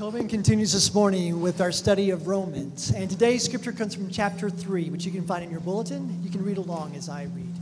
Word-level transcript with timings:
Tobin 0.00 0.28
continues 0.28 0.72
this 0.72 0.94
morning 0.94 1.42
with 1.42 1.60
our 1.60 1.70
study 1.70 2.08
of 2.08 2.26
Romans. 2.26 2.90
And 2.90 3.10
today's 3.10 3.44
scripture 3.44 3.70
comes 3.70 3.94
from 3.94 4.08
chapter 4.08 4.48
3, 4.48 4.88
which 4.88 5.04
you 5.04 5.12
can 5.12 5.26
find 5.26 5.44
in 5.44 5.50
your 5.50 5.60
bulletin. 5.60 6.22
You 6.22 6.30
can 6.30 6.42
read 6.42 6.56
along 6.56 6.96
as 6.96 7.10
I 7.10 7.24
read. 7.24 7.54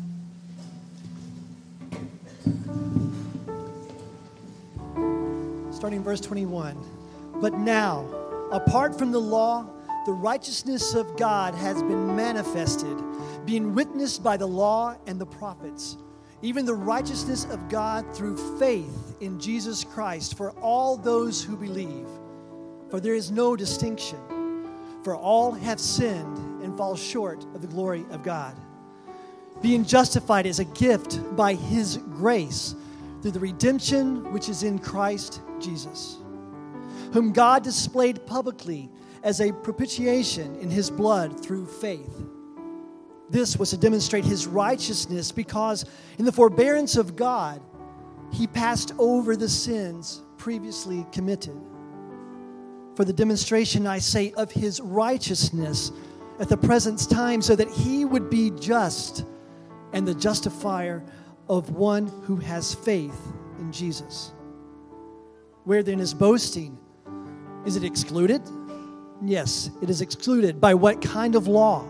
Starting 5.75 6.05
verse 6.05 6.21
21. 6.21 6.77
But 7.41 7.55
now, 7.55 8.07
apart 8.53 8.97
from 8.97 9.11
the 9.11 9.21
law, 9.21 9.67
the 10.07 10.13
righteousness 10.13 10.95
of 10.95 11.17
God 11.17 11.57
has 11.57 11.83
been 11.83 12.15
manifested, 12.15 12.97
being 13.47 13.75
witnessed 13.75 14.23
by 14.23 14.37
the 14.37 14.47
law 14.47 14.95
and 15.09 15.21
the 15.21 15.27
prophets 15.27 15.97
even 16.43 16.65
the 16.65 16.75
righteousness 16.75 17.47
of 17.47 17.69
God 17.69 18.15
through 18.15 18.37
faith 18.59 19.17
in 19.21 19.41
Jesus 19.41 19.83
Christ 19.83 20.37
for 20.37 20.53
all 20.61 20.97
those 20.97 21.43
who 21.43 21.57
believe. 21.57 22.07
For 22.91 23.01
there 23.01 23.15
is 23.15 23.31
no 23.31 23.57
distinction, 23.57 24.19
for 25.03 25.15
all 25.15 25.53
have 25.53 25.81
sinned 25.81 26.63
and 26.63 26.77
fall 26.77 26.97
short 26.97 27.45
of 27.55 27.61
the 27.61 27.67
glory 27.67 28.05
of 28.11 28.23
God. 28.23 28.57
Being 29.61 29.85
justified 29.85 30.47
is 30.47 30.59
a 30.59 30.65
gift 30.65 31.21
by 31.37 31.55
His 31.55 31.97
grace 31.97 32.75
through 33.21 33.33
the 33.33 33.41
redemption 33.41 34.33
which 34.33 34.49
is 34.49 34.63
in 34.63 34.79
Christ 34.79 35.41
Jesus, 35.61 36.17
whom 37.13 37.33
God 37.33 37.65
displayed 37.65 38.25
publicly 38.27 38.91
as 39.23 39.41
a 39.41 39.53
propitiation 39.53 40.57
in 40.57 40.71
His 40.71 40.91
blood 40.91 41.43
through 41.43 41.67
faith 41.67 42.29
this 43.31 43.59
was 43.59 43.71
to 43.71 43.77
demonstrate 43.77 44.25
his 44.25 44.47
righteousness 44.47 45.33
because 45.33 45.85
in 46.19 46.25
the 46.25 46.33
forbearance 46.33 46.97
of 46.97 47.15
God, 47.17 47.61
he 48.33 48.47
passed 48.47 48.93
over 48.99 49.37
the 49.37 49.49
sins 49.49 50.23
previously 50.37 51.07
committed. 51.13 51.61
For 52.99 53.05
the 53.05 53.13
demonstration, 53.13 53.87
I 53.87 54.01
say, 54.01 54.33
of 54.33 54.51
his 54.51 54.81
righteousness 54.81 55.93
at 56.41 56.49
the 56.49 56.57
present 56.57 57.09
time, 57.09 57.41
so 57.41 57.55
that 57.55 57.69
he 57.69 58.05
would 58.05 58.29
be 58.29 58.51
just 58.51 59.25
and 59.93 60.05
the 60.05 60.17
justifier 60.17 61.05
of 61.49 61.71
one 61.71 62.09
who 62.25 62.35
has 62.39 62.75
faith 62.75 63.17
in 63.61 63.71
Jesus. 63.71 64.33
Where 65.63 65.85
then 65.85 66.01
is 66.01 66.13
boasting? 66.13 66.77
Is 67.65 67.77
it 67.77 67.85
excluded? 67.85 68.43
Yes, 69.23 69.71
it 69.81 69.91
is 69.91 70.01
excluded. 70.01 70.61
By 70.61 70.75
what 70.75 71.01
kind 71.01 71.37
of 71.37 71.47
law? 71.47 71.87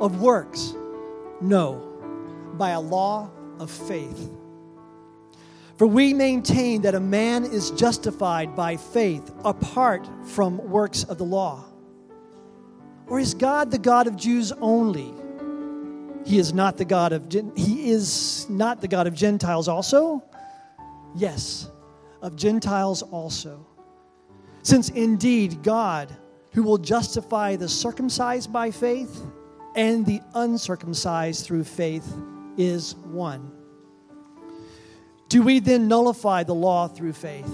of 0.00 0.22
works? 0.22 0.72
No, 1.42 2.54
by 2.54 2.70
a 2.70 2.80
law 2.80 3.30
of 3.58 3.70
faith. 3.70 4.30
For 5.80 5.86
we 5.86 6.12
maintain 6.12 6.82
that 6.82 6.94
a 6.94 7.00
man 7.00 7.42
is 7.42 7.70
justified 7.70 8.54
by 8.54 8.76
faith 8.76 9.32
apart 9.46 10.06
from 10.26 10.58
works 10.68 11.04
of 11.04 11.16
the 11.16 11.24
law. 11.24 11.64
Or 13.06 13.18
is 13.18 13.32
God 13.32 13.70
the 13.70 13.78
God 13.78 14.06
of 14.06 14.14
Jews 14.14 14.52
only? 14.60 15.14
He 16.26 16.38
is 16.38 16.52
not 16.52 16.76
the 16.76 16.84
God 16.84 17.14
of 17.14 17.32
he 17.56 17.90
is 17.90 18.46
not 18.50 18.82
the 18.82 18.88
God 18.88 19.06
of 19.06 19.14
Gentiles 19.14 19.68
also? 19.68 20.22
Yes, 21.14 21.70
of 22.20 22.36
Gentiles 22.36 23.00
also. 23.00 23.66
Since 24.60 24.90
indeed 24.90 25.62
God, 25.62 26.14
who 26.52 26.62
will 26.62 26.76
justify 26.76 27.56
the 27.56 27.70
circumcised 27.70 28.52
by 28.52 28.70
faith, 28.70 29.22
and 29.74 30.04
the 30.04 30.20
uncircumcised 30.34 31.46
through 31.46 31.64
faith 31.64 32.06
is 32.58 32.96
one. 32.96 33.59
Do 35.30 35.42
we 35.42 35.60
then 35.60 35.86
nullify 35.86 36.42
the 36.42 36.56
law 36.56 36.88
through 36.88 37.12
faith? 37.12 37.48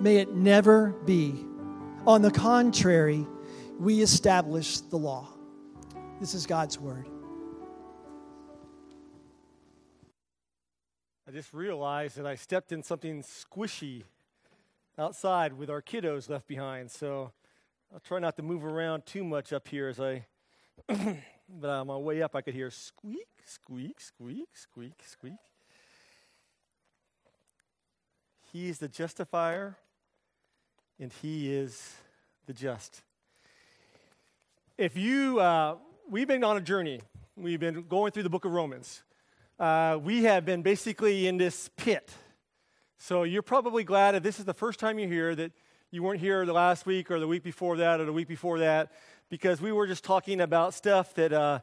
May 0.00 0.16
it 0.16 0.34
never 0.34 0.94
be. 1.04 1.34
On 2.06 2.22
the 2.22 2.30
contrary, 2.30 3.26
we 3.78 4.00
establish 4.00 4.80
the 4.80 4.96
law. 4.96 5.28
This 6.18 6.32
is 6.32 6.46
God's 6.46 6.80
word. 6.80 7.06
I 11.28 11.30
just 11.30 11.52
realized 11.52 12.16
that 12.16 12.24
I 12.24 12.36
stepped 12.36 12.72
in 12.72 12.82
something 12.82 13.22
squishy 13.22 14.04
outside 14.96 15.52
with 15.52 15.68
our 15.68 15.82
kiddos 15.82 16.30
left 16.30 16.48
behind. 16.48 16.90
So 16.90 17.32
I'll 17.92 18.00
try 18.00 18.18
not 18.18 18.34
to 18.36 18.42
move 18.42 18.64
around 18.64 19.04
too 19.04 19.24
much 19.24 19.52
up 19.52 19.68
here 19.68 19.88
as 19.88 20.00
I 20.00 20.24
but 20.88 21.68
on 21.68 21.86
my 21.88 21.98
way 21.98 22.22
up, 22.22 22.34
I 22.34 22.40
could 22.40 22.54
hear 22.54 22.70
squeak, 22.70 23.28
squeak, 23.44 24.00
squeak, 24.00 24.48
squeak, 24.56 25.02
squeak. 25.04 25.51
He 28.52 28.68
is 28.68 28.78
the 28.78 28.88
justifier, 28.88 29.78
and 31.00 31.10
He 31.22 31.50
is 31.50 31.94
the 32.44 32.52
just. 32.52 33.00
If 34.76 34.94
you, 34.94 35.40
uh, 35.40 35.76
we've 36.10 36.28
been 36.28 36.44
on 36.44 36.58
a 36.58 36.60
journey. 36.60 37.00
We've 37.34 37.58
been 37.58 37.86
going 37.88 38.12
through 38.12 38.24
the 38.24 38.30
book 38.30 38.44
of 38.44 38.52
Romans. 38.52 39.04
Uh, 39.58 39.98
we 40.02 40.24
have 40.24 40.44
been 40.44 40.60
basically 40.60 41.26
in 41.26 41.38
this 41.38 41.70
pit. 41.78 42.12
So 42.98 43.22
you're 43.22 43.40
probably 43.40 43.84
glad 43.84 44.16
if 44.16 44.22
this 44.22 44.38
is 44.38 44.44
the 44.44 44.52
first 44.52 44.78
time 44.78 44.98
you're 44.98 45.08
here 45.08 45.34
that 45.34 45.52
you 45.90 46.02
weren't 46.02 46.20
here 46.20 46.44
the 46.44 46.52
last 46.52 46.84
week 46.84 47.10
or 47.10 47.18
the 47.18 47.26
week 47.26 47.42
before 47.42 47.78
that 47.78 48.00
or 48.00 48.04
the 48.04 48.12
week 48.12 48.28
before 48.28 48.58
that 48.58 48.92
because 49.30 49.62
we 49.62 49.72
were 49.72 49.86
just 49.86 50.04
talking 50.04 50.42
about 50.42 50.74
stuff 50.74 51.14
that 51.14 51.32
uh, 51.32 51.60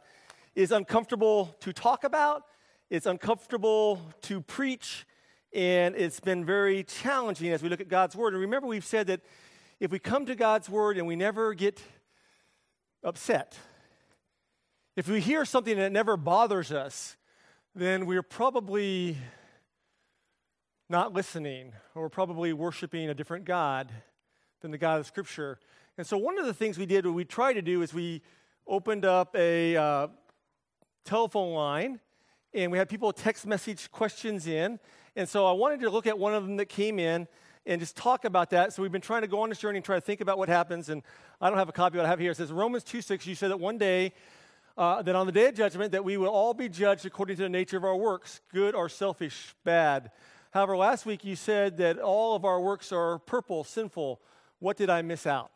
is 0.56 0.72
uncomfortable 0.72 1.56
to 1.60 1.72
talk 1.72 2.04
about, 2.04 2.46
it's 2.90 3.06
uncomfortable 3.06 4.02
to 4.24 4.42
preach, 4.42 5.06
and 5.54 5.96
it's 5.96 6.20
been 6.20 6.46
very 6.46 6.84
challenging 6.84 7.52
as 7.52 7.64
we 7.64 7.70
look 7.70 7.82
at 7.82 7.88
God's 7.88 8.16
Word. 8.16 8.34
And 8.34 8.42
remember, 8.42 8.68
we've 8.68 8.86
said 8.86 9.08
that 9.08 9.22
if 9.80 9.92
we 9.92 10.00
come 10.00 10.26
to 10.26 10.36
God's 10.36 10.70
Word 10.70 10.98
and 10.98 11.08
we 11.08 11.16
never 11.16 11.54
get 11.54 11.82
upset, 13.04 13.58
if 14.96 15.08
we 15.08 15.20
hear 15.22 15.46
something 15.46 15.78
that 15.78 15.92
never 15.92 16.18
bothers 16.18 16.72
us, 16.72 17.16
then 17.74 18.06
we're 18.06 18.24
probably 18.24 19.18
not 20.90 21.14
listening, 21.14 21.74
or 21.96 22.04
we're 22.04 22.10
probably 22.10 22.52
worshiping 22.52 23.10
a 23.10 23.14
different 23.14 23.46
God 23.46 23.92
than 24.62 24.72
the 24.72 24.78
God 24.78 25.00
of 25.00 25.06
Scripture. 25.06 25.60
And 25.98 26.06
so, 26.06 26.18
one 26.18 26.38
of 26.38 26.46
the 26.46 26.54
things 26.54 26.78
we 26.78 26.86
did, 26.86 27.06
what 27.06 27.16
we 27.16 27.26
tried 27.26 27.54
to 27.54 27.62
do, 27.62 27.82
is 27.82 27.94
we 27.94 28.22
opened 28.68 29.06
up 29.06 29.36
a 29.36 29.76
uh, 29.76 30.08
telephone 31.06 31.54
line 31.54 32.00
and 32.54 32.72
we 32.72 32.78
had 32.78 32.90
people 32.90 33.12
text 33.14 33.46
message 33.46 33.92
questions 33.92 34.48
in. 34.48 34.80
And 35.20 35.28
so, 35.28 35.46
I 35.46 35.52
wanted 35.52 35.82
to 35.82 35.90
look 35.90 36.08
at 36.08 36.18
one 36.18 36.34
of 36.34 36.48
them 36.48 36.56
that 36.56 36.68
came 36.68 36.98
in 36.98 37.28
and 37.66 37.82
just 37.82 37.98
talk 37.98 38.24
about 38.24 38.52
that. 38.52 38.72
So, 38.72 38.82
we've 38.82 38.90
been 38.90 39.02
trying 39.02 39.24
to 39.24 39.28
go 39.28 39.42
on 39.42 39.50
this 39.50 39.58
journey 39.58 39.76
and 39.76 39.84
try 39.84 39.98
to 39.98 40.02
think 40.02 40.22
about 40.22 40.38
what 40.38 40.48
happens. 40.48 40.88
And 40.88 41.04
I 41.42 41.50
don't 41.50 41.58
have 41.58 41.68
a 41.68 41.74
copy 41.74 41.98
what 41.98 42.06
I 42.06 42.10
have 42.10 42.22
here. 42.22 42.32
It 42.32 42.38
says 42.38 42.54
Romans 42.54 42.86
2 42.86 43.02
6, 43.02 43.28
you 43.28 43.36
said 43.36 43.52
that 43.52 43.60
one 43.60 43.78
day, 43.78 44.14
uh, 44.78 45.02
that 45.02 45.18
on 45.18 45.26
the 45.26 45.34
day 45.34 45.50
of 45.50 45.56
judgment, 45.56 45.92
that 45.92 46.06
we 46.06 46.16
will 46.16 46.30
all 46.30 46.54
be 46.54 46.70
judged 46.70 47.06
according 47.06 47.36
to 47.36 47.44
the 47.44 47.50
nature 47.50 47.76
of 47.76 47.84
our 47.84 47.98
works, 47.98 48.40
good 48.54 48.74
or 48.74 48.88
selfish, 48.88 49.54
bad. 49.66 50.10
However, 50.52 50.78
last 50.78 51.06
week 51.06 51.26
you 51.26 51.36
said 51.36 51.76
that 51.80 52.00
all 52.00 52.34
of 52.34 52.46
our 52.46 52.62
works 52.62 52.94
are 52.94 53.20
purple, 53.20 53.66
sinful. 53.66 54.22
What 54.60 54.78
did 54.78 54.90
I 54.90 55.02
miss 55.02 55.28
out? 55.28 55.52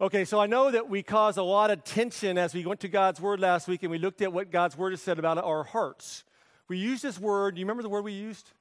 Okay, 0.00 0.24
so 0.24 0.40
I 0.40 0.46
know 0.46 0.70
that 0.70 0.88
we 0.88 1.02
caused 1.02 1.36
a 1.36 1.42
lot 1.42 1.70
of 1.70 1.84
tension 1.84 2.38
as 2.38 2.54
we 2.54 2.64
went 2.64 2.80
to 2.80 2.88
God's 2.88 3.20
Word 3.20 3.38
last 3.38 3.68
week 3.68 3.82
and 3.82 3.90
we 3.90 3.98
looked 3.98 4.22
at 4.22 4.32
what 4.32 4.50
God's 4.50 4.78
Word 4.78 4.94
has 4.94 5.02
said 5.02 5.18
about 5.18 5.36
our 5.36 5.62
hearts. 5.62 6.24
We 6.70 6.78
used 6.78 7.02
this 7.02 7.18
word, 7.18 7.56
do 7.56 7.60
you 7.60 7.66
remember 7.66 7.82
the 7.82 7.88
word 7.88 8.04
we 8.04 8.12
used? 8.12 8.52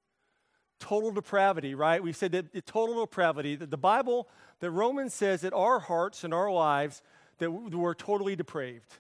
Total 0.80 1.12
depravity, 1.12 1.76
right? 1.76 2.02
We 2.02 2.12
said 2.12 2.32
that 2.32 2.66
total 2.66 3.06
depravity, 3.06 3.56
that 3.56 3.70
the 3.70 3.78
Bible, 3.78 4.28
that 4.62 4.72
Romans 4.72 5.14
says 5.14 5.42
that 5.42 5.54
our 5.54 5.78
hearts 5.78 6.24
and 6.24 6.34
our 6.34 6.52
lives, 6.52 7.04
that 7.38 7.52
we're 7.52 7.94
totally 7.94 8.36
depraved. 8.36 8.92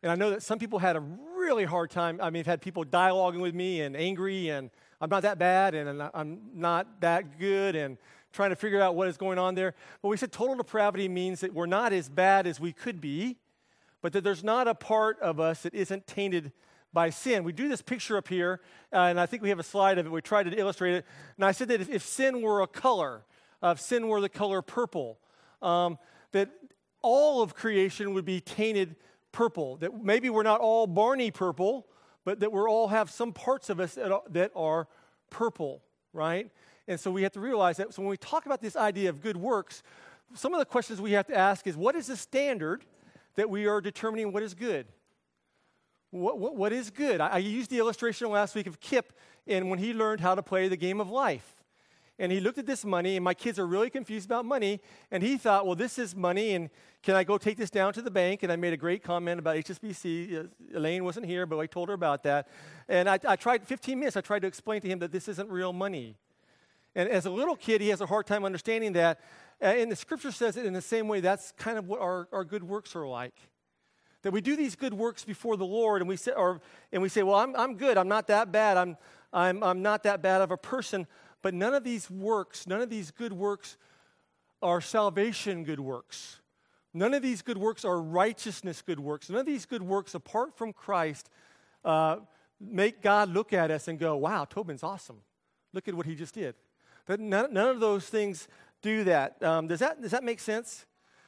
And 0.00 0.12
I 0.12 0.14
know 0.14 0.30
that 0.30 0.44
some 0.44 0.60
people 0.60 0.78
had 0.78 0.94
a 0.94 1.00
really 1.00 1.64
hard 1.64 1.90
time. 1.90 2.20
I 2.22 2.30
mean, 2.30 2.38
I've 2.38 2.46
had 2.46 2.60
people 2.62 2.84
dialoguing 2.84 3.40
with 3.40 3.52
me 3.52 3.80
and 3.80 3.96
angry, 3.96 4.50
and 4.50 4.70
I'm 5.00 5.10
not 5.10 5.22
that 5.22 5.40
bad, 5.40 5.74
and 5.74 6.00
I'm 6.14 6.38
not 6.54 7.00
that 7.00 7.40
good, 7.40 7.74
and 7.74 7.98
trying 8.32 8.50
to 8.50 8.56
figure 8.56 8.80
out 8.80 8.94
what 8.94 9.08
is 9.08 9.16
going 9.16 9.40
on 9.40 9.56
there. 9.56 9.74
But 10.02 10.08
we 10.10 10.16
said 10.16 10.30
total 10.30 10.54
depravity 10.54 11.08
means 11.08 11.40
that 11.40 11.52
we're 11.52 11.66
not 11.66 11.92
as 11.92 12.08
bad 12.08 12.46
as 12.46 12.60
we 12.60 12.72
could 12.72 13.00
be, 13.00 13.38
but 14.02 14.12
that 14.12 14.22
there's 14.22 14.44
not 14.44 14.68
a 14.68 14.74
part 14.76 15.18
of 15.18 15.40
us 15.40 15.64
that 15.64 15.74
isn't 15.74 16.06
tainted 16.06 16.52
by 16.96 17.10
sin. 17.10 17.44
We 17.44 17.52
do 17.52 17.68
this 17.68 17.82
picture 17.82 18.16
up 18.16 18.26
here, 18.26 18.62
uh, 18.90 19.00
and 19.00 19.20
I 19.20 19.26
think 19.26 19.42
we 19.42 19.50
have 19.50 19.58
a 19.58 19.62
slide 19.62 19.98
of 19.98 20.06
it. 20.06 20.08
We 20.08 20.22
tried 20.22 20.44
to 20.44 20.58
illustrate 20.58 20.94
it. 20.94 21.04
And 21.36 21.44
I 21.44 21.52
said 21.52 21.68
that 21.68 21.82
if, 21.82 21.90
if 21.90 22.02
sin 22.02 22.40
were 22.40 22.62
a 22.62 22.66
color, 22.66 23.26
uh, 23.62 23.74
if 23.76 23.80
sin 23.82 24.08
were 24.08 24.18
the 24.22 24.30
color 24.30 24.62
purple, 24.62 25.18
um, 25.60 25.98
that 26.32 26.48
all 27.02 27.42
of 27.42 27.54
creation 27.54 28.14
would 28.14 28.24
be 28.24 28.40
tainted 28.40 28.96
purple. 29.30 29.76
That 29.76 30.02
maybe 30.02 30.30
we're 30.30 30.42
not 30.42 30.62
all 30.62 30.86
Barney 30.86 31.30
purple, 31.30 31.86
but 32.24 32.40
that 32.40 32.50
we 32.50 32.60
all 32.60 32.88
have 32.88 33.10
some 33.10 33.30
parts 33.30 33.68
of 33.68 33.78
us 33.78 33.98
that 34.30 34.50
are 34.56 34.88
purple, 35.28 35.82
right? 36.14 36.50
And 36.88 36.98
so 36.98 37.10
we 37.10 37.24
have 37.24 37.32
to 37.32 37.40
realize 37.40 37.76
that 37.76 37.92
so 37.92 38.00
when 38.00 38.08
we 38.08 38.16
talk 38.16 38.46
about 38.46 38.62
this 38.62 38.74
idea 38.74 39.10
of 39.10 39.20
good 39.20 39.36
works, 39.36 39.82
some 40.32 40.54
of 40.54 40.60
the 40.60 40.64
questions 40.64 40.98
we 40.98 41.12
have 41.12 41.26
to 41.26 41.36
ask 41.36 41.66
is 41.66 41.76
what 41.76 41.94
is 41.94 42.06
the 42.06 42.16
standard 42.16 42.86
that 43.34 43.50
we 43.50 43.66
are 43.66 43.82
determining 43.82 44.32
what 44.32 44.42
is 44.42 44.54
good? 44.54 44.86
What, 46.10 46.38
what, 46.38 46.56
what 46.56 46.72
is 46.72 46.90
good? 46.90 47.20
I, 47.20 47.28
I 47.28 47.38
used 47.38 47.70
the 47.70 47.78
illustration 47.78 48.30
last 48.30 48.54
week 48.54 48.66
of 48.66 48.80
Kip 48.80 49.12
and 49.46 49.70
when 49.70 49.78
he 49.78 49.92
learned 49.92 50.20
how 50.20 50.34
to 50.34 50.42
play 50.42 50.68
the 50.68 50.76
game 50.76 51.00
of 51.00 51.10
life. 51.10 51.62
and 52.18 52.32
he 52.32 52.40
looked 52.40 52.58
at 52.58 52.66
this 52.66 52.84
money, 52.84 53.16
and 53.16 53.24
my 53.24 53.34
kids 53.34 53.58
are 53.58 53.66
really 53.66 53.90
confused 53.90 54.26
about 54.26 54.44
money. 54.44 54.80
And 55.10 55.22
he 55.22 55.36
thought, 55.36 55.66
well, 55.66 55.74
this 55.74 55.98
is 55.98 56.16
money, 56.16 56.54
and 56.54 56.70
can 57.02 57.14
I 57.14 57.24
go 57.24 57.36
take 57.38 57.58
this 57.58 57.70
down 57.70 57.92
to 57.92 58.02
the 58.02 58.10
bank? 58.10 58.42
And 58.42 58.50
I 58.50 58.56
made 58.56 58.72
a 58.72 58.76
great 58.76 59.02
comment 59.02 59.38
about 59.38 59.56
HSBC. 59.56 60.46
Uh, 60.46 60.48
Elaine 60.74 61.04
wasn't 61.04 61.26
here, 61.26 61.44
but 61.46 61.58
I 61.58 61.66
told 61.66 61.88
her 61.88 61.94
about 61.94 62.22
that. 62.22 62.48
And 62.88 63.08
I, 63.08 63.18
I 63.28 63.36
tried 63.36 63.66
15 63.66 63.98
minutes, 63.98 64.16
I 64.16 64.22
tried 64.22 64.40
to 64.40 64.48
explain 64.48 64.80
to 64.80 64.88
him 64.88 64.98
that 65.00 65.12
this 65.12 65.28
isn't 65.28 65.50
real 65.50 65.72
money. 65.72 66.16
And 66.94 67.10
as 67.10 67.26
a 67.26 67.30
little 67.30 67.56
kid, 67.56 67.82
he 67.82 67.90
has 67.90 68.00
a 68.00 68.06
hard 68.06 68.26
time 68.26 68.44
understanding 68.44 68.94
that. 68.94 69.20
Uh, 69.60 69.66
and 69.66 69.92
the 69.92 69.96
scripture 69.96 70.32
says 70.32 70.56
it 70.56 70.64
in 70.64 70.72
the 70.72 70.82
same 70.82 71.08
way 71.08 71.20
that's 71.20 71.52
kind 71.52 71.78
of 71.78 71.86
what 71.86 72.00
our, 72.00 72.28
our 72.32 72.44
good 72.44 72.64
works 72.64 72.96
are 72.96 73.06
like. 73.06 73.34
That 74.26 74.32
we 74.32 74.40
do 74.40 74.56
these 74.56 74.74
good 74.74 74.92
works 74.92 75.24
before 75.24 75.56
the 75.56 75.64
Lord, 75.64 76.02
and 76.02 76.08
we 76.08 76.16
say, 76.16 76.32
or, 76.32 76.60
and 76.90 77.00
we 77.00 77.08
say 77.08 77.22
Well, 77.22 77.36
I'm, 77.36 77.54
I'm 77.54 77.76
good. 77.76 77.96
I'm 77.96 78.08
not 78.08 78.26
that 78.26 78.50
bad. 78.50 78.76
I'm, 78.76 78.96
I'm, 79.32 79.62
I'm 79.62 79.82
not 79.82 80.02
that 80.02 80.20
bad 80.20 80.42
of 80.42 80.50
a 80.50 80.56
person. 80.56 81.06
But 81.42 81.54
none 81.54 81.74
of 81.74 81.84
these 81.84 82.10
works, 82.10 82.66
none 82.66 82.80
of 82.80 82.90
these 82.90 83.12
good 83.12 83.32
works 83.32 83.76
are 84.60 84.80
salvation 84.80 85.62
good 85.62 85.78
works. 85.78 86.40
None 86.92 87.14
of 87.14 87.22
these 87.22 87.40
good 87.40 87.56
works 87.56 87.84
are 87.84 88.02
righteousness 88.02 88.82
good 88.82 88.98
works. 88.98 89.30
None 89.30 89.38
of 89.38 89.46
these 89.46 89.64
good 89.64 89.84
works, 89.84 90.12
apart 90.16 90.58
from 90.58 90.72
Christ, 90.72 91.30
uh, 91.84 92.16
make 92.60 93.02
God 93.02 93.32
look 93.32 93.52
at 93.52 93.70
us 93.70 93.86
and 93.86 93.96
go, 93.96 94.16
wow, 94.16 94.44
Tobin's 94.44 94.82
awesome. 94.82 95.18
Look 95.72 95.86
at 95.86 95.94
what 95.94 96.04
he 96.04 96.16
just 96.16 96.34
did. 96.34 96.56
But 97.06 97.20
none, 97.20 97.52
none 97.52 97.68
of 97.68 97.78
those 97.78 98.08
things 98.08 98.48
do 98.82 99.04
that. 99.04 99.40
Um, 99.40 99.68
does 99.68 99.78
that. 99.78 100.02
Does 100.02 100.10
that 100.10 100.24
make 100.24 100.40
sense? 100.40 100.84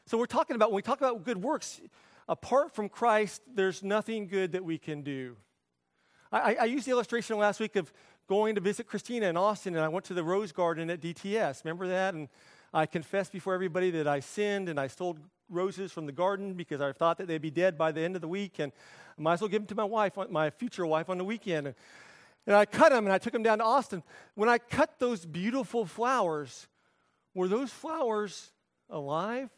So 0.06 0.18
we're 0.18 0.26
talking 0.26 0.56
about, 0.56 0.70
when 0.70 0.76
we 0.76 0.82
talk 0.82 0.98
about 0.98 1.22
good 1.22 1.40
works, 1.40 1.80
apart 2.28 2.74
from 2.74 2.88
Christ, 2.88 3.42
there's 3.52 3.82
nothing 3.82 4.26
good 4.26 4.52
that 4.52 4.64
we 4.64 4.78
can 4.78 5.02
do. 5.02 5.36
I, 6.30 6.56
I 6.60 6.64
used 6.64 6.86
the 6.86 6.90
illustration 6.90 7.38
last 7.38 7.58
week 7.58 7.76
of 7.76 7.92
going 8.28 8.54
to 8.54 8.60
visit 8.60 8.86
Christina 8.86 9.26
in 9.26 9.36
Austin, 9.36 9.74
and 9.74 9.84
I 9.84 9.88
went 9.88 10.04
to 10.06 10.14
the 10.14 10.22
Rose 10.22 10.52
Garden 10.52 10.90
at 10.90 11.00
DTS. 11.00 11.64
Remember 11.64 11.88
that? 11.88 12.14
And 12.14 12.28
I 12.74 12.84
confessed 12.84 13.32
before 13.32 13.54
everybody 13.54 13.90
that 13.92 14.06
I 14.06 14.20
sinned 14.20 14.68
and 14.68 14.78
I 14.78 14.88
stole 14.88 15.16
roses 15.48 15.90
from 15.90 16.04
the 16.04 16.12
garden 16.12 16.52
because 16.52 16.82
I 16.82 16.92
thought 16.92 17.16
that 17.18 17.26
they'd 17.26 17.40
be 17.40 17.50
dead 17.50 17.78
by 17.78 17.92
the 17.92 18.02
end 18.02 18.14
of 18.14 18.20
the 18.20 18.28
week, 18.28 18.58
and 18.58 18.72
I 19.18 19.22
might 19.22 19.34
as 19.34 19.40
well 19.40 19.48
give 19.48 19.62
them 19.62 19.68
to 19.68 19.74
my 19.74 19.84
wife, 19.84 20.18
my 20.30 20.50
future 20.50 20.84
wife, 20.84 21.08
on 21.08 21.16
the 21.16 21.24
weekend. 21.24 21.68
And, 21.68 21.76
and 22.46 22.56
I 22.56 22.66
cut 22.66 22.90
them 22.90 23.06
and 23.06 23.12
I 23.12 23.18
took 23.18 23.32
them 23.32 23.42
down 23.42 23.58
to 23.58 23.64
Austin. 23.64 24.02
When 24.34 24.48
I 24.48 24.58
cut 24.58 24.98
those 24.98 25.24
beautiful 25.24 25.86
flowers, 25.86 26.68
were 27.34 27.48
those 27.48 27.70
flowers 27.70 28.52
alive 28.90 29.50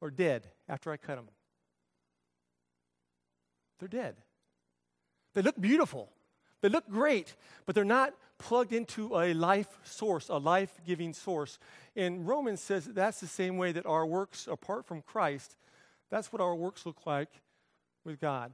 or 0.00 0.10
dead 0.10 0.48
after 0.68 0.90
I 0.90 0.96
cut 0.96 1.16
them? 1.16 1.28
They're 3.78 3.88
dead. 3.88 4.16
They 5.34 5.42
look 5.42 5.60
beautiful. 5.60 6.10
They 6.62 6.68
look 6.68 6.88
great, 6.88 7.34
but 7.66 7.74
they're 7.74 7.84
not 7.84 8.14
plugged 8.38 8.72
into 8.72 9.18
a 9.18 9.34
life 9.34 9.78
source, 9.84 10.28
a 10.28 10.36
life 10.36 10.80
giving 10.86 11.12
source. 11.12 11.58
And 11.94 12.26
Romans 12.26 12.60
says 12.60 12.86
that 12.86 12.94
that's 12.94 13.20
the 13.20 13.26
same 13.26 13.56
way 13.56 13.72
that 13.72 13.86
our 13.86 14.06
works, 14.06 14.46
apart 14.50 14.86
from 14.86 15.02
Christ, 15.02 15.56
that's 16.10 16.32
what 16.32 16.40
our 16.40 16.54
works 16.54 16.86
look 16.86 17.06
like 17.06 17.28
with 18.04 18.20
God. 18.20 18.52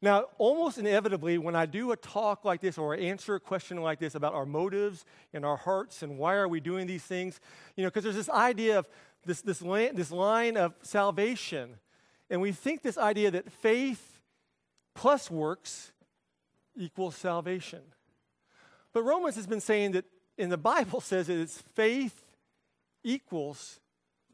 Now, 0.00 0.26
almost 0.38 0.78
inevitably, 0.78 1.38
when 1.38 1.54
I 1.54 1.64
do 1.64 1.92
a 1.92 1.96
talk 1.96 2.44
like 2.44 2.60
this 2.60 2.76
or 2.76 2.94
I 2.94 2.98
answer 2.98 3.36
a 3.36 3.40
question 3.40 3.76
like 3.76 4.00
this 4.00 4.16
about 4.16 4.34
our 4.34 4.46
motives 4.46 5.04
and 5.32 5.44
our 5.44 5.56
hearts 5.56 6.02
and 6.02 6.18
why 6.18 6.34
are 6.34 6.48
we 6.48 6.58
doing 6.58 6.88
these 6.88 7.04
things, 7.04 7.38
you 7.76 7.84
know, 7.84 7.88
because 7.88 8.02
there's 8.02 8.16
this 8.16 8.28
idea 8.28 8.80
of 8.80 8.88
this, 9.24 9.42
this, 9.42 9.62
line, 9.62 9.94
this 9.94 10.10
line 10.10 10.56
of 10.56 10.74
salvation. 10.82 11.76
And 12.32 12.40
we 12.40 12.50
think 12.50 12.80
this 12.80 12.96
idea 12.96 13.30
that 13.30 13.52
faith 13.52 14.18
plus 14.94 15.30
works 15.30 15.92
equals 16.74 17.14
salvation. 17.14 17.82
But 18.94 19.02
Romans 19.02 19.36
has 19.36 19.46
been 19.46 19.60
saying 19.60 19.92
that 19.92 20.06
in 20.38 20.48
the 20.48 20.56
Bible 20.56 21.00
says 21.02 21.26
that 21.26 21.38
it's 21.38 21.60
faith 21.74 22.24
equals 23.04 23.80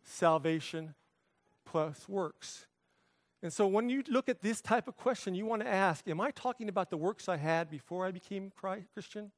salvation 0.04 0.94
plus 1.66 2.08
works. 2.08 2.68
And 3.42 3.52
so 3.52 3.66
when 3.66 3.88
you 3.88 4.04
look 4.06 4.28
at 4.28 4.42
this 4.42 4.60
type 4.60 4.86
of 4.86 4.96
question, 4.96 5.34
you 5.34 5.44
want 5.44 5.62
to 5.62 5.68
ask, 5.68 6.06
am 6.06 6.20
I 6.20 6.30
talking 6.30 6.68
about 6.68 6.90
the 6.90 6.96
works 6.96 7.28
I 7.28 7.36
had 7.36 7.68
before 7.68 8.06
I 8.06 8.12
became 8.12 8.52
Christian? 8.94 9.32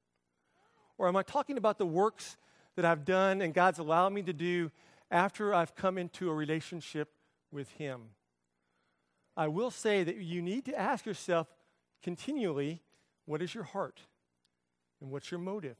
Or 0.99 1.09
am 1.09 1.17
I 1.17 1.23
talking 1.23 1.57
about 1.57 1.79
the 1.79 1.87
works 1.87 2.37
that 2.77 2.85
I've 2.85 3.07
done 3.07 3.41
and 3.41 3.55
God's 3.55 3.79
allowed 3.79 4.13
me 4.13 4.21
to 4.21 4.35
do 4.35 4.71
after 5.11 5.55
I've 5.55 5.75
come 5.75 5.97
into 5.97 6.29
a 6.29 6.35
relationship 6.35 7.09
with 7.51 7.71
Him? 7.73 8.11
I 9.37 9.49
will 9.49 9.71
say 9.71 10.05
that 10.05 10.17
you 10.17 10.43
need 10.43 10.65
to 10.67 10.79
ask 10.79 11.07
yourself 11.07 11.47
continually 12.03 12.83
what 13.27 13.43
is 13.43 13.55
your 13.55 13.65
heart? 13.65 14.01
And 15.01 15.11
what's 15.11 15.31
your 15.31 15.41
motive? 15.41 15.77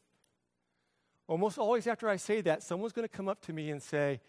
Almost 1.27 1.59
always 1.59 1.87
after 1.87 2.09
I 2.09 2.17
say 2.17 2.41
that, 2.43 2.63
someone's 2.63 2.93
going 2.93 3.07
to 3.07 3.15
come 3.15 3.29
up 3.29 3.41
to 3.43 3.53
me 3.53 3.71
and 3.71 3.83
say, 3.83 4.21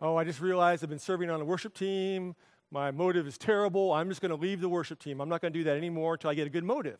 Oh, 0.00 0.16
I 0.16 0.24
just 0.24 0.40
realized 0.40 0.84
I've 0.84 0.90
been 0.90 0.98
serving 0.98 1.30
on 1.30 1.40
a 1.40 1.44
worship 1.44 1.72
team. 1.72 2.34
My 2.70 2.90
motive 2.90 3.26
is 3.26 3.38
terrible. 3.38 3.92
I'm 3.92 4.10
just 4.10 4.20
going 4.20 4.30
to 4.30 4.36
leave 4.36 4.60
the 4.60 4.68
worship 4.68 4.98
team. 4.98 5.20
I'm 5.20 5.28
not 5.28 5.40
going 5.40 5.52
to 5.52 5.58
do 5.58 5.64
that 5.64 5.76
anymore 5.76 6.14
until 6.14 6.28
I 6.28 6.34
get 6.34 6.46
a 6.46 6.50
good 6.50 6.64
motive. 6.64 6.98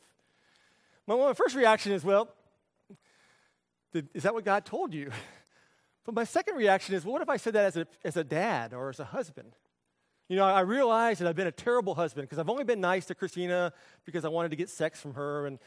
My, 1.07 1.15
my 1.15 1.35
first 1.35 1.55
reaction 1.55 1.93
is, 1.93 2.03
Well, 2.05 2.31
did, 3.93 4.09
is 4.15 4.23
that 4.23 4.35
what 4.35 4.45
God 4.45 4.65
told 4.65 4.95
you? 4.95 5.11
But 6.07 6.15
my 6.15 6.23
second 6.23 6.55
reaction 6.55 6.95
is, 6.95 7.05
well, 7.05 7.15
what 7.15 7.23
if 7.23 7.29
I 7.29 7.37
said 7.37 7.55
that 7.55 7.65
as 7.65 7.77
a, 7.77 7.87
as 8.05 8.17
a 8.17 8.23
dad 8.23 8.73
or 8.73 8.91
as 8.91 9.01
a 9.01 9.05
husband? 9.05 9.57
You 10.29 10.37
know, 10.37 10.45
I 10.45 10.61
realize 10.61 11.19
that 11.19 11.29
I've 11.29 11.37
been 11.37 11.47
a 11.47 11.53
terrible 11.53 11.95
husband 11.95 12.27
because 12.27 12.39
I've 12.39 12.49
only 12.49 12.65
been 12.65 12.81
nice 12.81 13.07
to 13.07 13.15
Christina 13.15 13.73
because 14.05 14.25
I 14.25 14.29
wanted 14.29 14.51
to 14.51 14.57
get 14.57 14.69
sex 14.69 15.01
from 15.01 15.15
her. 15.15 15.47
And, 15.47 15.59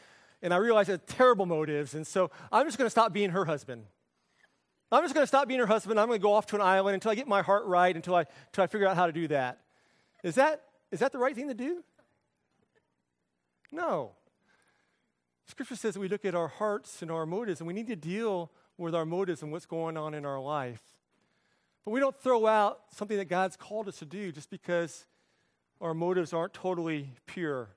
and 0.42 0.52
I 0.52 0.58
realized 0.58 0.90
I 0.90 0.94
had 0.94 1.06
terrible 1.06 1.46
motives. 1.46 1.94
And 1.94 2.06
so 2.06 2.30
I'm 2.52 2.66
just 2.66 2.76
going 2.76 2.86
to 2.86 2.90
stop 2.90 3.12
being 3.12 3.30
her 3.30 3.46
husband. 3.46 3.84
I'm 4.92 5.02
just 5.04 5.14
going 5.14 5.22
to 5.22 5.28
stop 5.28 5.48
being 5.48 5.60
her 5.60 5.66
husband. 5.66 5.98
I'm 5.98 6.08
going 6.08 6.18
to 6.18 6.22
go 6.22 6.34
off 6.34 6.46
to 6.46 6.56
an 6.56 6.62
island 6.62 6.94
until 6.94 7.10
I 7.10 7.14
get 7.14 7.28
my 7.28 7.42
heart 7.42 7.64
right, 7.66 7.94
until 7.94 8.14
I, 8.14 8.26
until 8.48 8.64
I 8.64 8.66
figure 8.66 8.86
out 8.86 8.96
how 8.96 9.06
to 9.06 9.12
do 9.12 9.28
that. 9.28 9.60
Is 10.22 10.34
that, 10.34 10.62
is 10.90 11.00
that 11.00 11.12
the 11.12 11.18
right 11.18 11.34
thing 11.34 11.48
to 11.48 11.54
do? 11.54 11.82
No. 13.72 14.12
Scripture 15.46 15.76
says 15.76 15.94
that 15.94 16.00
we 16.00 16.08
look 16.08 16.24
at 16.24 16.34
our 16.34 16.48
hearts 16.48 17.02
and 17.02 17.10
our 17.10 17.24
motives, 17.24 17.60
and 17.60 17.66
we 17.66 17.72
need 17.72 17.86
to 17.86 17.96
deal 17.96 18.50
with 18.76 18.94
our 18.94 19.06
motives 19.06 19.42
and 19.42 19.52
what's 19.52 19.66
going 19.66 19.96
on 19.96 20.12
in 20.12 20.26
our 20.26 20.40
life. 20.40 20.82
We 21.90 21.98
don't 21.98 22.16
throw 22.16 22.46
out 22.46 22.82
something 22.94 23.16
that 23.16 23.24
God's 23.24 23.56
called 23.56 23.88
us 23.88 23.98
to 23.98 24.04
do 24.04 24.30
just 24.30 24.48
because 24.48 25.06
our 25.80 25.92
motives 25.92 26.32
aren't 26.32 26.52
totally 26.52 27.08
pure. 27.26 27.70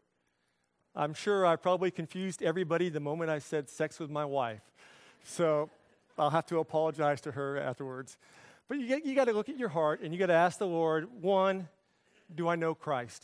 I'm 0.95 1.15
sure 1.15 1.47
I 1.47 1.55
probably 1.55 1.89
confused 1.89 2.43
everybody 2.43 2.89
the 2.89 2.99
moment 2.99 3.31
I 3.31 3.39
said 3.39 3.69
sex 3.69 3.99
with 3.99 4.11
my 4.11 4.23
wife. 4.23 4.61
So 5.23 5.71
I'll 6.15 6.29
have 6.29 6.45
to 6.47 6.59
apologize 6.59 7.21
to 7.21 7.31
her 7.31 7.57
afterwards. 7.57 8.19
But 8.67 8.77
you, 8.77 9.01
you 9.03 9.15
got 9.15 9.25
to 9.25 9.33
look 9.33 9.49
at 9.49 9.57
your 9.57 9.69
heart 9.69 10.01
and 10.01 10.13
you 10.13 10.19
got 10.19 10.27
to 10.27 10.33
ask 10.33 10.59
the 10.59 10.67
Lord 10.67 11.07
one, 11.19 11.67
do 12.35 12.47
I 12.47 12.55
know 12.55 12.75
Christ? 12.75 13.23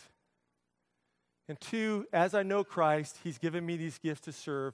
And 1.47 1.61
two, 1.61 2.07
as 2.11 2.33
I 2.33 2.41
know 2.41 2.63
Christ, 2.63 3.19
He's 3.23 3.37
given 3.37 3.63
me 3.63 3.77
these 3.77 3.99
gifts 3.99 4.21
to 4.21 4.31
serve. 4.31 4.73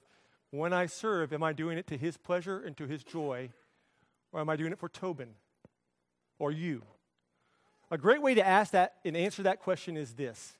When 0.50 0.72
I 0.72 0.86
serve, 0.86 1.34
am 1.34 1.42
I 1.42 1.52
doing 1.52 1.76
it 1.76 1.86
to 1.88 1.98
His 1.98 2.16
pleasure 2.16 2.58
and 2.58 2.74
to 2.78 2.86
His 2.86 3.04
joy? 3.04 3.50
Or 4.32 4.40
am 4.40 4.48
I 4.48 4.56
doing 4.56 4.72
it 4.72 4.78
for 4.78 4.88
Tobin? 4.88 5.34
Or 6.38 6.50
you? 6.52 6.82
A 7.90 7.98
great 7.98 8.20
way 8.20 8.34
to 8.34 8.46
ask 8.46 8.72
that 8.72 8.94
and 9.04 9.16
answer 9.16 9.42
that 9.44 9.60
question 9.60 9.96
is 9.96 10.14
this 10.14 10.56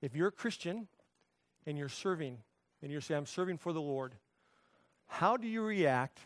If 0.00 0.14
you're 0.14 0.28
a 0.28 0.32
Christian 0.32 0.88
and 1.66 1.78
you're 1.78 1.88
serving, 1.88 2.38
and 2.82 2.90
you're 2.90 3.00
saying, 3.00 3.18
I'm 3.18 3.26
serving 3.26 3.58
for 3.58 3.72
the 3.72 3.80
Lord, 3.80 4.14
how 5.06 5.36
do 5.36 5.46
you 5.46 5.62
react 5.62 6.18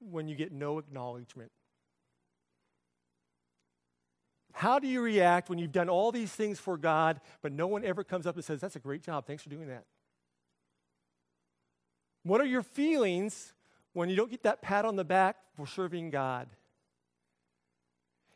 when 0.00 0.28
you 0.28 0.34
get 0.34 0.52
no 0.52 0.78
acknowledgement? 0.78 1.52
How 4.52 4.78
do 4.78 4.88
you 4.88 5.00
react 5.00 5.48
when 5.48 5.58
you've 5.58 5.72
done 5.72 5.88
all 5.88 6.12
these 6.12 6.32
things 6.32 6.58
for 6.58 6.76
God, 6.76 7.20
but 7.40 7.52
no 7.52 7.66
one 7.66 7.84
ever 7.84 8.04
comes 8.04 8.26
up 8.26 8.34
and 8.34 8.44
says, 8.44 8.60
That's 8.60 8.76
a 8.76 8.80
great 8.80 9.02
job. 9.02 9.26
Thanks 9.26 9.42
for 9.42 9.48
doing 9.48 9.68
that? 9.68 9.84
What 12.24 12.40
are 12.40 12.46
your 12.46 12.62
feelings 12.62 13.54
when 13.92 14.10
you 14.10 14.16
don't 14.16 14.30
get 14.30 14.42
that 14.42 14.60
pat 14.60 14.84
on 14.84 14.96
the 14.96 15.04
back 15.04 15.36
for 15.56 15.66
serving 15.66 16.10
God? 16.10 16.48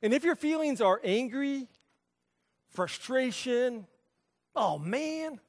And 0.05 0.13
if 0.13 0.23
your 0.23 0.37
feelings 0.37 0.83
are 0.83 1.01
angry, 1.03 1.67
frustration, 2.69 3.87
oh 4.55 4.77
man, 4.77 5.41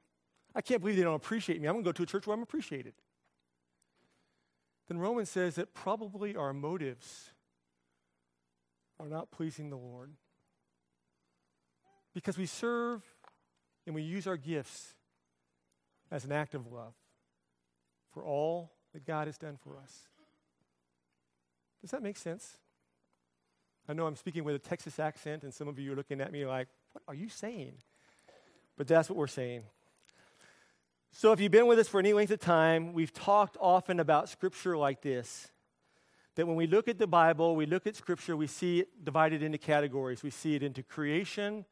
I 0.56 0.62
can't 0.62 0.80
believe 0.80 0.96
they 0.96 1.04
don't 1.04 1.16
appreciate 1.16 1.62
me. 1.62 1.68
I'm 1.68 1.74
going 1.74 1.84
to 1.84 1.90
go 1.90 1.92
to 1.92 2.04
a 2.04 2.06
church 2.06 2.26
where 2.26 2.34
I'm 2.34 2.42
appreciated. 2.42 2.94
Then 4.88 4.98
Romans 4.98 5.30
says 5.30 5.56
that 5.56 5.74
probably 5.74 6.38
our 6.38 6.54
motives 6.54 7.32
are 8.98 9.10
not 9.10 9.30
pleasing 9.30 9.70
the 9.70 9.76
Lord. 9.76 10.14
Because 12.14 12.38
we 12.38 12.46
serve 12.46 13.02
and 13.86 13.94
we 13.94 14.04
use 14.04 14.26
our 14.26 14.38
gifts 14.38 14.94
as 16.10 16.24
an 16.24 16.32
act 16.32 16.56
of 16.56 16.72
love 16.72 16.94
for 18.14 18.24
all 18.24 18.72
that 18.94 19.06
God 19.06 19.28
has 19.28 19.38
done 19.38 19.58
for 19.62 19.78
us. 19.78 20.08
Does 21.82 21.92
that 21.92 22.02
make 22.02 22.16
sense? 22.16 22.60
I 23.88 23.94
know 23.94 24.08
I'm 24.08 24.16
speaking 24.16 24.44
with 24.44 24.56
a 24.56 24.60
Texas 24.60 25.00
accent, 25.00 25.44
and 25.44 25.54
some 25.54 25.68
of 25.68 25.78
you 25.78 25.94
are 25.94 25.96
looking 25.96 26.22
at 26.22 26.32
me 26.32 26.46
like, 26.46 26.68
what 26.94 27.04
are 27.08 27.14
you 27.14 27.30
saying? 27.30 27.74
But 28.78 28.88
that's 28.88 29.10
what 29.10 29.18
we're 29.18 29.28
saying. 29.28 29.64
So, 31.12 31.32
if 31.32 31.40
you've 31.40 31.52
been 31.52 31.68
with 31.68 31.80
us 31.80 31.88
for 31.88 32.00
any 32.00 32.12
length 32.12 32.32
of 32.32 32.40
time, 32.40 32.94
we've 32.94 33.14
talked 33.14 33.58
often 33.62 34.00
about 34.00 34.28
scripture 34.28 34.76
like 34.76 35.02
this 35.02 35.50
that 36.36 36.46
when 36.46 36.58
we 36.58 36.68
look 36.68 36.90
at 36.90 36.98
the 36.98 37.08
Bible, 37.08 37.56
we 37.56 37.66
look 37.66 37.88
at 37.88 37.96
scripture, 37.96 38.36
we 38.36 38.48
see 38.48 38.82
it 38.82 39.06
divided 39.06 39.42
into 39.42 39.58
categories. 39.58 40.22
We 40.22 40.30
see 40.30 40.56
it 40.56 40.64
into 40.64 40.84
creation, 40.84 41.66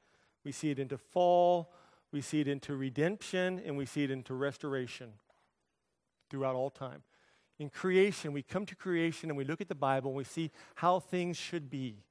we 0.45 0.53
see 0.53 0.71
it 0.71 0.79
into 0.79 0.97
fall, 0.97 1.73
we 2.13 2.21
see 2.21 2.39
it 2.39 2.47
into 2.47 2.75
redemption, 2.75 3.61
and 3.65 3.75
we 3.75 3.85
see 3.85 4.03
it 4.03 4.11
into 4.11 4.33
restoration 4.33 5.11
throughout 6.29 6.55
all 6.55 6.69
time. 6.69 7.03
In 7.59 7.69
creation, 7.69 8.33
we 8.33 8.41
come 8.41 8.65
to 8.65 8.75
creation 8.75 9.29
and 9.29 9.37
we 9.37 9.43
look 9.43 9.61
at 9.61 9.67
the 9.67 9.75
Bible 9.75 10.09
and 10.11 10.17
we 10.17 10.23
see 10.23 10.51
how 10.75 10.99
things 10.99 11.37
should 11.37 11.69
be. 11.69 12.03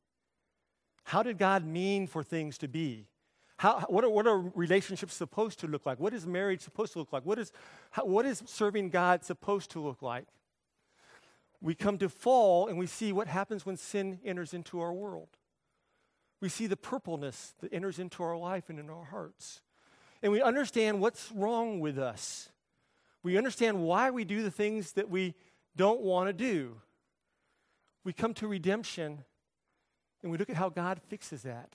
How 1.04 1.22
did 1.22 1.38
God 1.38 1.66
mean 1.66 2.06
for 2.06 2.22
things 2.22 2.58
to 2.58 2.68
be? 2.68 3.08
How, 3.56 3.80
what, 3.88 4.04
are, 4.04 4.10
what 4.10 4.26
are 4.26 4.38
relationships 4.38 5.14
supposed 5.14 5.60
to 5.60 5.66
look 5.66 5.86
like? 5.86 6.00
What 6.00 6.14
is 6.14 6.26
marriage 6.26 6.62
supposed 6.62 6.92
to 6.94 7.00
look 7.00 7.12
like? 7.12 7.24
What 7.24 7.38
is, 7.38 7.52
how, 7.90 8.04
what 8.04 8.26
is 8.26 8.42
serving 8.46 8.90
God 8.90 9.24
supposed 9.24 9.70
to 9.72 9.80
look 9.80 10.02
like? 10.02 10.26
We 11.60 11.74
come 11.74 11.98
to 11.98 12.08
fall 12.08 12.66
and 12.66 12.76
we 12.76 12.86
see 12.86 13.12
what 13.12 13.28
happens 13.28 13.64
when 13.64 13.76
sin 13.76 14.18
enters 14.24 14.52
into 14.52 14.80
our 14.80 14.92
world. 14.92 15.28
We 16.40 16.48
see 16.48 16.66
the 16.66 16.76
purpleness 16.76 17.54
that 17.60 17.72
enters 17.72 18.00
into 18.00 18.24
our 18.24 18.36
life 18.36 18.68
and 18.68 18.80
in 18.80 18.90
our 18.90 19.04
hearts. 19.04 19.62
And 20.22 20.32
we 20.32 20.42
understand 20.42 21.00
what's 21.00 21.30
wrong 21.32 21.78
with 21.78 21.98
us. 21.98 22.50
We 23.22 23.38
understand 23.38 23.82
why 23.82 24.10
we 24.10 24.24
do 24.24 24.42
the 24.42 24.50
things 24.50 24.92
that 24.92 25.08
we 25.08 25.34
don't 25.76 26.00
want 26.00 26.28
to 26.28 26.32
do. 26.32 26.76
We 28.04 28.12
come 28.12 28.34
to 28.34 28.48
redemption 28.48 29.24
and 30.22 30.32
we 30.32 30.38
look 30.38 30.50
at 30.50 30.56
how 30.56 30.68
God 30.68 31.00
fixes 31.08 31.42
that. 31.42 31.74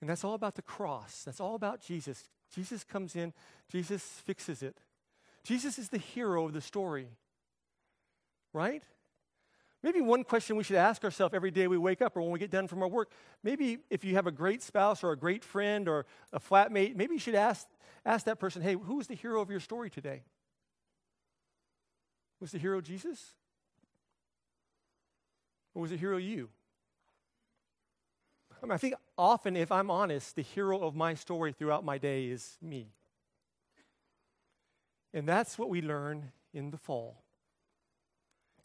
And 0.00 0.08
that's 0.08 0.24
all 0.24 0.34
about 0.34 0.54
the 0.54 0.62
cross. 0.62 1.22
That's 1.24 1.40
all 1.40 1.54
about 1.54 1.80
Jesus. 1.80 2.28
Jesus 2.54 2.84
comes 2.84 3.16
in, 3.16 3.32
Jesus 3.70 4.02
fixes 4.02 4.62
it. 4.62 4.78
Jesus 5.44 5.78
is 5.78 5.88
the 5.88 5.98
hero 5.98 6.46
of 6.46 6.52
the 6.52 6.60
story, 6.60 7.08
right? 8.52 8.82
Maybe 9.84 10.00
one 10.00 10.24
question 10.24 10.56
we 10.56 10.64
should 10.64 10.78
ask 10.78 11.04
ourselves 11.04 11.34
every 11.34 11.50
day 11.50 11.66
we 11.66 11.76
wake 11.76 12.00
up 12.00 12.16
or 12.16 12.22
when 12.22 12.30
we 12.30 12.38
get 12.38 12.50
done 12.50 12.68
from 12.68 12.80
our 12.80 12.88
work, 12.88 13.10
maybe 13.42 13.80
if 13.90 14.02
you 14.02 14.14
have 14.14 14.26
a 14.26 14.32
great 14.32 14.62
spouse 14.62 15.04
or 15.04 15.12
a 15.12 15.16
great 15.16 15.44
friend 15.44 15.90
or 15.90 16.06
a 16.32 16.40
flatmate, 16.40 16.96
maybe 16.96 17.12
you 17.12 17.20
should 17.20 17.34
ask, 17.34 17.66
ask 18.06 18.24
that 18.24 18.40
person, 18.40 18.62
hey, 18.62 18.76
who's 18.76 19.08
the 19.08 19.14
hero 19.14 19.42
of 19.42 19.50
your 19.50 19.60
story 19.60 19.90
today? 19.90 20.22
Was 22.40 22.52
the 22.52 22.58
hero 22.58 22.80
Jesus? 22.80 23.34
Or 25.74 25.82
was 25.82 25.90
the 25.90 25.98
hero 25.98 26.16
you? 26.16 26.48
I, 28.62 28.64
mean, 28.64 28.72
I 28.72 28.78
think 28.78 28.94
often, 29.18 29.54
if 29.54 29.70
I'm 29.70 29.90
honest, 29.90 30.34
the 30.34 30.40
hero 30.40 30.80
of 30.80 30.94
my 30.94 31.12
story 31.12 31.52
throughout 31.52 31.84
my 31.84 31.98
day 31.98 32.24
is 32.24 32.56
me. 32.62 32.88
And 35.12 35.28
that's 35.28 35.58
what 35.58 35.68
we 35.68 35.82
learn 35.82 36.32
in 36.54 36.70
the 36.70 36.78
fall. 36.78 37.23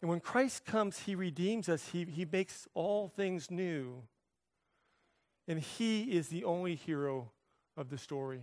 And 0.00 0.08
when 0.08 0.20
Christ 0.20 0.64
comes, 0.64 1.00
he 1.00 1.14
redeems 1.14 1.68
us, 1.68 1.88
he, 1.92 2.04
he 2.04 2.24
makes 2.24 2.66
all 2.74 3.08
things 3.08 3.50
new. 3.50 4.02
And 5.46 5.60
he 5.60 6.04
is 6.04 6.28
the 6.28 6.44
only 6.44 6.74
hero 6.74 7.30
of 7.76 7.90
the 7.90 7.98
story. 7.98 8.42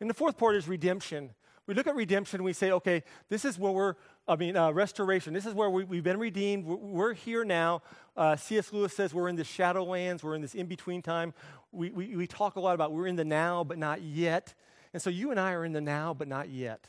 And 0.00 0.08
the 0.08 0.14
fourth 0.14 0.36
part 0.36 0.56
is 0.56 0.66
redemption. 0.66 1.30
We 1.66 1.74
look 1.74 1.86
at 1.86 1.94
redemption 1.94 2.42
we 2.42 2.54
say, 2.54 2.70
okay, 2.72 3.02
this 3.28 3.44
is 3.44 3.58
where 3.58 3.70
we're, 3.70 3.94
I 4.26 4.36
mean, 4.36 4.56
uh, 4.56 4.70
restoration. 4.70 5.34
This 5.34 5.44
is 5.44 5.52
where 5.52 5.68
we, 5.68 5.96
have 5.96 6.04
been 6.04 6.18
redeemed. 6.18 6.64
We're, 6.64 6.76
we're 6.76 7.12
here 7.12 7.44
now. 7.44 7.82
Uh, 8.16 8.36
C.S. 8.36 8.72
Lewis 8.72 8.94
says 8.94 9.12
we're 9.12 9.28
in 9.28 9.36
the 9.36 9.44
shadowlands. 9.44 10.22
We're 10.22 10.34
in 10.34 10.40
this 10.40 10.54
in 10.54 10.66
between 10.66 11.02
time. 11.02 11.34
We, 11.70 11.90
we, 11.90 12.16
we 12.16 12.26
talk 12.26 12.56
a 12.56 12.60
lot 12.60 12.74
about 12.74 12.92
we're 12.92 13.06
in 13.06 13.16
the 13.16 13.24
now, 13.24 13.64
but 13.64 13.76
not 13.76 14.00
yet. 14.00 14.54
And 14.94 15.02
so 15.02 15.10
you 15.10 15.30
and 15.30 15.38
I 15.38 15.52
are 15.52 15.64
in 15.64 15.72
the 15.72 15.82
now, 15.82 16.14
but 16.14 16.26
not 16.26 16.48
yet. 16.48 16.88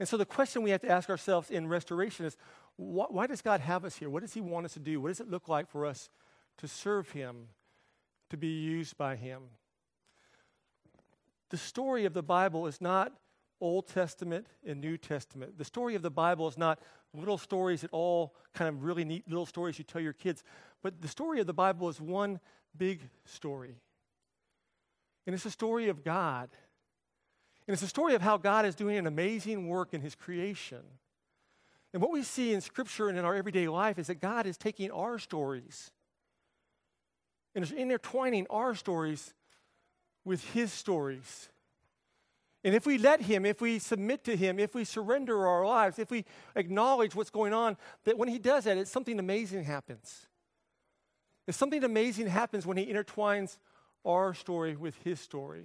And 0.00 0.08
so 0.08 0.16
the 0.16 0.26
question 0.26 0.62
we 0.62 0.70
have 0.70 0.80
to 0.82 0.90
ask 0.90 1.08
ourselves 1.08 1.50
in 1.50 1.68
restoration 1.68 2.26
is 2.26 2.36
wh- 2.76 3.10
why 3.10 3.26
does 3.26 3.42
God 3.42 3.60
have 3.60 3.84
us 3.84 3.96
here? 3.96 4.10
What 4.10 4.22
does 4.22 4.34
He 4.34 4.40
want 4.40 4.66
us 4.66 4.74
to 4.74 4.80
do? 4.80 5.00
What 5.00 5.08
does 5.08 5.20
it 5.20 5.30
look 5.30 5.48
like 5.48 5.68
for 5.70 5.86
us 5.86 6.08
to 6.58 6.68
serve 6.68 7.10
Him, 7.10 7.48
to 8.30 8.36
be 8.36 8.48
used 8.48 8.96
by 8.96 9.16
Him? 9.16 9.42
The 11.50 11.56
story 11.56 12.04
of 12.04 12.14
the 12.14 12.22
Bible 12.22 12.66
is 12.66 12.80
not 12.80 13.12
Old 13.60 13.86
Testament 13.88 14.46
and 14.66 14.80
New 14.80 14.98
Testament. 14.98 15.58
The 15.58 15.64
story 15.64 15.94
of 15.94 16.02
the 16.02 16.10
Bible 16.10 16.48
is 16.48 16.58
not 16.58 16.80
little 17.14 17.38
stories 17.38 17.84
at 17.84 17.90
all 17.92 18.34
kind 18.54 18.68
of 18.68 18.84
really 18.84 19.04
neat 19.04 19.28
little 19.28 19.46
stories 19.46 19.78
you 19.78 19.84
tell 19.84 20.00
your 20.00 20.12
kids, 20.12 20.42
but 20.82 21.00
the 21.00 21.08
story 21.08 21.40
of 21.40 21.46
the 21.46 21.54
Bible 21.54 21.88
is 21.88 22.00
one 22.00 22.40
big 22.76 23.00
story. 23.24 23.76
And 25.26 25.34
it's 25.34 25.46
a 25.46 25.50
story 25.50 25.88
of 25.88 26.04
God. 26.04 26.50
And 27.66 27.72
it's 27.72 27.82
a 27.82 27.88
story 27.88 28.14
of 28.14 28.22
how 28.22 28.36
God 28.36 28.64
is 28.64 28.74
doing 28.74 28.96
an 28.96 29.06
amazing 29.06 29.66
work 29.66 29.92
in 29.92 30.00
His 30.00 30.14
creation. 30.14 30.82
And 31.96 32.02
what 32.02 32.12
we 32.12 32.24
see 32.24 32.52
in 32.52 32.60
Scripture 32.60 33.08
and 33.08 33.16
in 33.16 33.24
our 33.24 33.34
everyday 33.34 33.68
life 33.68 33.98
is 33.98 34.08
that 34.08 34.20
God 34.20 34.44
is 34.44 34.58
taking 34.58 34.90
our 34.90 35.18
stories 35.18 35.90
and 37.54 37.64
is 37.64 37.72
intertwining 37.72 38.46
our 38.50 38.74
stories 38.74 39.32
with 40.22 40.44
His 40.50 40.70
stories. 40.70 41.48
And 42.62 42.74
if 42.74 42.84
we 42.84 42.98
let 42.98 43.22
Him, 43.22 43.46
if 43.46 43.62
we 43.62 43.78
submit 43.78 44.24
to 44.24 44.36
Him, 44.36 44.58
if 44.58 44.74
we 44.74 44.84
surrender 44.84 45.46
our 45.46 45.64
lives, 45.64 45.98
if 45.98 46.10
we 46.10 46.26
acknowledge 46.54 47.14
what's 47.14 47.30
going 47.30 47.54
on, 47.54 47.78
that 48.04 48.18
when 48.18 48.28
He 48.28 48.38
does 48.38 48.64
that, 48.64 48.76
it's 48.76 48.90
something 48.90 49.18
amazing 49.18 49.64
happens. 49.64 50.26
If 51.46 51.54
something 51.54 51.82
amazing 51.82 52.26
happens 52.26 52.66
when 52.66 52.76
He 52.76 52.92
intertwines 52.92 53.56
our 54.04 54.34
story 54.34 54.76
with 54.76 54.96
His 55.02 55.18
story. 55.18 55.64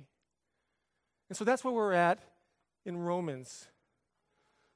And 1.28 1.36
so 1.36 1.44
that's 1.44 1.66
where 1.66 1.74
we're 1.74 1.92
at 1.92 2.20
in 2.86 2.96
Romans. 2.96 3.68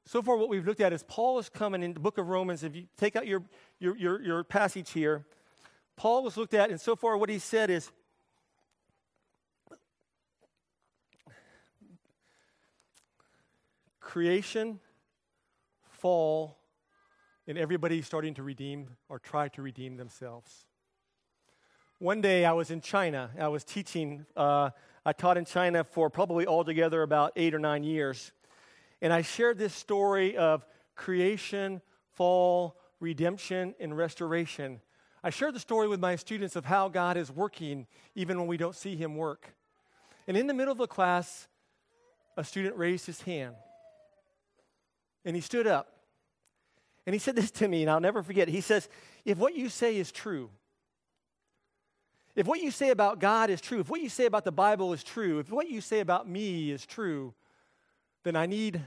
So 0.08 0.22
far, 0.22 0.38
what 0.38 0.50
we've 0.50 0.66
looked 0.66 0.82
at 0.82 0.94
is 0.94 1.04
Paul 1.04 1.40
is 1.40 1.50
coming 1.50 1.82
in 1.82 1.94
the 1.94 2.00
book 2.00 2.20
of 2.20 2.28
Romans. 2.28 2.64
If 2.64 2.76
you 2.76 2.86
take 2.96 3.16
out 3.16 3.26
your, 3.26 3.44
your, 3.80 3.98
your, 3.98 4.22
your 4.22 4.44
passage 4.44 4.92
here, 4.92 5.26
Paul 5.96 6.24
was 6.24 6.38
looked 6.38 6.54
at, 6.54 6.70
and 6.70 6.80
so 6.80 6.96
far, 6.96 7.18
what 7.18 7.30
he 7.30 7.40
said 7.40 7.72
is 7.72 7.92
creation, 14.00 14.80
fall, 15.90 16.60
and 17.48 17.58
everybody 17.58 18.02
starting 18.04 18.36
to 18.36 18.44
redeem 18.44 18.90
or 19.10 19.18
try 19.18 19.48
to 19.50 19.62
redeem 19.64 19.98
themselves. 19.98 20.66
One 21.98 22.22
day 22.22 22.46
I 22.46 22.52
was 22.52 22.70
in 22.70 22.82
China. 22.82 23.32
I 23.40 23.48
was 23.48 23.64
teaching. 23.64 24.28
Uh, 24.38 24.70
I 25.04 25.14
taught 25.14 25.38
in 25.38 25.46
China 25.46 25.84
for 25.84 26.12
probably 26.12 26.46
altogether 26.46 27.02
about 27.02 27.32
eight 27.36 27.56
or 27.56 27.60
nine 27.60 27.84
years. 27.84 28.32
And 29.02 29.12
I 29.12 29.22
shared 29.22 29.58
this 29.58 29.74
story 29.74 30.38
of 30.38 30.66
creation, 30.96 31.82
fall, 32.14 32.78
redemption, 33.00 33.76
and 33.80 33.96
restoration. 33.96 34.82
I 35.24 35.30
shared 35.30 35.56
the 35.56 35.60
story 35.60 35.88
with 35.88 36.00
my 36.00 36.16
students 36.16 36.56
of 36.56 36.66
how 36.66 36.88
God 36.88 37.18
is 37.18 37.32
working 37.32 37.88
even 38.16 38.38
when 38.38 38.48
we 38.48 38.58
don't 38.58 38.76
see 38.76 38.96
Him 38.96 39.16
work. 39.16 39.56
And 40.28 40.38
in 40.38 40.48
the 40.48 40.54
middle 40.54 40.72
of 40.72 40.78
the 40.78 40.88
class, 40.88 41.48
a 42.38 42.44
student 42.44 42.76
raised 42.78 43.06
his 43.06 43.22
hand. 43.22 43.56
And 45.24 45.36
he 45.36 45.42
stood 45.42 45.68
up. 45.68 45.92
And 47.06 47.14
he 47.14 47.20
said 47.20 47.36
this 47.36 47.52
to 47.52 47.68
me, 47.68 47.82
and 47.82 47.92
I'll 47.92 48.00
never 48.00 48.24
forget. 48.24 48.48
He 48.48 48.62
says, 48.62 48.90
If 49.24 49.38
what 49.38 49.56
you 49.56 49.70
say 49.70 49.98
is 49.98 50.12
true, 50.12 50.50
if 52.36 52.48
what 52.48 52.62
you 52.62 52.72
say 52.72 52.90
about 52.90 53.20
God 53.20 53.50
is 53.50 53.62
true, 53.62 53.80
if 53.80 53.90
what 53.90 54.02
you 54.02 54.10
say 54.10 54.26
about 54.26 54.44
the 54.44 54.52
Bible 54.52 54.92
is 54.92 55.04
true, 55.04 55.40
if 55.40 55.52
what 55.52 55.70
you 55.70 55.82
say 55.82 56.00
about 56.00 56.28
me 56.28 56.72
is 56.72 56.86
true, 56.86 57.34
then 58.26 58.36
I 58.36 58.48
need, 58.48 58.82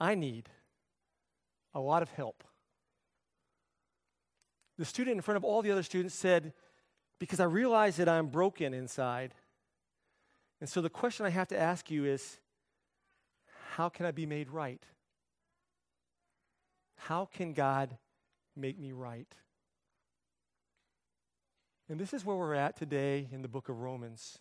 I 0.00 0.14
need 0.14 0.48
a 1.74 1.80
lot 1.80 2.02
of 2.02 2.10
help. 2.10 2.42
The 4.78 4.86
student 4.86 5.16
in 5.16 5.20
front 5.20 5.36
of 5.36 5.44
all 5.44 5.60
the 5.60 5.70
other 5.70 5.82
students 5.82 6.14
said, 6.14 6.54
Because 7.20 7.40
I 7.40 7.44
realize 7.44 7.96
that 7.96 8.08
I'm 8.08 8.28
broken 8.28 8.72
inside. 8.72 9.34
And 10.60 10.68
so 10.68 10.80
the 10.80 10.88
question 10.88 11.26
I 11.26 11.30
have 11.30 11.48
to 11.48 11.58
ask 11.58 11.90
you 11.90 12.06
is, 12.06 12.38
How 13.72 13.90
can 13.90 14.06
I 14.06 14.12
be 14.12 14.24
made 14.24 14.48
right? 14.48 14.82
How 16.96 17.26
can 17.26 17.52
God 17.52 17.98
make 18.56 18.78
me 18.78 18.92
right? 18.92 19.28
And 21.90 22.00
this 22.00 22.14
is 22.14 22.24
where 22.24 22.36
we're 22.36 22.54
at 22.54 22.78
today 22.78 23.28
in 23.30 23.42
the 23.42 23.48
book 23.48 23.68
of 23.68 23.80
Romans. 23.80 24.38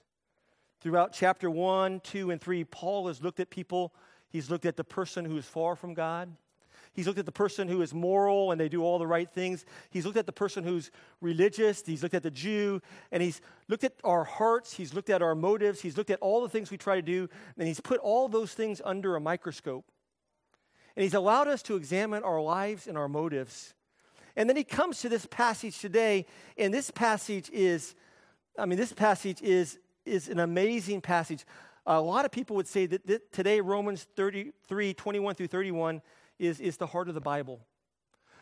Throughout 0.82 1.14
chapter 1.14 1.50
1, 1.50 2.00
2, 2.00 2.32
and 2.32 2.42
3, 2.42 2.64
Paul 2.64 3.08
has 3.08 3.22
looked 3.22 3.40
at 3.40 3.52
people. 3.52 3.94
He's 4.30 4.50
looked 4.50 4.66
at 4.66 4.78
the 4.78 4.84
person 4.84 5.26
who 5.26 5.38
is 5.38 5.46
far 5.46 5.76
from 5.76 5.94
God. 5.94 6.36
He's 6.94 7.08
looked 7.08 7.20
at 7.20 7.26
the 7.26 7.32
person 7.32 7.68
who 7.68 7.82
is 7.82 7.94
moral 7.94 8.52
and 8.52 8.60
they 8.60 8.68
do 8.68 8.84
all 8.84 9.00
the 9.00 9.08
right 9.08 9.30
things. 9.30 9.64
He's 9.92 10.06
looked 10.06 10.18
at 10.18 10.26
the 10.26 10.32
person 10.34 10.64
who's 10.64 10.92
religious. 11.22 11.84
He's 11.86 12.04
looked 12.04 12.16
at 12.16 12.24
the 12.24 12.32
Jew. 12.32 12.82
And 13.12 13.22
he's 13.24 13.42
looked 13.70 13.84
at 13.84 13.94
our 14.04 14.24
hearts. 14.24 14.74
He's 14.74 14.94
looked 14.94 15.10
at 15.10 15.22
our 15.22 15.36
motives. 15.36 15.82
He's 15.82 15.98
looked 15.98 16.10
at 16.10 16.20
all 16.20 16.42
the 16.42 16.50
things 16.50 16.72
we 16.72 16.78
try 16.78 16.96
to 16.96 17.02
do. 17.02 17.30
And 17.58 17.68
he's 17.68 17.80
put 17.80 18.00
all 18.00 18.28
those 18.28 18.54
things 18.54 18.82
under 18.84 19.16
a 19.16 19.22
microscope. 19.22 19.86
And 20.96 21.04
he's 21.04 21.14
allowed 21.14 21.48
us 21.48 21.62
to 21.64 21.76
examine 21.76 22.24
our 22.24 22.42
lives 22.42 22.88
and 22.88 22.98
our 22.98 23.08
motives. 23.08 23.74
And 24.36 24.50
then 24.50 24.58
he 24.58 24.64
comes 24.64 25.02
to 25.02 25.10
this 25.10 25.26
passage 25.26 25.80
today, 25.80 26.26
and 26.58 26.74
this 26.74 26.90
passage 26.90 27.50
is, 27.52 27.96
I 28.58 28.66
mean, 28.66 28.78
this 28.78 28.94
passage 28.94 29.42
is, 29.42 29.78
is 30.12 30.28
an 30.28 30.40
amazing 30.40 31.02
passage. 31.02 31.46
A 31.86 32.00
lot 32.00 32.26
of 32.26 32.32
people 32.32 32.56
would 32.58 32.68
say 32.68 32.86
that, 32.86 33.08
that 33.08 33.32
today 33.32 33.62
Romans 33.62 34.06
33, 34.16 34.94
21 34.94 35.36
through 35.36 35.48
31 35.48 36.02
is, 36.38 36.60
is 36.60 36.78
the 36.78 36.88
heart 36.88 37.08
of 37.08 37.16
the 37.16 37.22
Bible. 37.22 37.62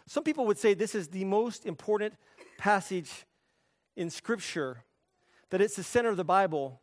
Some 0.08 0.24
people 0.24 0.46
would 0.48 0.58
say 0.58 0.74
this 0.74 0.96
is 0.96 1.10
the 1.10 1.24
most 1.26 1.66
important 1.66 2.16
passage 2.58 3.26
in 3.96 4.10
Scripture, 4.10 4.84
that 5.52 5.62
it's 5.62 5.76
the 5.76 5.84
center 5.84 6.10
of 6.10 6.18
the 6.18 6.24
Bible. 6.24 6.82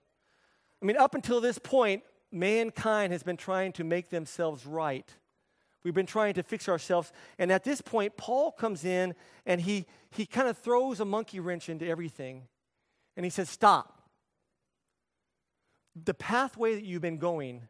I 0.80 0.86
mean, 0.86 0.96
up 0.96 1.14
until 1.14 1.40
this 1.40 1.58
point, 1.58 2.02
mankind 2.30 3.12
has 3.12 3.22
been 3.22 3.36
trying 3.36 3.72
to 3.72 3.84
make 3.84 4.10
themselves 4.10 4.64
right. 4.64 5.10
We've 5.82 5.94
been 5.94 6.06
trying 6.06 6.34
to 6.34 6.42
fix 6.42 6.68
ourselves. 6.68 7.12
And 7.38 7.50
at 7.50 7.64
this 7.64 7.80
point, 7.80 8.16
Paul 8.16 8.52
comes 8.52 8.84
in 8.84 9.14
and 9.44 9.60
he, 9.60 9.86
he 10.10 10.26
kind 10.26 10.48
of 10.48 10.58
throws 10.58 11.00
a 11.00 11.04
monkey 11.04 11.40
wrench 11.40 11.68
into 11.68 11.86
everything. 11.86 12.42
And 13.16 13.24
he 13.24 13.30
says, 13.30 13.48
Stop. 13.48 13.95
The 16.04 16.14
pathway 16.14 16.74
that 16.74 16.84
you've 16.84 17.02
been 17.02 17.18
going 17.18 17.62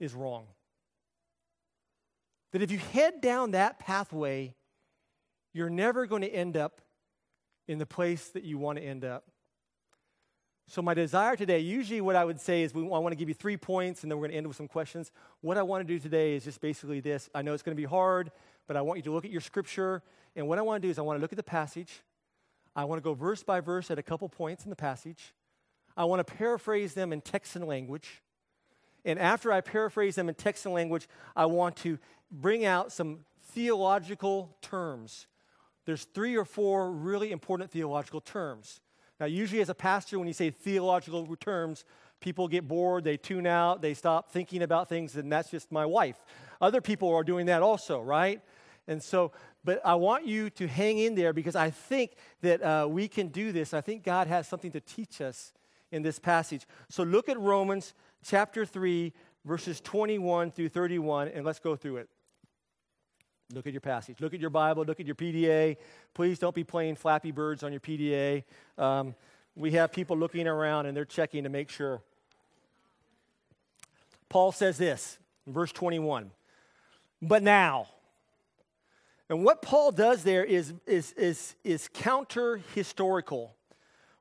is 0.00 0.14
wrong. 0.14 0.46
That 2.52 2.62
if 2.62 2.70
you 2.70 2.78
head 2.78 3.20
down 3.20 3.50
that 3.50 3.78
pathway, 3.78 4.54
you're 5.52 5.70
never 5.70 6.06
going 6.06 6.22
to 6.22 6.28
end 6.28 6.56
up 6.56 6.80
in 7.68 7.78
the 7.78 7.86
place 7.86 8.28
that 8.28 8.44
you 8.44 8.58
want 8.58 8.78
to 8.78 8.84
end 8.84 9.04
up. 9.04 9.24
So, 10.66 10.80
my 10.80 10.94
desire 10.94 11.36
today, 11.36 11.58
usually 11.58 12.00
what 12.00 12.16
I 12.16 12.24
would 12.24 12.40
say 12.40 12.62
is 12.62 12.72
we, 12.72 12.82
I 12.82 12.98
want 12.98 13.12
to 13.12 13.16
give 13.16 13.28
you 13.28 13.34
three 13.34 13.58
points 13.58 14.02
and 14.02 14.10
then 14.10 14.18
we're 14.18 14.22
going 14.22 14.32
to 14.32 14.36
end 14.38 14.46
with 14.46 14.56
some 14.56 14.68
questions. 14.68 15.12
What 15.42 15.58
I 15.58 15.62
want 15.62 15.86
to 15.86 15.92
do 15.92 16.00
today 16.00 16.36
is 16.36 16.44
just 16.44 16.60
basically 16.60 17.00
this. 17.00 17.28
I 17.34 17.42
know 17.42 17.52
it's 17.52 17.62
going 17.62 17.76
to 17.76 17.80
be 17.80 17.86
hard, 17.86 18.30
but 18.66 18.76
I 18.76 18.80
want 18.80 18.98
you 18.98 19.02
to 19.02 19.12
look 19.12 19.26
at 19.26 19.30
your 19.30 19.42
scripture. 19.42 20.02
And 20.34 20.48
what 20.48 20.58
I 20.58 20.62
want 20.62 20.80
to 20.80 20.88
do 20.88 20.90
is 20.90 20.98
I 20.98 21.02
want 21.02 21.18
to 21.18 21.20
look 21.20 21.32
at 21.32 21.36
the 21.36 21.42
passage. 21.42 22.02
I 22.74 22.84
want 22.84 22.98
to 22.98 23.04
go 23.04 23.12
verse 23.12 23.42
by 23.42 23.60
verse 23.60 23.90
at 23.90 23.98
a 23.98 24.02
couple 24.02 24.28
points 24.28 24.64
in 24.64 24.70
the 24.70 24.76
passage. 24.76 25.34
I 25.96 26.04
want 26.04 26.26
to 26.26 26.34
paraphrase 26.34 26.94
them 26.94 27.12
in 27.12 27.20
text 27.20 27.56
and 27.56 27.66
language. 27.66 28.22
And 29.04 29.18
after 29.18 29.52
I 29.52 29.60
paraphrase 29.60 30.14
them 30.14 30.28
in 30.28 30.34
text 30.34 30.64
and 30.64 30.74
language, 30.74 31.08
I 31.36 31.46
want 31.46 31.76
to 31.76 31.98
bring 32.30 32.64
out 32.64 32.90
some 32.90 33.20
theological 33.52 34.56
terms. 34.62 35.26
There's 35.84 36.04
three 36.04 36.36
or 36.36 36.44
four 36.44 36.90
really 36.90 37.30
important 37.30 37.70
theological 37.70 38.20
terms. 38.20 38.80
Now, 39.20 39.26
usually 39.26 39.60
as 39.60 39.68
a 39.68 39.74
pastor, 39.74 40.18
when 40.18 40.26
you 40.26 40.34
say 40.34 40.50
theological 40.50 41.36
terms, 41.36 41.84
people 42.20 42.48
get 42.48 42.66
bored, 42.66 43.04
they 43.04 43.16
tune 43.16 43.46
out, 43.46 43.82
they 43.82 43.94
stop 43.94 44.32
thinking 44.32 44.62
about 44.62 44.88
things, 44.88 45.14
and 45.14 45.30
that's 45.30 45.50
just 45.50 45.70
my 45.70 45.86
wife. 45.86 46.16
Other 46.60 46.80
people 46.80 47.14
are 47.14 47.22
doing 47.22 47.46
that 47.46 47.62
also, 47.62 48.00
right? 48.00 48.40
And 48.88 49.02
so, 49.02 49.32
but 49.62 49.80
I 49.84 49.94
want 49.94 50.26
you 50.26 50.50
to 50.50 50.66
hang 50.66 50.98
in 50.98 51.14
there 51.14 51.32
because 51.32 51.54
I 51.54 51.70
think 51.70 52.12
that 52.40 52.62
uh, 52.62 52.86
we 52.88 53.08
can 53.08 53.28
do 53.28 53.52
this. 53.52 53.72
I 53.72 53.80
think 53.80 54.02
God 54.02 54.26
has 54.26 54.48
something 54.48 54.72
to 54.72 54.80
teach 54.80 55.20
us 55.20 55.52
in 55.94 56.02
this 56.02 56.18
passage. 56.18 56.66
So 56.88 57.04
look 57.04 57.28
at 57.28 57.38
Romans 57.38 57.94
chapter 58.24 58.66
3, 58.66 59.12
verses 59.44 59.80
21 59.80 60.50
through 60.50 60.68
31, 60.68 61.28
and 61.28 61.46
let's 61.46 61.60
go 61.60 61.76
through 61.76 61.98
it. 61.98 62.08
Look 63.52 63.66
at 63.66 63.72
your 63.72 63.80
passage. 63.80 64.16
Look 64.20 64.34
at 64.34 64.40
your 64.40 64.50
Bible. 64.50 64.84
Look 64.84 65.00
at 65.00 65.06
your 65.06 65.14
PDA. 65.14 65.76
Please 66.12 66.38
don't 66.38 66.54
be 66.54 66.64
playing 66.64 66.96
Flappy 66.96 67.30
Birds 67.30 67.62
on 67.62 67.72
your 67.72 67.80
PDA. 67.80 68.42
Um, 68.76 69.14
we 69.54 69.72
have 69.72 69.92
people 69.92 70.16
looking 70.16 70.48
around 70.48 70.86
and 70.86 70.96
they're 70.96 71.04
checking 71.04 71.44
to 71.44 71.50
make 71.50 71.70
sure. 71.70 72.02
Paul 74.28 74.50
says 74.50 74.78
this 74.78 75.18
in 75.46 75.52
verse 75.52 75.70
21 75.70 76.32
But 77.22 77.42
now, 77.42 77.86
and 79.28 79.44
what 79.44 79.62
Paul 79.62 79.92
does 79.92 80.24
there 80.24 80.44
is, 80.44 80.72
is, 80.86 81.12
is, 81.12 81.54
is 81.62 81.88
counter 81.92 82.60
historical. 82.74 83.54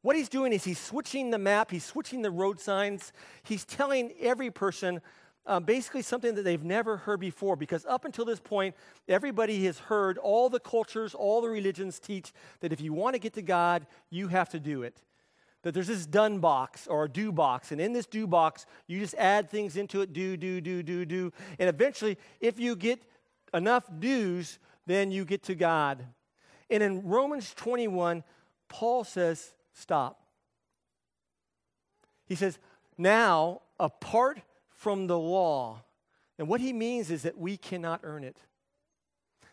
What 0.04 0.18
he's 0.18 0.30
doing 0.30 0.52
is 0.52 0.66
he's 0.66 0.80
switching 0.80 1.32
the 1.32 1.38
map, 1.38 1.72
he's 1.72 1.86
switching 1.86 2.22
the 2.22 2.30
road 2.30 2.60
signs, 2.60 3.14
he's 3.44 3.64
telling 3.64 4.12
every 4.20 4.52
person 4.52 5.02
um, 5.46 5.64
basically 5.64 6.02
something 6.02 6.36
that 6.36 6.44
they've 6.44 6.64
never 6.64 6.98
heard 6.98 7.22
before 7.22 7.56
because 7.56 7.86
up 7.86 8.04
until 8.04 8.26
this 8.26 8.42
point, 8.42 8.76
everybody 9.08 9.64
has 9.66 9.80
heard 9.80 10.18
all 10.18 10.50
the 10.50 10.60
cultures, 10.60 11.16
all 11.16 11.42
the 11.42 11.48
religions 11.48 12.00
teach 12.00 12.34
that 12.60 12.74
if 12.74 12.82
you 12.82 12.92
want 12.92 13.16
to 13.16 13.20
get 13.20 13.34
to 13.34 13.42
God, 13.42 13.88
you 14.10 14.28
have 14.28 14.50
to 14.50 14.60
do 14.60 14.84
it. 14.84 15.02
That 15.62 15.74
there's 15.74 15.88
this 15.88 16.06
done 16.06 16.40
box 16.40 16.86
or 16.86 17.06
a 17.06 17.10
do 17.10 17.32
box, 17.32 17.72
and 17.72 17.80
in 17.80 17.94
this 17.94 18.06
do 18.06 18.28
box, 18.28 18.66
you 18.88 19.00
just 19.00 19.16
add 19.16 19.50
things 19.50 19.78
into 19.78 20.02
it 20.02 20.12
do, 20.12 20.36
do, 20.36 20.60
do, 20.60 20.84
do, 20.84 21.06
do. 21.06 21.32
And 21.58 21.70
eventually, 21.70 22.18
if 22.42 22.60
you 22.60 22.76
get 22.76 23.02
enough 23.54 23.86
do's, 24.00 24.60
then 24.86 25.12
you 25.12 25.24
get 25.24 25.44
to 25.44 25.56
God. 25.56 26.06
And 26.70 26.84
in 26.84 27.08
Romans 27.08 27.54
21, 27.54 28.26
Paul 28.68 29.06
says, 29.06 29.54
stop. 29.74 30.22
He 32.26 32.36
says, 32.36 32.58
now, 32.98 33.62
apart 33.80 34.40
from 34.70 35.08
the 35.08 35.18
law. 35.18 35.82
And 36.38 36.48
what 36.48 36.62
he 36.62 36.74
means 36.74 37.12
is 37.12 37.24
that 37.24 37.38
we 37.38 37.58
cannot 37.58 38.02
earn 38.04 38.24
it. 38.24 38.38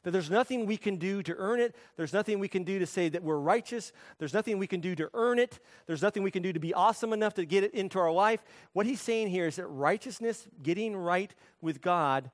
That 0.03 0.13
there's 0.13 0.31
nothing 0.31 0.65
we 0.65 0.79
can 0.79 0.97
do 0.97 1.23
to 1.23 1.35
earn 1.37 1.61
it. 1.61 1.77
There's 1.97 2.15
nothing 2.15 2.39
we 2.39 2.49
can 2.49 2.65
do 2.65 2.79
to 2.79 2.87
say 2.87 3.11
that 3.11 3.23
we're 3.23 3.39
righteous. 3.39 3.93
There's 4.19 4.33
nothing 4.33 4.59
we 4.59 4.67
can 4.67 4.81
do 4.81 4.95
to 4.95 5.11
earn 5.13 5.39
it. 5.39 5.59
There's 5.87 6.01
nothing 6.01 6.23
we 6.23 6.31
can 6.31 6.43
do 6.43 6.55
to 6.55 6.61
be 6.61 6.73
awesome 6.73 7.13
enough 7.13 7.35
to 7.35 7.45
get 7.45 7.65
it 7.65 7.75
into 7.75 7.99
our 7.99 8.11
life. 8.11 8.43
What 8.73 8.87
he's 8.87 9.01
saying 9.01 9.29
here 9.29 9.47
is 9.47 9.57
that 9.57 9.67
righteousness, 9.67 10.49
getting 10.63 10.97
right 10.97 11.35
with 11.61 11.83
God, 11.83 12.31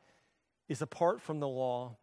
is 0.68 0.80
apart 0.80 1.20
from 1.20 1.40
the 1.40 1.48
law. 1.48 1.96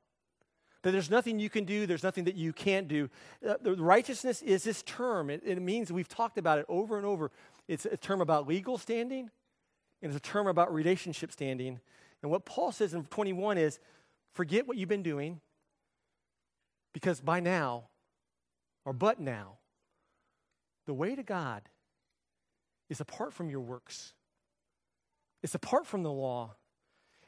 That 0.84 0.91
there's 0.91 1.10
nothing 1.10 1.39
you 1.39 1.50
can 1.50 1.65
do, 1.65 1.86
there's 1.86 2.04
nothing 2.04 2.26
that 2.26 2.36
you 2.36 2.54
can't 2.54 2.88
do. 2.88 3.10
Uh, 3.48 3.76
righteousness 3.76 4.41
is 4.41 4.63
this 4.63 4.84
term. 4.84 5.30
It, 5.30 5.41
it 5.46 5.62
means 5.62 5.91
we've 5.91 6.08
talked 6.08 6.38
about 6.38 6.60
it 6.60 6.65
over 6.69 6.98
and 6.98 7.06
over. 7.06 7.32
It's 7.67 7.86
a 7.86 7.98
term 7.98 8.22
about 8.22 8.48
legal 8.48 8.78
standing, 8.78 9.30
and 10.02 10.12
it's 10.12 10.17
a 10.17 10.19
term 10.19 10.48
about 10.48 10.74
relationship 10.74 11.32
standing. 11.32 11.80
And 12.22 12.32
what 12.32 12.46
Paul 12.46 12.72
says 12.72 12.93
in 12.93 13.06
21 13.06 13.58
is 13.58 13.80
forget 14.34 14.67
what 14.67 14.78
you've 14.78 14.89
been 14.89 15.04
doing 15.04 15.39
because 16.93 17.19
by 17.19 17.39
now, 17.39 17.86
or 18.86 18.93
but 18.93 19.19
now, 19.19 19.58
the 20.86 20.93
way 20.93 21.15
to 21.15 21.24
God 21.24 21.63
is 22.89 23.02
apart 23.02 23.34
from 23.34 23.50
your 23.50 23.62
works. 23.62 24.13
It's 25.41 25.56
apart 25.56 25.88
from 25.88 26.04
the 26.04 26.12
law. 26.12 26.56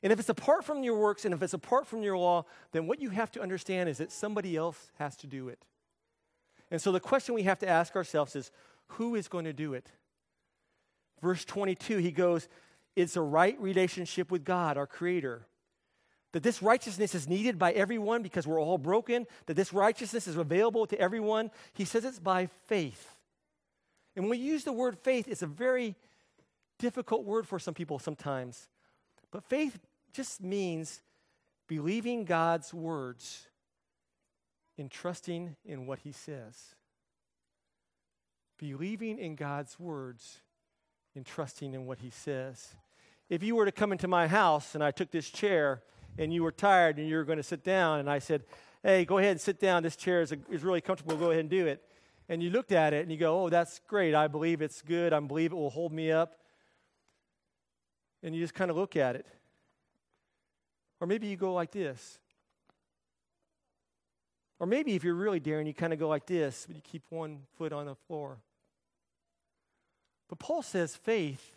And 0.06 0.12
if 0.12 0.20
it's 0.20 0.30
apart 0.30 0.64
from 0.64 0.84
your 0.84 1.00
works 1.00 1.26
and 1.26 1.34
if 1.34 1.42
it's 1.42 1.56
apart 1.56 1.88
from 1.88 2.04
your 2.04 2.16
law, 2.16 2.46
then 2.74 2.86
what 2.86 3.02
you 3.02 3.10
have 3.10 3.32
to 3.32 3.42
understand 3.42 3.90
is 3.90 3.98
that 3.98 4.12
somebody 4.12 4.56
else 4.56 4.92
has 5.00 5.16
to 5.16 5.26
do 5.26 5.50
it. 5.50 5.66
And 6.70 6.80
so 6.80 6.92
the 6.92 7.00
question 7.00 7.34
we 7.34 7.42
have 7.42 7.58
to 7.58 7.68
ask 7.68 7.96
ourselves 7.96 8.36
is 8.36 8.52
who 8.90 9.16
is 9.16 9.28
going 9.28 9.46
to 9.46 9.52
do 9.52 9.74
it? 9.74 9.90
Verse 11.24 11.44
22, 11.44 11.98
he 11.98 12.12
goes, 12.12 12.48
it's 12.96 13.16
a 13.16 13.22
right 13.22 13.60
relationship 13.60 14.30
with 14.30 14.46
God, 14.46 14.78
our 14.78 14.86
Creator. 14.86 15.48
That 16.34 16.44
this 16.44 16.62
righteousness 16.62 17.16
is 17.16 17.28
needed 17.28 17.58
by 17.58 17.72
everyone 17.72 18.22
because 18.22 18.46
we're 18.46 18.62
all 18.62 18.78
broken, 18.78 19.26
that 19.48 19.56
this 19.56 19.74
righteousness 19.74 20.28
is 20.28 20.38
available 20.38 20.86
to 20.86 21.00
everyone. 21.00 21.50
He 21.74 21.84
says 21.84 22.06
it's 22.06 22.20
by 22.20 22.46
faith. 22.68 23.18
And 24.16 24.26
when 24.26 24.30
we 24.30 24.38
use 24.38 24.66
the 24.66 24.72
word 24.72 25.00
faith, 25.00 25.28
it's 25.28 25.42
a 25.42 25.48
very 25.48 25.96
difficult 26.78 27.26
word 27.26 27.48
for 27.48 27.58
some 27.58 27.74
people 27.74 27.98
sometimes. 27.98 28.68
But 29.32 29.44
faith 29.44 29.80
just 30.16 30.42
means 30.42 31.02
believing 31.68 32.26
God's 32.26 32.74
words 32.74 33.48
and 34.78 34.90
trusting 34.90 35.56
in 35.66 35.86
what 35.86 36.00
He 36.00 36.12
says. 36.12 36.76
Believing 38.58 39.20
in 39.20 39.36
God's 39.36 39.80
words 39.80 40.40
and 41.16 41.26
trusting 41.26 41.74
in 41.74 41.86
what 41.86 42.00
He 42.00 42.10
says 42.10 42.76
if 43.30 43.44
you 43.44 43.56
were 43.56 43.66
to 43.66 43.72
come 43.72 43.92
into 43.92 44.08
my 44.08 44.28
house 44.28 44.76
and 44.76 44.84
I 44.84 44.92
took 44.92 45.12
this 45.12 45.30
chair 45.30 45.82
and 46.18 46.34
you 46.34 46.44
were 46.44 46.52
tired 46.52 46.98
and 46.98 47.10
you 47.10 47.16
were 47.16 47.24
going 47.24 47.38
to 47.38 47.44
sit 47.44 47.64
down 47.64 48.00
and 48.00 48.10
I 48.10 48.20
said, 48.20 48.44
hey, 48.84 49.06
go 49.06 49.18
ahead 49.18 49.32
and 49.32 49.42
sit 49.42 49.60
down. 49.60 49.84
This 49.84 49.96
chair 49.96 50.22
is, 50.22 50.32
a, 50.32 50.38
is 50.50 50.64
really 50.64 50.82
comfortable. 50.82 51.18
Go 51.18 51.32
ahead 51.32 51.42
and 51.42 51.50
do 51.50 51.66
it. 51.66 51.82
And 52.30 52.42
you 52.42 52.50
looked 52.50 52.72
at 52.72 52.94
it 52.94 53.02
and 53.02 53.12
you 53.12 53.18
go, 53.18 53.44
oh, 53.44 53.50
that's 53.50 53.80
great. 53.88 54.14
I 54.16 54.28
believe 54.28 54.62
it's 54.62 54.82
good. 54.82 55.14
I 55.14 55.20
believe 55.20 55.52
it 55.52 55.56
will 55.56 55.70
hold 55.70 55.92
me 55.92 56.12
up. 56.12 56.38
And 58.24 58.36
you 58.36 58.42
just 58.42 58.54
kind 58.54 58.72
of 58.72 58.78
look 58.78 58.96
at 58.96 59.16
it. 59.16 59.26
Or 61.00 61.08
maybe 61.08 61.28
you 61.28 61.36
go 61.36 61.54
like 61.54 61.72
this. 61.72 62.20
Or 64.60 64.68
maybe 64.68 64.96
if 64.96 65.04
you're 65.04 65.16
really 65.16 65.40
daring, 65.40 65.68
you 65.68 65.74
kind 65.74 65.94
of 65.94 66.00
go 66.00 66.08
like 66.08 66.26
this, 66.26 66.66
but 66.68 66.76
you 66.76 66.82
keep 66.82 67.04
one 67.10 67.40
foot 67.58 67.74
on 67.74 67.86
the 67.86 67.96
floor. 67.96 68.38
But 70.30 70.40
Paul 70.40 70.62
says 70.62 70.96
faith 70.96 71.56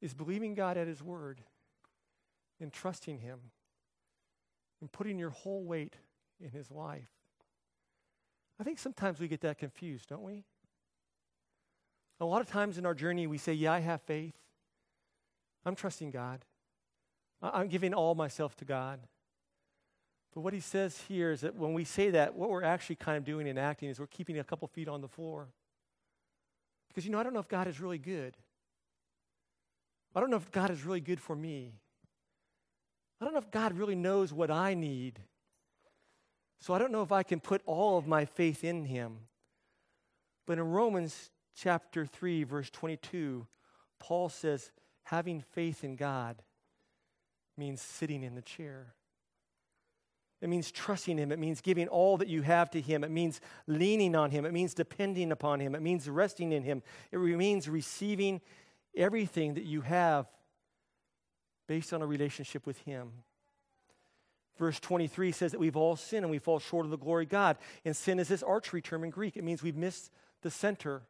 is 0.00 0.14
believing 0.14 0.54
God 0.54 0.76
at 0.76 0.86
His 0.86 1.02
word 1.02 1.40
and 2.60 2.72
trusting 2.72 3.18
Him 3.18 3.38
and 4.80 4.90
putting 4.90 5.18
your 5.18 5.30
whole 5.30 5.62
weight 5.62 5.94
in 6.42 6.50
His 6.50 6.70
life. 6.70 7.10
I 8.58 8.64
think 8.64 8.78
sometimes 8.78 9.20
we 9.20 9.28
get 9.28 9.40
that 9.42 9.58
confused, 9.58 10.08
don't 10.08 10.22
we? 10.22 10.44
A 12.20 12.24
lot 12.24 12.40
of 12.40 12.48
times 12.48 12.78
in 12.78 12.86
our 12.86 12.94
journey, 12.94 13.26
we 13.26 13.38
say, 13.38 13.52
Yeah, 13.52 13.72
I 13.72 13.80
have 13.80 14.00
faith. 14.02 14.36
I'm 15.66 15.74
trusting 15.74 16.10
God. 16.10 16.44
I'm 17.42 17.68
giving 17.68 17.94
all 17.94 18.14
myself 18.14 18.56
to 18.56 18.64
God. 18.64 19.00
But 20.34 20.40
what 20.40 20.52
he 20.52 20.60
says 20.60 21.00
here 21.06 21.30
is 21.30 21.42
that 21.42 21.54
when 21.54 21.74
we 21.74 21.84
say 21.84 22.10
that, 22.10 22.34
what 22.34 22.50
we're 22.50 22.64
actually 22.64 22.96
kind 22.96 23.16
of 23.16 23.24
doing 23.24 23.48
and 23.48 23.58
acting 23.58 23.88
is 23.88 24.00
we're 24.00 24.06
keeping 24.06 24.38
a 24.38 24.44
couple 24.44 24.66
feet 24.66 24.88
on 24.88 25.00
the 25.00 25.08
floor. 25.08 25.48
Because, 26.88 27.04
you 27.04 27.12
know, 27.12 27.20
I 27.20 27.22
don't 27.22 27.34
know 27.34 27.40
if 27.40 27.48
God 27.48 27.68
is 27.68 27.80
really 27.80 27.98
good. 27.98 28.36
I 30.14 30.20
don't 30.20 30.30
know 30.30 30.36
if 30.36 30.50
God 30.50 30.70
is 30.70 30.84
really 30.84 31.00
good 31.00 31.20
for 31.20 31.36
me. 31.36 31.74
I 33.20 33.24
don't 33.24 33.34
know 33.34 33.40
if 33.40 33.50
God 33.50 33.76
really 33.76 33.94
knows 33.94 34.32
what 34.32 34.50
I 34.50 34.74
need. 34.74 35.20
So 36.60 36.74
I 36.74 36.78
don't 36.78 36.92
know 36.92 37.02
if 37.02 37.12
I 37.12 37.22
can 37.22 37.40
put 37.40 37.62
all 37.66 37.98
of 37.98 38.06
my 38.06 38.24
faith 38.24 38.64
in 38.64 38.84
Him. 38.84 39.18
But 40.46 40.58
in 40.58 40.64
Romans 40.64 41.30
chapter 41.56 42.06
3, 42.06 42.44
verse 42.44 42.70
22, 42.70 43.46
Paul 43.98 44.28
says, 44.28 44.70
having 45.04 45.40
faith 45.40 45.84
in 45.84 45.96
God 45.96 46.42
means 47.56 47.80
sitting 47.80 48.22
in 48.22 48.34
the 48.34 48.42
chair. 48.42 48.94
It 50.40 50.48
means 50.48 50.70
trusting 50.70 51.16
Him. 51.16 51.32
It 51.32 51.38
means 51.38 51.60
giving 51.60 51.88
all 51.88 52.18
that 52.18 52.28
you 52.28 52.42
have 52.42 52.70
to 52.72 52.80
Him. 52.80 53.02
It 53.02 53.10
means 53.10 53.40
leaning 53.66 54.14
on 54.14 54.30
Him. 54.30 54.44
It 54.44 54.52
means 54.52 54.74
depending 54.74 55.32
upon 55.32 55.60
Him. 55.60 55.74
It 55.74 55.80
means 55.80 56.08
resting 56.08 56.52
in 56.52 56.62
Him. 56.62 56.82
It 57.12 57.18
means 57.18 57.68
receiving 57.68 58.40
everything 58.94 59.54
that 59.54 59.64
you 59.64 59.80
have 59.80 60.26
based 61.66 61.92
on 61.92 62.02
a 62.02 62.06
relationship 62.06 62.66
with 62.66 62.78
Him. 62.80 63.10
Verse 64.58 64.78
23 64.78 65.32
says 65.32 65.52
that 65.52 65.58
we've 65.58 65.76
all 65.76 65.96
sinned 65.96 66.24
and 66.24 66.30
we 66.30 66.38
fall 66.38 66.60
short 66.60 66.84
of 66.84 66.90
the 66.90 66.98
glory 66.98 67.24
of 67.24 67.30
God. 67.30 67.56
And 67.84 67.96
sin 67.96 68.18
is 68.18 68.28
this 68.28 68.42
archery 68.42 68.82
term 68.82 69.02
in 69.02 69.10
Greek. 69.10 69.36
It 69.36 69.44
means 69.44 69.62
we've 69.62 69.76
missed 69.76 70.10
the 70.42 70.50
center. 70.50 71.02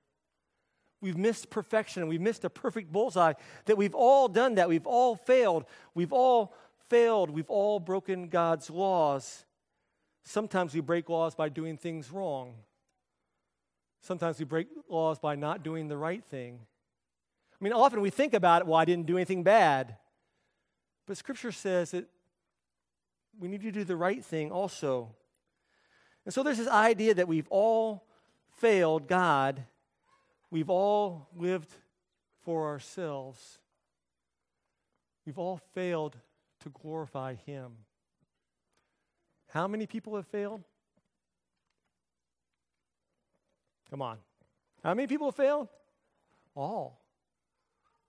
We've 1.05 1.19
missed 1.19 1.51
perfection. 1.51 2.09
We've 2.09 2.19
missed 2.19 2.45
a 2.45 2.51
perfect 2.51 2.91
bullseye. 2.91 3.35
That 3.67 3.77
we've 3.77 3.95
all 3.95 4.27
done 4.27 4.55
that. 4.55 4.71
We've 4.71 4.87
all 4.87 5.17
failed. 5.17 5.67
We've 5.95 6.15
all 6.15 6.55
failed. 6.89 7.29
We've 7.29 7.51
all 7.51 7.79
broken 7.79 8.29
God's 8.29 8.71
laws. 8.71 9.45
Sometimes 10.23 10.73
we 10.73 10.81
break 10.81 11.11
laws 11.11 11.35
by 11.35 11.51
doing 11.51 11.77
things 11.77 12.11
wrong. 12.11 12.55
Sometimes 14.01 14.39
we 14.39 14.47
break 14.47 14.69
laws 14.89 15.19
by 15.19 15.35
not 15.35 15.63
doing 15.63 15.89
the 15.89 15.97
right 15.99 16.25
thing. 16.25 16.61
I 17.53 17.63
mean, 17.63 17.75
often 17.75 18.01
we 18.01 18.09
think 18.09 18.33
about 18.33 18.63
it, 18.63 18.67
well, 18.67 18.79
I 18.79 18.87
didn't 18.87 19.05
do 19.05 19.19
anything 19.19 19.43
bad. 19.43 19.97
But 21.07 21.19
Scripture 21.19 21.53
says 21.53 21.91
that 21.91 22.07
we 23.39 23.49
need 23.49 23.61
to 23.61 23.71
do 23.71 23.85
the 23.85 23.95
right 23.95 24.25
thing 24.25 24.51
also. 24.51 25.11
And 26.25 26.33
so 26.33 26.43
there's 26.43 26.57
this 26.57 26.69
idea 26.69 27.13
that 27.13 27.29
we've 27.29 27.49
all 27.51 28.07
failed 28.57 29.07
God, 29.07 29.65
we've 30.55 30.71
all 30.71 31.27
lived 31.37 31.73
for 32.45 32.69
ourselves, 32.69 33.59
we've 35.27 35.37
all 35.37 35.57
failed 35.75 36.17
to 36.61 36.69
glorify 36.69 37.35
Him. 37.35 37.73
How 39.49 39.67
many 39.67 39.89
people 39.89 40.15
have 40.15 40.29
failed? 40.29 40.63
Come 43.91 44.01
on. 44.01 44.19
How 44.85 44.95
many 44.95 45.09
people 45.09 45.27
have 45.27 45.35
failed? 45.35 45.67
All. 46.55 47.01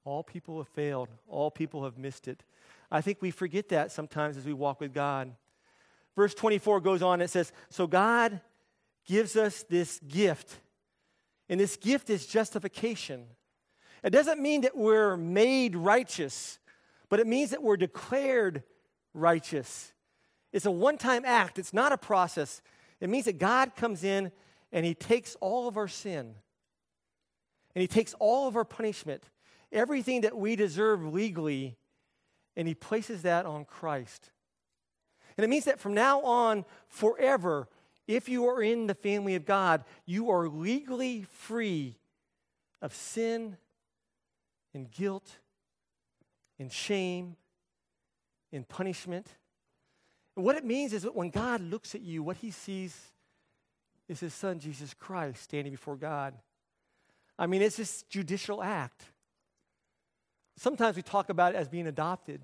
All 0.03 0.21
people 0.21 0.59
have 0.59 0.67
failed. 0.67 1.09
All 1.27 1.49
people 1.49 1.83
have 1.83 1.97
missed 1.97 2.27
it. 2.27 2.43
I 2.91 3.01
think 3.01 3.23
we 3.23 3.31
forget 3.31 3.69
that 3.69 3.91
sometimes 3.91 4.37
as 4.37 4.45
we 4.45 4.53
walk 4.53 4.79
with 4.79 4.93
God. 4.93 5.31
Verse 6.15 6.35
24 6.35 6.79
goes 6.81 7.01
on, 7.01 7.21
it 7.21 7.31
says, 7.31 7.51
So 7.71 7.87
God 7.87 8.39
gives 9.03 9.35
us 9.35 9.63
this 9.67 9.99
gift, 10.07 10.59
and 11.49 11.59
this 11.59 11.77
gift 11.77 12.09
is 12.09 12.25
justification. 12.25 13.25
It 14.03 14.11
doesn't 14.11 14.41
mean 14.41 14.61
that 14.61 14.75
we're 14.77 15.17
made 15.17 15.75
righteous 15.75 16.59
but 17.09 17.19
it 17.19 17.27
means 17.27 17.51
that 17.51 17.63
we're 17.63 17.77
declared 17.77 18.63
righteous. 19.13 19.93
It's 20.51 20.65
a 20.65 20.71
one 20.71 20.97
time 20.97 21.23
act, 21.25 21.59
it's 21.59 21.73
not 21.73 21.91
a 21.91 21.97
process. 21.97 22.61
It 22.99 23.09
means 23.09 23.25
that 23.25 23.37
God 23.37 23.75
comes 23.75 24.03
in 24.03 24.31
and 24.71 24.85
He 24.85 24.93
takes 24.93 25.35
all 25.41 25.67
of 25.67 25.77
our 25.77 25.87
sin, 25.87 26.35
and 27.73 27.81
He 27.81 27.87
takes 27.87 28.13
all 28.19 28.47
of 28.47 28.55
our 28.55 28.65
punishment, 28.65 29.23
everything 29.71 30.21
that 30.21 30.37
we 30.37 30.55
deserve 30.55 31.13
legally, 31.13 31.77
and 32.55 32.67
He 32.67 32.73
places 32.73 33.21
that 33.21 33.45
on 33.45 33.65
Christ. 33.65 34.31
And 35.37 35.43
it 35.43 35.49
means 35.49 35.65
that 35.65 35.79
from 35.79 35.93
now 35.93 36.21
on, 36.21 36.65
forever, 36.87 37.67
if 38.07 38.29
you 38.29 38.47
are 38.47 38.61
in 38.61 38.87
the 38.87 38.93
family 38.93 39.35
of 39.35 39.45
God, 39.45 39.83
you 40.05 40.29
are 40.29 40.47
legally 40.47 41.25
free 41.31 41.97
of 42.81 42.93
sin 42.93 43.57
and 44.73 44.91
guilt 44.91 45.37
and 46.59 46.71
shame, 46.71 47.35
and 48.51 48.67
punishment. 48.67 49.27
And 50.35 50.45
what 50.45 50.55
it 50.55 50.65
means 50.65 50.93
is 50.93 51.03
that 51.03 51.15
when 51.15 51.29
God 51.29 51.61
looks 51.61 51.95
at 51.95 52.01
you, 52.01 52.23
what 52.23 52.37
he 52.37 52.51
sees 52.51 52.95
is 54.07 54.19
his 54.19 54.33
son, 54.33 54.59
Jesus 54.59 54.93
Christ, 54.93 55.43
standing 55.43 55.71
before 55.71 55.95
God. 55.95 56.33
I 57.37 57.47
mean, 57.47 57.61
it's 57.61 57.75
this 57.75 58.03
judicial 58.03 58.63
act. 58.63 59.03
Sometimes 60.57 60.95
we 60.95 61.01
talk 61.01 61.29
about 61.29 61.53
it 61.53 61.57
as 61.57 61.67
being 61.67 61.87
adopted. 61.87 62.41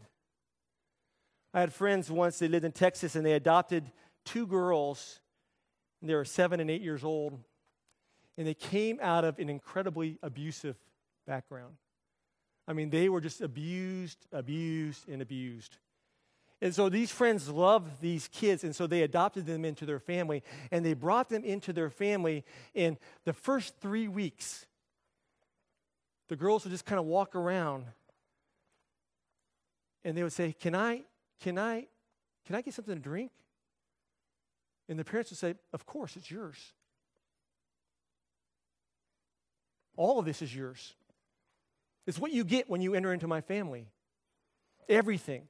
I 1.53 1.61
had 1.61 1.73
friends 1.73 2.11
once, 2.11 2.39
they 2.39 2.47
lived 2.47 2.65
in 2.65 2.71
Texas, 2.71 3.15
and 3.15 3.25
they 3.25 3.33
adopted 3.33 3.91
two 4.25 4.47
girls, 4.47 5.19
they 6.09 6.15
were 6.15 6.25
seven 6.25 6.59
and 6.59 6.69
eight 6.69 6.81
years 6.81 7.03
old, 7.03 7.37
and 8.37 8.47
they 8.47 8.53
came 8.53 8.99
out 9.01 9.23
of 9.23 9.37
an 9.39 9.49
incredibly 9.49 10.17
abusive 10.23 10.75
background. 11.27 11.75
I 12.67 12.73
mean, 12.73 12.89
they 12.89 13.09
were 13.09 13.21
just 13.21 13.41
abused, 13.41 14.25
abused, 14.31 15.07
and 15.09 15.21
abused. 15.21 15.77
And 16.61 16.75
so 16.75 16.89
these 16.89 17.11
friends 17.11 17.49
loved 17.49 18.01
these 18.01 18.27
kids, 18.27 18.63
and 18.63 18.75
so 18.75 18.85
they 18.85 19.01
adopted 19.01 19.47
them 19.47 19.65
into 19.65 19.85
their 19.85 19.99
family, 19.99 20.43
and 20.69 20.85
they 20.85 20.93
brought 20.93 21.27
them 21.29 21.43
into 21.43 21.73
their 21.73 21.89
family. 21.89 22.45
In 22.75 22.97
the 23.25 23.33
first 23.33 23.75
three 23.81 24.07
weeks, 24.07 24.67
the 26.29 26.35
girls 26.35 26.63
would 26.63 26.71
just 26.71 26.85
kind 26.85 26.99
of 26.99 27.05
walk 27.05 27.35
around, 27.35 27.85
and 30.03 30.15
they 30.15 30.21
would 30.21 30.33
say, 30.33 30.53
"Can 30.53 30.75
I, 30.75 31.01
can 31.39 31.57
I, 31.57 31.87
can 32.45 32.55
I 32.55 32.61
get 32.61 32.75
something 32.75 32.95
to 32.95 33.01
drink?" 33.01 33.31
And 34.91 34.99
the 34.99 35.03
parents 35.03 35.31
would 35.31 35.39
say, 35.39 35.55
"Of 35.73 35.87
course, 35.87 36.15
it's 36.15 36.29
yours. 36.29 36.73
All 39.95 40.19
of 40.19 40.25
this 40.25 40.43
is 40.43 40.55
yours." 40.55 40.93
It's 42.05 42.19
what 42.19 42.31
you 42.31 42.43
get 42.43 42.69
when 42.69 42.81
you 42.81 42.93
enter 42.93 43.13
into 43.13 43.27
my 43.27 43.41
family. 43.41 43.87
Everything. 44.89 45.47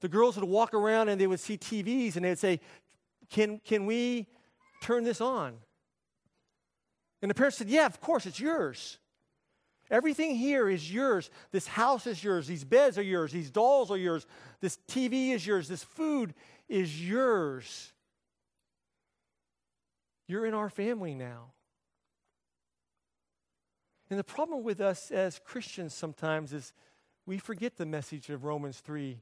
The 0.00 0.08
girls 0.08 0.36
would 0.36 0.48
walk 0.48 0.74
around 0.74 1.08
and 1.08 1.20
they 1.20 1.26
would 1.26 1.40
see 1.40 1.58
TVs 1.58 2.16
and 2.16 2.24
they'd 2.24 2.38
say, 2.38 2.60
Can, 3.30 3.58
can 3.58 3.86
we 3.86 4.26
turn 4.82 5.04
this 5.04 5.20
on? 5.20 5.56
And 7.20 7.30
the 7.30 7.34
parents 7.34 7.58
said, 7.58 7.68
Yeah, 7.68 7.86
of 7.86 8.00
course, 8.00 8.26
it's 8.26 8.38
yours. 8.38 8.98
Everything 9.90 10.34
here 10.34 10.68
is 10.68 10.92
yours. 10.92 11.30
This 11.50 11.66
house 11.66 12.06
is 12.06 12.22
yours. 12.22 12.46
These 12.46 12.64
beds 12.64 12.98
are 12.98 13.02
yours. 13.02 13.32
These 13.32 13.50
dolls 13.50 13.90
are 13.90 13.96
yours. 13.96 14.26
This 14.60 14.78
TV 14.88 15.30
is 15.30 15.46
yours. 15.46 15.68
This 15.68 15.82
food 15.82 16.34
is 16.68 17.08
yours. 17.08 17.92
You're 20.26 20.44
in 20.44 20.54
our 20.54 20.68
family 20.68 21.14
now. 21.14 21.52
And 24.10 24.18
the 24.18 24.24
problem 24.24 24.62
with 24.62 24.80
us 24.80 25.10
as 25.10 25.40
Christians 25.44 25.94
sometimes 25.94 26.52
is 26.52 26.72
we 27.26 27.38
forget 27.38 27.76
the 27.76 27.86
message 27.86 28.30
of 28.30 28.44
Romans 28.44 28.80
3 28.80 29.20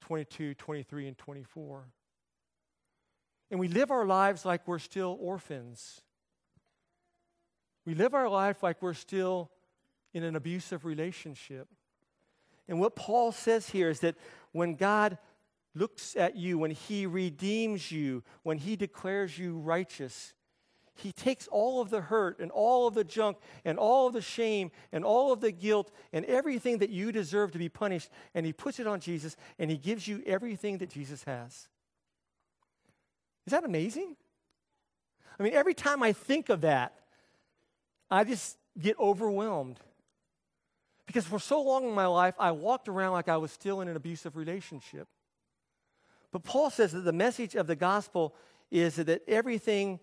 22, 0.00 0.52
23, 0.54 1.08
and 1.08 1.16
24. 1.16 1.88
And 3.50 3.58
we 3.58 3.68
live 3.68 3.90
our 3.90 4.04
lives 4.04 4.44
like 4.44 4.68
we're 4.68 4.78
still 4.78 5.16
orphans. 5.18 6.02
We 7.86 7.94
live 7.94 8.12
our 8.12 8.28
life 8.28 8.62
like 8.62 8.82
we're 8.82 8.92
still 8.92 9.50
in 10.14 10.22
an 10.22 10.36
abusive 10.36 10.84
relationship. 10.84 11.68
And 12.68 12.80
what 12.80 12.96
Paul 12.96 13.32
says 13.32 13.68
here 13.68 13.90
is 13.90 14.00
that 14.00 14.16
when 14.52 14.76
God 14.76 15.18
looks 15.74 16.16
at 16.16 16.36
you, 16.36 16.56
when 16.56 16.70
he 16.70 17.04
redeems 17.04 17.92
you, 17.92 18.22
when 18.42 18.58
he 18.58 18.76
declares 18.76 19.38
you 19.38 19.58
righteous, 19.58 20.32
he 20.96 21.12
takes 21.12 21.48
all 21.48 21.80
of 21.80 21.90
the 21.90 22.00
hurt 22.00 22.38
and 22.38 22.50
all 22.52 22.86
of 22.86 22.94
the 22.94 23.04
junk 23.04 23.38
and 23.64 23.78
all 23.78 24.06
of 24.06 24.12
the 24.12 24.22
shame 24.22 24.70
and 24.92 25.04
all 25.04 25.32
of 25.32 25.40
the 25.40 25.50
guilt 25.50 25.90
and 26.12 26.24
everything 26.26 26.78
that 26.78 26.90
you 26.90 27.10
deserve 27.10 27.50
to 27.52 27.58
be 27.58 27.68
punished, 27.68 28.10
and 28.34 28.46
He 28.46 28.52
puts 28.52 28.78
it 28.78 28.86
on 28.86 29.00
Jesus, 29.00 29.36
and 29.58 29.70
He 29.70 29.76
gives 29.76 30.06
you 30.06 30.22
everything 30.24 30.78
that 30.78 30.90
Jesus 30.90 31.24
has. 31.24 31.68
Is 33.46 33.50
that 33.50 33.64
amazing? 33.64 34.16
I 35.38 35.42
mean, 35.42 35.52
every 35.52 35.74
time 35.74 36.02
I 36.02 36.12
think 36.12 36.48
of 36.48 36.60
that, 36.60 36.94
I 38.08 38.22
just 38.22 38.56
get 38.78 38.98
overwhelmed. 38.98 39.80
Because 41.14 41.28
for 41.28 41.38
so 41.38 41.62
long 41.62 41.84
in 41.84 41.94
my 41.94 42.06
life, 42.06 42.34
I 42.40 42.50
walked 42.50 42.88
around 42.88 43.12
like 43.12 43.28
I 43.28 43.36
was 43.36 43.52
still 43.52 43.80
in 43.82 43.86
an 43.86 43.94
abusive 43.94 44.36
relationship. 44.36 45.06
But 46.32 46.42
Paul 46.42 46.70
says 46.70 46.90
that 46.90 47.02
the 47.02 47.12
message 47.12 47.54
of 47.54 47.68
the 47.68 47.76
gospel 47.76 48.34
is 48.68 48.96
that 48.96 49.22
everything 49.28 50.00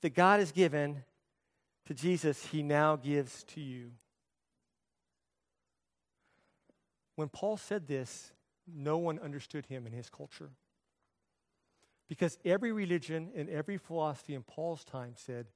that 0.00 0.12
God 0.12 0.40
has 0.40 0.50
given 0.50 1.04
to 1.84 1.94
Jesus, 1.94 2.46
he 2.46 2.64
now 2.64 2.96
gives 2.96 3.44
to 3.44 3.60
you. 3.60 3.92
When 7.14 7.28
Paul 7.28 7.56
said 7.56 7.86
this, 7.86 8.32
no 8.66 8.98
one 8.98 9.20
understood 9.20 9.66
him 9.66 9.86
in 9.86 9.92
his 9.92 10.10
culture. 10.10 10.50
Because 12.08 12.38
every 12.44 12.72
religion 12.72 13.30
and 13.36 13.48
every 13.48 13.76
philosophy 13.76 14.34
in 14.34 14.42
Paul's 14.42 14.82
time 14.82 15.12
said, 15.14 15.46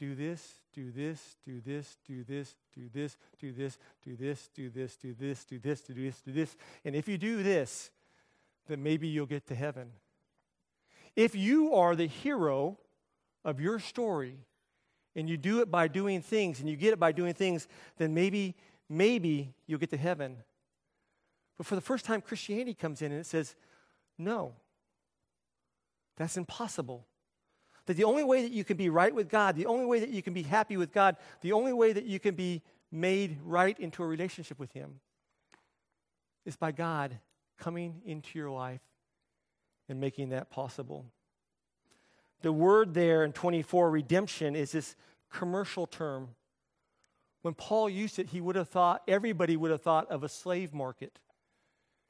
do 0.00 0.14
this, 0.14 0.54
do 0.72 0.90
this, 0.90 1.36
do 1.44 1.60
this, 1.60 1.98
do 2.06 2.24
this, 2.24 2.56
do 2.74 2.88
this, 2.90 3.18
do 3.38 3.52
this, 3.52 3.78
do 4.02 4.16
this, 4.16 4.48
do 4.54 4.70
this, 4.70 4.96
do 4.96 5.12
this, 5.12 5.44
do 5.44 5.58
this, 5.58 5.82
do 5.82 5.94
this, 5.94 6.20
do 6.22 6.32
this. 6.32 6.56
And 6.86 6.96
if 6.96 7.06
you 7.06 7.18
do 7.18 7.42
this, 7.42 7.90
then 8.66 8.82
maybe 8.82 9.08
you'll 9.08 9.26
get 9.26 9.46
to 9.48 9.54
heaven. 9.54 9.90
If 11.16 11.34
you 11.34 11.74
are 11.74 11.94
the 11.94 12.06
hero 12.06 12.78
of 13.44 13.60
your 13.60 13.78
story 13.78 14.38
and 15.14 15.28
you 15.28 15.36
do 15.36 15.60
it 15.60 15.70
by 15.70 15.86
doing 15.86 16.22
things 16.22 16.60
and 16.60 16.68
you 16.70 16.76
get 16.76 16.94
it 16.94 16.98
by 16.98 17.12
doing 17.12 17.34
things, 17.34 17.68
then 17.98 18.14
maybe, 18.14 18.54
maybe 18.88 19.52
you'll 19.66 19.80
get 19.80 19.90
to 19.90 19.98
heaven. 19.98 20.38
But 21.58 21.66
for 21.66 21.74
the 21.74 21.82
first 21.82 22.06
time, 22.06 22.22
Christianity 22.22 22.72
comes 22.72 23.02
in 23.02 23.12
and 23.12 23.20
it 23.20 23.26
says, 23.26 23.54
no, 24.16 24.54
that's 26.16 26.38
impossible. 26.38 27.04
That 27.90 27.96
the 27.96 28.04
only 28.04 28.22
way 28.22 28.42
that 28.42 28.52
you 28.52 28.62
can 28.62 28.76
be 28.76 28.88
right 28.88 29.12
with 29.12 29.28
God, 29.28 29.56
the 29.56 29.66
only 29.66 29.84
way 29.84 29.98
that 29.98 30.10
you 30.10 30.22
can 30.22 30.32
be 30.32 30.44
happy 30.44 30.76
with 30.76 30.92
God, 30.92 31.16
the 31.40 31.50
only 31.50 31.72
way 31.72 31.92
that 31.92 32.04
you 32.04 32.20
can 32.20 32.36
be 32.36 32.62
made 32.92 33.38
right 33.44 33.76
into 33.80 34.04
a 34.04 34.06
relationship 34.06 34.60
with 34.60 34.70
Him 34.70 35.00
is 36.46 36.54
by 36.54 36.70
God 36.70 37.18
coming 37.58 38.00
into 38.04 38.38
your 38.38 38.48
life 38.48 38.80
and 39.88 39.98
making 39.98 40.28
that 40.28 40.50
possible. 40.50 41.04
The 42.42 42.52
word 42.52 42.94
there 42.94 43.24
in 43.24 43.32
24, 43.32 43.90
redemption, 43.90 44.54
is 44.54 44.70
this 44.70 44.94
commercial 45.28 45.88
term. 45.88 46.36
When 47.42 47.54
Paul 47.54 47.90
used 47.90 48.20
it, 48.20 48.28
he 48.28 48.40
would 48.40 48.54
have 48.54 48.68
thought, 48.68 49.02
everybody 49.08 49.56
would 49.56 49.72
have 49.72 49.82
thought 49.82 50.08
of 50.12 50.22
a 50.22 50.28
slave 50.28 50.72
market. 50.72 51.18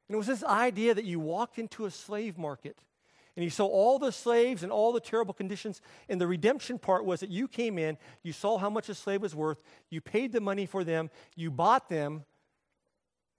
And 0.08 0.14
it 0.14 0.18
was 0.18 0.26
this 0.26 0.44
idea 0.44 0.92
that 0.92 1.06
you 1.06 1.20
walked 1.20 1.58
into 1.58 1.86
a 1.86 1.90
slave 1.90 2.36
market 2.36 2.80
and 3.36 3.44
you 3.44 3.50
saw 3.50 3.66
all 3.66 3.98
the 3.98 4.12
slaves 4.12 4.62
and 4.62 4.72
all 4.72 4.92
the 4.92 5.00
terrible 5.00 5.34
conditions. 5.34 5.80
And 6.08 6.20
the 6.20 6.26
redemption 6.26 6.78
part 6.78 7.04
was 7.04 7.20
that 7.20 7.30
you 7.30 7.48
came 7.48 7.78
in, 7.78 7.96
you 8.22 8.32
saw 8.32 8.58
how 8.58 8.70
much 8.70 8.88
a 8.88 8.94
slave 8.94 9.22
was 9.22 9.34
worth, 9.34 9.62
you 9.88 10.00
paid 10.00 10.32
the 10.32 10.40
money 10.40 10.66
for 10.66 10.84
them, 10.84 11.10
you 11.36 11.50
bought 11.50 11.88
them, 11.88 12.24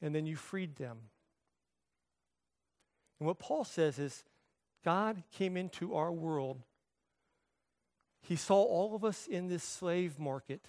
and 0.01 0.15
then 0.15 0.25
you 0.25 0.35
freed 0.35 0.77
them. 0.77 0.97
And 3.19 3.27
what 3.27 3.39
Paul 3.39 3.63
says 3.63 3.99
is 3.99 4.23
God 4.83 5.23
came 5.31 5.57
into 5.57 5.93
our 5.93 6.11
world. 6.11 6.63
He 8.23 8.35
saw 8.35 8.63
all 8.63 8.95
of 8.95 9.03
us 9.03 9.27
in 9.27 9.47
this 9.47 9.63
slave 9.63 10.17
market. 10.17 10.65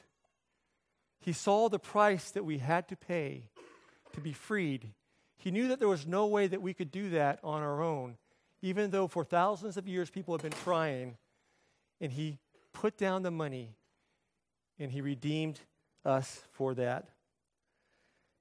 He 1.20 1.32
saw 1.32 1.68
the 1.68 1.78
price 1.78 2.30
that 2.32 2.44
we 2.44 2.58
had 2.58 2.88
to 2.88 2.96
pay 2.96 3.48
to 4.12 4.20
be 4.20 4.32
freed. 4.32 4.90
He 5.36 5.50
knew 5.50 5.68
that 5.68 5.78
there 5.78 5.88
was 5.88 6.06
no 6.06 6.26
way 6.26 6.46
that 6.46 6.60
we 6.60 6.74
could 6.74 6.90
do 6.90 7.10
that 7.10 7.38
on 7.42 7.62
our 7.62 7.82
own 7.82 8.16
even 8.62 8.90
though 8.90 9.08
for 9.08 9.24
thousands 9.24 9.76
of 9.76 9.88
years 9.88 10.08
people 10.08 10.34
have 10.34 10.42
been 10.42 10.52
trying, 10.62 11.16
and 12.00 12.12
he 12.12 12.38
put 12.72 12.96
down 12.96 13.22
the 13.22 13.30
money 13.30 13.74
and 14.78 14.90
he 14.90 15.00
redeemed 15.00 15.60
us 16.04 16.40
for 16.52 16.74
that. 16.74 17.08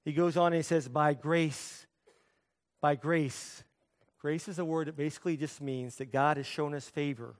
He 0.04 0.12
goes 0.12 0.36
on 0.36 0.46
and 0.46 0.56
he 0.56 0.62
says, 0.62 0.88
By 0.88 1.14
grace, 1.14 1.86
by 2.80 2.94
grace. 2.94 3.62
Grace 4.20 4.48
is 4.48 4.58
a 4.58 4.64
word 4.64 4.88
that 4.88 4.96
basically 4.96 5.36
just 5.36 5.60
means 5.60 5.96
that 5.96 6.12
God 6.12 6.36
has 6.36 6.46
shown 6.46 6.74
us 6.74 6.88
favor, 6.88 7.34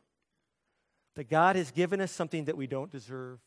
that 1.14 1.28
God 1.30 1.56
has 1.56 1.70
given 1.70 2.00
us 2.00 2.10
something 2.10 2.44
that 2.46 2.56
we 2.56 2.66
don't 2.66 2.90
deserve. 2.90 3.38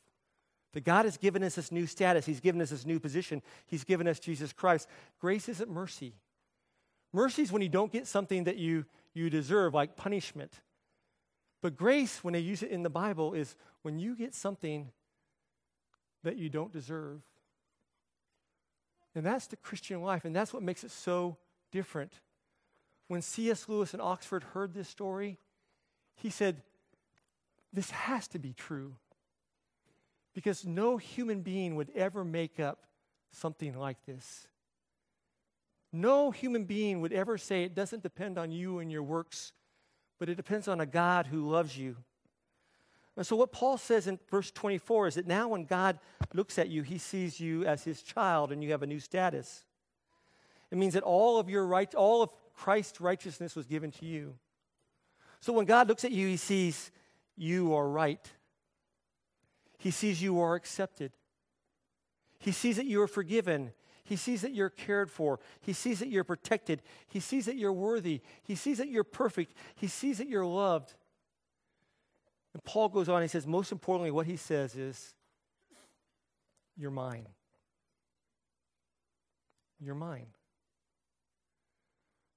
That 0.74 0.84
God 0.84 1.06
has 1.06 1.16
given 1.16 1.42
us 1.42 1.56
this 1.56 1.72
new 1.72 1.88
status. 1.88 2.26
He's 2.26 2.42
given 2.42 2.62
us 2.62 2.70
this 2.70 2.86
new 2.86 3.00
position. 3.00 3.42
He's 3.66 3.86
given 3.86 4.10
us 4.10 4.20
Jesus 4.20 4.52
Christ. 4.52 4.90
Grace 5.22 5.48
isn't 5.48 5.70
mercy. 5.70 6.16
Mercy 7.14 7.44
is 7.44 7.52
when 7.52 7.62
you 7.62 7.70
don't 7.70 7.94
get 7.94 8.08
something 8.08 8.44
that 8.44 8.58
you 8.58 8.86
you 9.16 9.32
deserve, 9.32 9.74
like 9.74 9.96
punishment. 9.96 10.62
But 11.62 11.76
grace, 11.76 12.24
when 12.24 12.34
they 12.34 12.40
use 12.40 12.62
it 12.62 12.70
in 12.70 12.84
the 12.84 12.90
Bible, 12.92 13.34
is 13.34 13.56
when 13.82 13.98
you 13.98 14.16
get 14.16 14.36
something 14.36 14.92
that 16.24 16.38
you 16.38 16.50
don't 16.50 16.72
deserve. 16.72 17.22
And 19.16 19.26
that's 19.26 19.48
the 19.48 19.56
Christian 19.56 20.02
life, 20.02 20.26
and 20.26 20.36
that's 20.36 20.54
what 20.54 20.62
makes 20.62 20.84
it 20.84 20.92
so 20.92 21.38
different. 21.72 22.12
When 23.08 23.22
C.S. 23.22 23.70
Lewis 23.70 23.94
in 23.94 24.02
Oxford 24.02 24.44
heard 24.44 24.74
this 24.74 24.90
story, 24.90 25.40
he 26.16 26.30
said, 26.30 26.62
This 27.72 27.92
has 27.92 28.28
to 28.30 28.40
be 28.40 28.54
true. 28.54 28.96
Because 30.34 30.66
no 30.66 30.98
human 30.98 31.42
being 31.42 31.76
would 31.76 31.92
ever 31.96 32.26
make 32.26 32.60
up 32.60 32.86
something 33.32 33.78
like 33.78 33.98
this. 34.06 34.48
No 35.96 36.30
human 36.30 36.66
being 36.66 37.00
would 37.00 37.14
ever 37.14 37.38
say 37.38 37.64
it 37.64 37.74
doesn't 37.74 38.04
depend 38.04 38.38
on 38.38 38.52
you 38.52 38.80
and 38.80 38.92
your 38.92 39.02
works, 39.02 39.54
but 40.20 40.28
it 40.28 40.36
depends 40.36 40.68
on 40.68 40.82
a 40.82 40.86
God 40.86 41.28
who 41.28 41.50
loves 41.50 41.78
you. 41.78 41.96
And 43.16 43.26
so, 43.26 43.38
what 43.38 43.54
Paul 43.54 43.78
says 43.78 44.06
in 44.06 44.20
verse 44.30 44.52
24 44.52 45.08
is 45.08 45.16
that 45.16 45.26
now 45.26 45.48
when 45.48 45.64
God 45.64 46.00
looks 46.34 46.60
at 46.60 46.68
you, 46.68 46.82
he 46.82 46.98
sees 46.98 47.40
you 47.40 47.64
as 47.66 47.86
his 47.86 48.02
child 48.02 48.52
and 48.52 48.62
you 48.62 48.72
have 48.72 48.84
a 48.84 48.88
new 48.88 49.00
status. 49.00 49.64
It 50.70 50.78
means 50.78 50.96
that 50.96 51.04
all 51.04 51.40
of 51.40 51.50
your 51.50 51.66
right, 51.66 51.96
all 51.96 52.22
of 52.22 52.30
Christ's 52.54 53.00
righteousness 53.00 53.56
was 53.56 53.66
given 53.66 53.92
to 53.92 54.06
you. 54.06 54.36
So, 55.40 55.54
when 55.54 55.66
God 55.66 55.88
looks 55.88 56.04
at 56.04 56.12
you, 56.12 56.28
he 56.28 56.36
sees 56.36 56.92
you 57.38 57.74
are 57.74 57.88
right, 57.88 58.30
he 59.78 59.92
sees 59.92 60.22
you 60.22 60.42
are 60.42 60.56
accepted, 60.56 61.14
he 62.38 62.52
sees 62.52 62.76
that 62.76 62.86
you 62.86 63.02
are 63.02 63.08
forgiven, 63.08 63.72
he 64.06 64.16
sees 64.16 64.42
that 64.42 64.54
you're 64.54 64.70
cared 64.70 65.10
for. 65.10 65.40
He 65.60 65.74
sees 65.74 66.00
that 66.00 66.10
you're 66.10 66.24
protected. 66.24 66.84
He 67.08 67.20
sees 67.20 67.48
that 67.48 67.58
you're 67.58 67.74
worthy. 67.74 68.22
He 68.44 68.54
sees 68.54 68.78
that 68.78 68.88
you're 68.88 69.04
perfect. 69.04 69.56
He 69.76 69.88
sees 69.88 70.20
that 70.20 70.30
you're 70.30 70.46
loved. 70.46 70.94
And 72.54 72.64
Paul 72.64 72.90
goes 72.90 73.10
on, 73.10 73.24
he 73.24 73.28
says, 73.28 73.48
most 73.48 73.72
importantly, 73.72 74.12
what 74.12 74.28
he 74.28 74.38
says 74.38 74.76
is, 74.76 75.16
You're 76.78 76.92
mine. 76.92 77.28
You're 79.80 79.96
mine. 79.96 80.28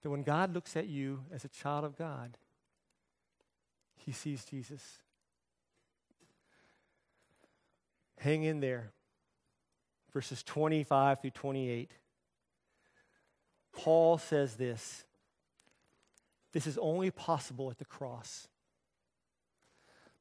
That 0.02 0.10
when 0.10 0.22
God 0.22 0.54
looks 0.54 0.74
at 0.74 0.88
you 0.88 1.20
as 1.32 1.44
a 1.44 1.48
child 1.48 1.84
of 1.84 1.98
God, 1.98 2.38
he 3.96 4.12
sees 4.12 4.44
Jesus. 4.44 5.02
Hang 8.16 8.44
in 8.44 8.60
there 8.60 8.92
verses 10.12 10.42
25 10.42 11.20
through 11.20 11.30
28. 11.30 11.92
Paul 13.72 14.18
says 14.18 14.56
this 14.56 15.04
this 16.52 16.66
is 16.66 16.78
only 16.78 17.10
possible 17.10 17.70
at 17.70 17.78
the 17.78 17.84
cross. 17.84 18.48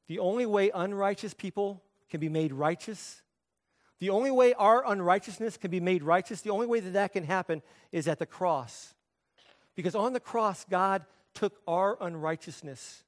The 0.06 0.18
only 0.18 0.46
way 0.46 0.70
unrighteous 0.74 1.34
people 1.34 1.82
can 2.10 2.20
be 2.20 2.28
made 2.28 2.52
righteous, 2.52 3.22
the 3.98 4.10
only 4.10 4.30
way 4.30 4.54
our 4.54 4.86
unrighteousness 4.86 5.56
can 5.56 5.70
be 5.70 5.80
made 5.80 6.02
righteous, 6.02 6.40
the 6.40 6.50
only 6.50 6.66
way 6.66 6.80
that 6.80 6.92
that 6.92 7.12
can 7.12 7.24
happen 7.24 7.62
is 7.92 8.06
at 8.08 8.18
the 8.18 8.26
cross. 8.26 8.94
Because 9.74 9.94
on 9.94 10.12
the 10.12 10.20
cross, 10.20 10.64
God 10.68 11.04
took 11.34 11.60
our 11.66 11.96
unrighteousness 12.00 13.02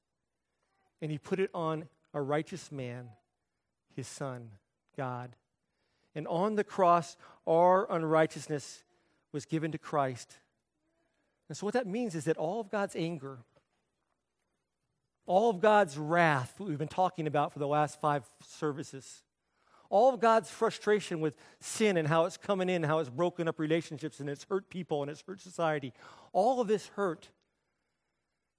and 1.00 1.10
he 1.10 1.18
put 1.18 1.40
it 1.40 1.50
on 1.54 1.88
a 2.12 2.20
righteous 2.20 2.70
man, 2.70 3.08
his 3.94 4.06
son, 4.06 4.50
God. 4.96 5.36
And 6.14 6.26
on 6.26 6.56
the 6.56 6.64
cross, 6.64 7.16
our 7.46 7.90
unrighteousness 7.90 8.84
was 9.32 9.44
given 9.44 9.72
to 9.72 9.78
Christ. 9.78 10.38
And 11.48 11.56
so, 11.56 11.66
what 11.66 11.74
that 11.74 11.86
means 11.86 12.14
is 12.14 12.24
that 12.24 12.36
all 12.36 12.60
of 12.60 12.70
God's 12.70 12.96
anger, 12.96 13.38
all 15.26 15.50
of 15.50 15.60
God's 15.60 15.96
wrath, 15.96 16.54
we've 16.58 16.78
been 16.78 16.88
talking 16.88 17.26
about 17.26 17.52
for 17.52 17.58
the 17.58 17.68
last 17.68 18.00
five 18.00 18.24
services, 18.46 19.22
all 19.88 20.12
of 20.12 20.20
God's 20.20 20.50
frustration 20.50 21.20
with 21.20 21.36
sin 21.60 21.96
and 21.96 22.06
how 22.06 22.24
it's 22.24 22.36
coming 22.36 22.68
in, 22.68 22.82
how 22.82 23.00
it's 23.00 23.10
broken 23.10 23.48
up 23.48 23.58
relationships 23.58 24.20
and 24.20 24.28
it's 24.28 24.44
hurt 24.44 24.70
people 24.70 25.02
and 25.02 25.10
it's 25.10 25.22
hurt 25.26 25.40
society, 25.40 25.92
all 26.32 26.60
of 26.60 26.68
this 26.68 26.88
hurt, 26.94 27.28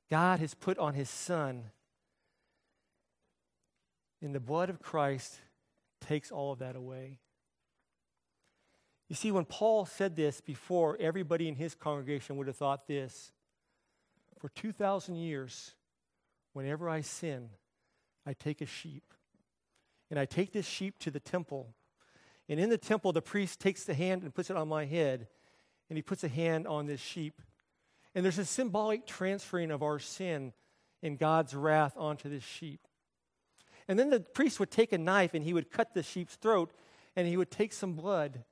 God 0.10 0.40
has 0.40 0.54
put 0.54 0.78
on 0.78 0.94
His 0.94 1.10
Son. 1.10 1.64
And 4.22 4.36
the 4.36 4.42
blood 4.42 4.70
of 4.70 4.82
Christ 4.82 5.40
takes 6.02 6.32
all 6.32 6.52
of 6.52 6.60
that 6.60 6.76
away. 6.76 7.20
You 9.12 9.16
see, 9.16 9.34
when 9.34 9.44
Paul 9.44 9.86
said 9.86 10.16
this 10.16 10.40
before, 10.40 10.96
everybody 10.98 11.50
in 11.50 11.56
his 11.56 11.76
congregation 11.76 12.38
would 12.38 12.48
have 12.48 12.56
thought 12.56 12.88
this 12.88 13.34
For 14.40 14.48
2,000 14.48 15.18
years, 15.18 15.74
whenever 16.54 16.90
I 16.90 17.02
sin, 17.02 17.50
I 18.26 18.32
take 18.32 18.62
a 18.62 18.66
sheep. 18.66 19.04
And 20.10 20.18
I 20.18 20.24
take 20.24 20.54
this 20.54 20.66
sheep 20.66 20.98
to 21.00 21.12
the 21.12 21.20
temple. 21.20 21.76
And 22.48 22.58
in 22.58 22.70
the 22.70 22.78
temple, 22.78 23.12
the 23.12 23.22
priest 23.22 23.60
takes 23.60 23.84
the 23.84 23.94
hand 23.94 24.24
and 24.24 24.34
puts 24.34 24.50
it 24.50 24.56
on 24.56 24.70
my 24.70 24.86
head. 24.86 25.28
And 25.90 25.98
he 25.98 26.02
puts 26.02 26.24
a 26.24 26.30
hand 26.30 26.66
on 26.66 26.86
this 26.86 27.02
sheep. 27.02 27.42
And 28.16 28.24
there's 28.24 28.40
a 28.40 28.46
symbolic 28.46 29.06
transferring 29.06 29.72
of 29.72 29.84
our 29.84 30.00
sin 30.00 30.54
and 31.04 31.20
God's 31.20 31.54
wrath 31.54 31.98
onto 31.98 32.30
this 32.30 32.46
sheep. 32.46 32.88
And 33.90 34.00
then 34.00 34.10
the 34.10 34.22
priest 34.22 34.58
would 34.62 34.72
take 34.72 34.94
a 34.94 34.98
knife 34.98 35.34
and 35.34 35.44
he 35.44 35.54
would 35.54 35.70
cut 35.70 35.94
the 35.94 36.02
sheep's 36.02 36.36
throat 36.36 36.72
and 37.18 37.28
he 37.28 37.36
would 37.36 37.52
take 37.52 37.74
some 37.74 37.92
blood 37.92 38.46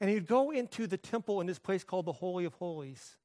and 0.00 0.10
he'd 0.10 0.26
go 0.26 0.50
into 0.50 0.86
the 0.86 0.98
temple 0.98 1.40
in 1.40 1.46
this 1.46 1.58
place 1.58 1.84
called 1.84 2.06
the 2.06 2.12
Holy 2.12 2.44
of 2.44 2.54
Holies. 2.54 3.16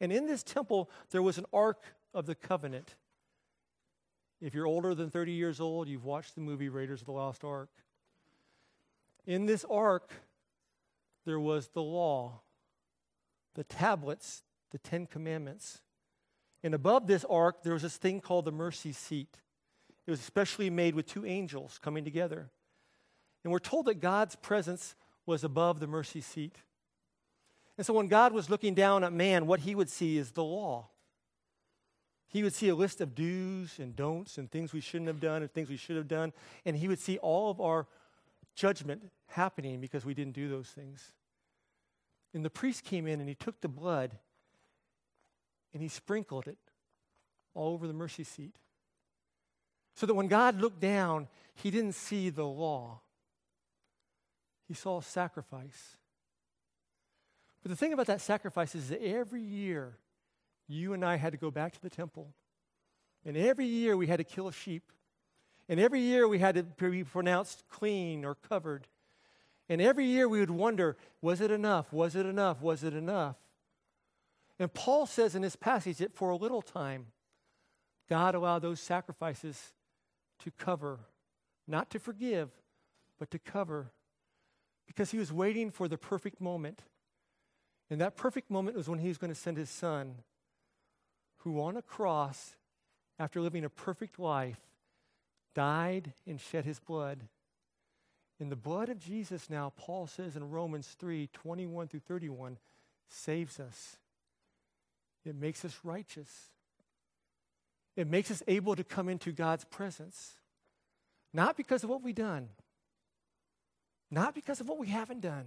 And 0.00 0.12
in 0.12 0.26
this 0.26 0.42
temple, 0.42 0.90
there 1.10 1.22
was 1.22 1.38
an 1.38 1.46
Ark 1.52 1.82
of 2.12 2.26
the 2.26 2.34
Covenant. 2.34 2.96
If 4.40 4.54
you're 4.54 4.66
older 4.66 4.94
than 4.94 5.10
30 5.10 5.32
years 5.32 5.60
old, 5.60 5.88
you've 5.88 6.04
watched 6.04 6.34
the 6.34 6.40
movie 6.40 6.68
Raiders 6.68 7.00
of 7.00 7.06
the 7.06 7.12
Lost 7.12 7.44
Ark. 7.44 7.70
In 9.24 9.46
this 9.46 9.64
ark, 9.70 10.10
there 11.24 11.38
was 11.38 11.68
the 11.68 11.82
law, 11.82 12.40
the 13.54 13.62
tablets, 13.62 14.42
the 14.72 14.78
Ten 14.78 15.06
Commandments. 15.06 15.80
And 16.64 16.74
above 16.74 17.06
this 17.06 17.24
ark, 17.30 17.62
there 17.62 17.74
was 17.74 17.82
this 17.82 17.96
thing 17.96 18.20
called 18.20 18.44
the 18.44 18.52
mercy 18.52 18.92
seat. 18.92 19.38
It 20.06 20.10
was 20.10 20.18
especially 20.18 20.70
made 20.70 20.96
with 20.96 21.06
two 21.06 21.24
angels 21.24 21.78
coming 21.80 22.04
together. 22.04 22.50
And 23.44 23.52
we're 23.52 23.60
told 23.60 23.86
that 23.86 24.00
God's 24.00 24.34
presence 24.34 24.96
was 25.26 25.44
above 25.44 25.80
the 25.80 25.86
mercy 25.86 26.20
seat. 26.20 26.56
And 27.76 27.86
so 27.86 27.94
when 27.94 28.08
God 28.08 28.32
was 28.32 28.50
looking 28.50 28.74
down 28.74 29.04
at 29.04 29.12
man, 29.12 29.46
what 29.46 29.60
he 29.60 29.74
would 29.74 29.88
see 29.88 30.18
is 30.18 30.32
the 30.32 30.44
law. 30.44 30.88
He 32.28 32.42
would 32.42 32.54
see 32.54 32.68
a 32.68 32.74
list 32.74 33.00
of 33.00 33.14
do's 33.14 33.78
and 33.78 33.94
don'ts 33.94 34.38
and 34.38 34.50
things 34.50 34.72
we 34.72 34.80
shouldn't 34.80 35.08
have 35.08 35.20
done 35.20 35.42
and 35.42 35.52
things 35.52 35.68
we 35.68 35.76
should 35.76 35.96
have 35.96 36.08
done. 36.08 36.32
And 36.64 36.76
he 36.76 36.88
would 36.88 36.98
see 36.98 37.18
all 37.18 37.50
of 37.50 37.60
our 37.60 37.86
judgment 38.54 39.10
happening 39.28 39.80
because 39.80 40.04
we 40.04 40.14
didn't 40.14 40.34
do 40.34 40.48
those 40.48 40.68
things. 40.68 41.12
And 42.34 42.44
the 42.44 42.50
priest 42.50 42.84
came 42.84 43.06
in 43.06 43.20
and 43.20 43.28
he 43.28 43.34
took 43.34 43.60
the 43.60 43.68
blood 43.68 44.16
and 45.74 45.82
he 45.82 45.88
sprinkled 45.88 46.46
it 46.46 46.58
all 47.54 47.72
over 47.74 47.86
the 47.86 47.92
mercy 47.92 48.24
seat. 48.24 48.56
So 49.94 50.06
that 50.06 50.14
when 50.14 50.28
God 50.28 50.60
looked 50.60 50.80
down, 50.80 51.28
he 51.54 51.70
didn't 51.70 51.94
see 51.94 52.30
the 52.30 52.46
law, 52.46 53.00
he 54.72 54.74
saw 54.74 55.00
a 55.00 55.02
sacrifice. 55.02 55.98
But 57.62 57.68
the 57.68 57.76
thing 57.76 57.92
about 57.92 58.06
that 58.06 58.22
sacrifice 58.22 58.74
is 58.74 58.88
that 58.88 59.04
every 59.04 59.42
year, 59.42 59.98
you 60.66 60.94
and 60.94 61.04
I 61.04 61.16
had 61.16 61.32
to 61.32 61.36
go 61.36 61.50
back 61.50 61.74
to 61.74 61.82
the 61.82 61.90
temple. 61.90 62.32
And 63.22 63.36
every 63.36 63.66
year, 63.66 63.98
we 63.98 64.06
had 64.06 64.16
to 64.16 64.24
kill 64.24 64.48
a 64.48 64.52
sheep. 64.52 64.90
And 65.68 65.78
every 65.78 66.00
year, 66.00 66.26
we 66.26 66.38
had 66.38 66.54
to 66.54 66.62
be 66.62 67.04
pronounced 67.04 67.64
clean 67.68 68.24
or 68.24 68.34
covered. 68.34 68.88
And 69.68 69.82
every 69.82 70.06
year, 70.06 70.26
we 70.26 70.40
would 70.40 70.50
wonder 70.50 70.96
was 71.20 71.42
it 71.42 71.50
enough? 71.50 71.92
Was 71.92 72.16
it 72.16 72.24
enough? 72.24 72.62
Was 72.62 72.82
it 72.82 72.94
enough? 72.94 73.36
And 74.58 74.72
Paul 74.72 75.04
says 75.04 75.34
in 75.34 75.42
this 75.42 75.54
passage 75.54 75.98
that 75.98 76.14
for 76.14 76.30
a 76.30 76.36
little 76.36 76.62
time, 76.62 77.08
God 78.08 78.34
allowed 78.34 78.62
those 78.62 78.80
sacrifices 78.80 79.74
to 80.38 80.50
cover, 80.50 81.00
not 81.68 81.90
to 81.90 81.98
forgive, 81.98 82.48
but 83.18 83.30
to 83.30 83.38
cover, 83.38 83.92
because 84.86 85.10
he 85.10 85.18
was 85.18 85.32
waiting 85.32 85.70
for 85.70 85.88
the 85.88 85.98
perfect 85.98 86.40
moment. 86.40 86.82
And 87.90 88.00
that 88.00 88.16
perfect 88.16 88.50
moment 88.50 88.76
was 88.76 88.88
when 88.88 88.98
he 88.98 89.08
was 89.08 89.18
going 89.18 89.32
to 89.32 89.38
send 89.38 89.56
his 89.56 89.70
son, 89.70 90.16
who 91.38 91.60
on 91.60 91.76
a 91.76 91.82
cross, 91.82 92.56
after 93.18 93.40
living 93.40 93.64
a 93.64 93.70
perfect 93.70 94.18
life, 94.18 94.60
died 95.54 96.12
and 96.26 96.40
shed 96.40 96.64
his 96.64 96.80
blood. 96.80 97.24
In 98.40 98.48
the 98.48 98.56
blood 98.56 98.88
of 98.88 98.98
Jesus 98.98 99.50
now, 99.50 99.72
Paul 99.76 100.06
says 100.06 100.36
in 100.36 100.50
Romans 100.50 100.96
3 100.98 101.28
21 101.32 101.88
through 101.88 102.00
31, 102.00 102.58
saves 103.08 103.60
us. 103.60 103.96
It 105.24 105.36
makes 105.36 105.64
us 105.64 105.78
righteous. 105.84 106.48
It 107.94 108.08
makes 108.08 108.30
us 108.30 108.42
able 108.48 108.74
to 108.74 108.84
come 108.84 109.08
into 109.08 109.32
God's 109.32 109.64
presence. 109.64 110.32
Not 111.32 111.56
because 111.56 111.84
of 111.84 111.90
what 111.90 112.02
we've 112.02 112.14
done, 112.14 112.48
not 114.12 114.34
because 114.34 114.60
of 114.60 114.68
what 114.68 114.78
we 114.78 114.88
haven't 114.88 115.22
done, 115.22 115.46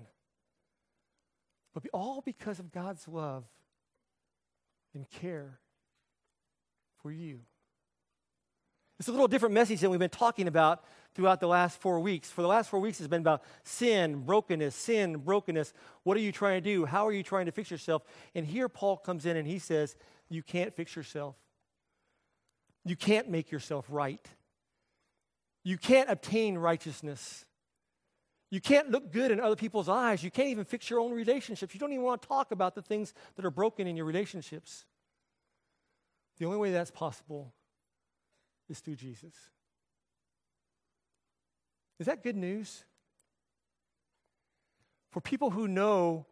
but 1.73 1.83
all 1.93 2.21
because 2.25 2.59
of 2.59 2.71
God's 2.71 3.07
love 3.07 3.45
and 4.95 5.07
care 5.09 5.59
for 7.01 7.11
you. 7.11 7.41
It's 8.97 9.07
a 9.07 9.11
little 9.11 9.27
different 9.27 9.53
message 9.53 9.81
than 9.81 9.91
we've 9.91 9.99
been 9.99 10.09
talking 10.09 10.47
about 10.47 10.83
throughout 11.13 11.41
the 11.41 11.47
last 11.47 11.79
four 11.79 11.99
weeks. 11.99 12.31
For 12.31 12.41
the 12.41 12.47
last 12.47 12.69
four 12.69 12.79
weeks, 12.79 12.99
it's 12.99 13.07
been 13.07 13.21
about 13.21 13.43
sin, 13.63 14.23
brokenness, 14.23 14.73
sin, 14.73 15.17
brokenness. 15.17 15.71
What 16.03 16.17
are 16.17 16.21
you 16.21 16.31
trying 16.31 16.61
to 16.63 16.67
do? 16.67 16.85
How 16.85 17.05
are 17.05 17.11
you 17.11 17.23
trying 17.23 17.45
to 17.45 17.51
fix 17.51 17.69
yourself? 17.69 18.03
And 18.33 18.47
here 18.47 18.67
Paul 18.67 18.97
comes 18.97 19.25
in 19.25 19.37
and 19.37 19.47
he 19.47 19.59
says, 19.59 19.95
You 20.29 20.41
can't 20.41 20.73
fix 20.73 20.95
yourself. 20.95 21.35
You 22.83 22.95
can't 22.95 23.29
make 23.29 23.51
yourself 23.51 23.85
right. 23.89 24.25
You 25.63 25.77
can't 25.77 26.09
obtain 26.09 26.57
righteousness. 26.57 27.45
You 28.51 28.61
can't 28.61 28.91
look 28.91 29.11
good 29.11 29.31
in 29.31 29.39
other 29.39 29.55
people's 29.55 29.89
eyes. 29.89 30.23
You 30.23 30.31
can't 30.31 30.49
even 30.49 30.65
fix 30.65 30.89
your 30.89 30.99
own 30.99 31.11
relationships. 31.11 31.73
You 31.73 31.79
don't 31.79 31.91
even 31.91 32.05
want 32.05 32.21
to 32.21 32.27
talk 32.27 32.51
about 32.51 32.75
the 32.75 32.81
things 32.81 33.13
that 33.35 33.45
are 33.45 33.51
broken 33.51 33.87
in 33.87 33.95
your 33.95 34.05
relationships. 34.05 34.85
The 36.37 36.45
only 36.45 36.57
way 36.57 36.71
that's 36.71 36.91
possible 36.91 37.53
is 38.69 38.79
through 38.79 38.95
Jesus. 38.95 39.33
Is 41.99 42.07
that 42.07 42.23
good 42.23 42.35
news? 42.35 42.83
For 45.11 45.21
people 45.21 45.51
who 45.51 45.67
know 45.67 46.25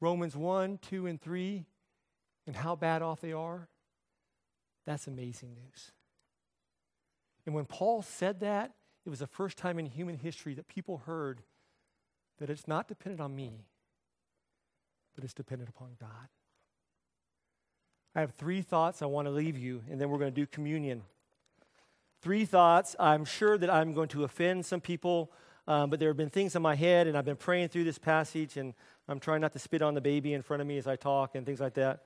Romans 0.00 0.34
1, 0.34 0.78
2, 0.78 1.06
and 1.06 1.20
3 1.20 1.66
and 2.46 2.56
how 2.56 2.74
bad 2.74 3.02
off 3.02 3.20
they 3.20 3.32
are, 3.32 3.68
that's 4.86 5.06
amazing 5.06 5.54
news. 5.54 5.92
And 7.46 7.54
when 7.54 7.66
Paul 7.66 8.02
said 8.02 8.40
that, 8.40 8.72
it 9.04 9.10
was 9.10 9.18
the 9.18 9.26
first 9.26 9.58
time 9.58 9.78
in 9.78 9.86
human 9.86 10.16
history 10.16 10.54
that 10.54 10.66
people 10.66 10.98
heard 11.06 11.42
that 12.42 12.50
it's 12.50 12.66
not 12.66 12.88
dependent 12.88 13.20
on 13.20 13.36
me, 13.36 13.52
but 15.14 15.22
it's 15.22 15.32
dependent 15.32 15.70
upon 15.70 15.90
God. 16.00 16.28
I 18.16 18.20
have 18.20 18.34
three 18.34 18.62
thoughts 18.62 19.00
I 19.00 19.06
want 19.06 19.26
to 19.26 19.30
leave 19.30 19.56
you, 19.56 19.80
and 19.88 20.00
then 20.00 20.10
we're 20.10 20.18
going 20.18 20.34
to 20.34 20.40
do 20.40 20.48
communion. 20.48 21.02
Three 22.20 22.44
thoughts. 22.44 22.96
I'm 22.98 23.24
sure 23.24 23.56
that 23.56 23.70
I'm 23.70 23.94
going 23.94 24.08
to 24.08 24.24
offend 24.24 24.66
some 24.66 24.80
people, 24.80 25.30
um, 25.68 25.88
but 25.88 26.00
there 26.00 26.08
have 26.08 26.16
been 26.16 26.30
things 26.30 26.56
in 26.56 26.62
my 26.62 26.74
head, 26.74 27.06
and 27.06 27.16
I've 27.16 27.24
been 27.24 27.36
praying 27.36 27.68
through 27.68 27.84
this 27.84 27.98
passage, 27.98 28.56
and 28.56 28.74
I'm 29.06 29.20
trying 29.20 29.40
not 29.40 29.52
to 29.52 29.60
spit 29.60 29.80
on 29.80 29.94
the 29.94 30.00
baby 30.00 30.34
in 30.34 30.42
front 30.42 30.60
of 30.60 30.66
me 30.66 30.78
as 30.78 30.88
I 30.88 30.96
talk 30.96 31.36
and 31.36 31.46
things 31.46 31.60
like 31.60 31.74
that. 31.74 32.02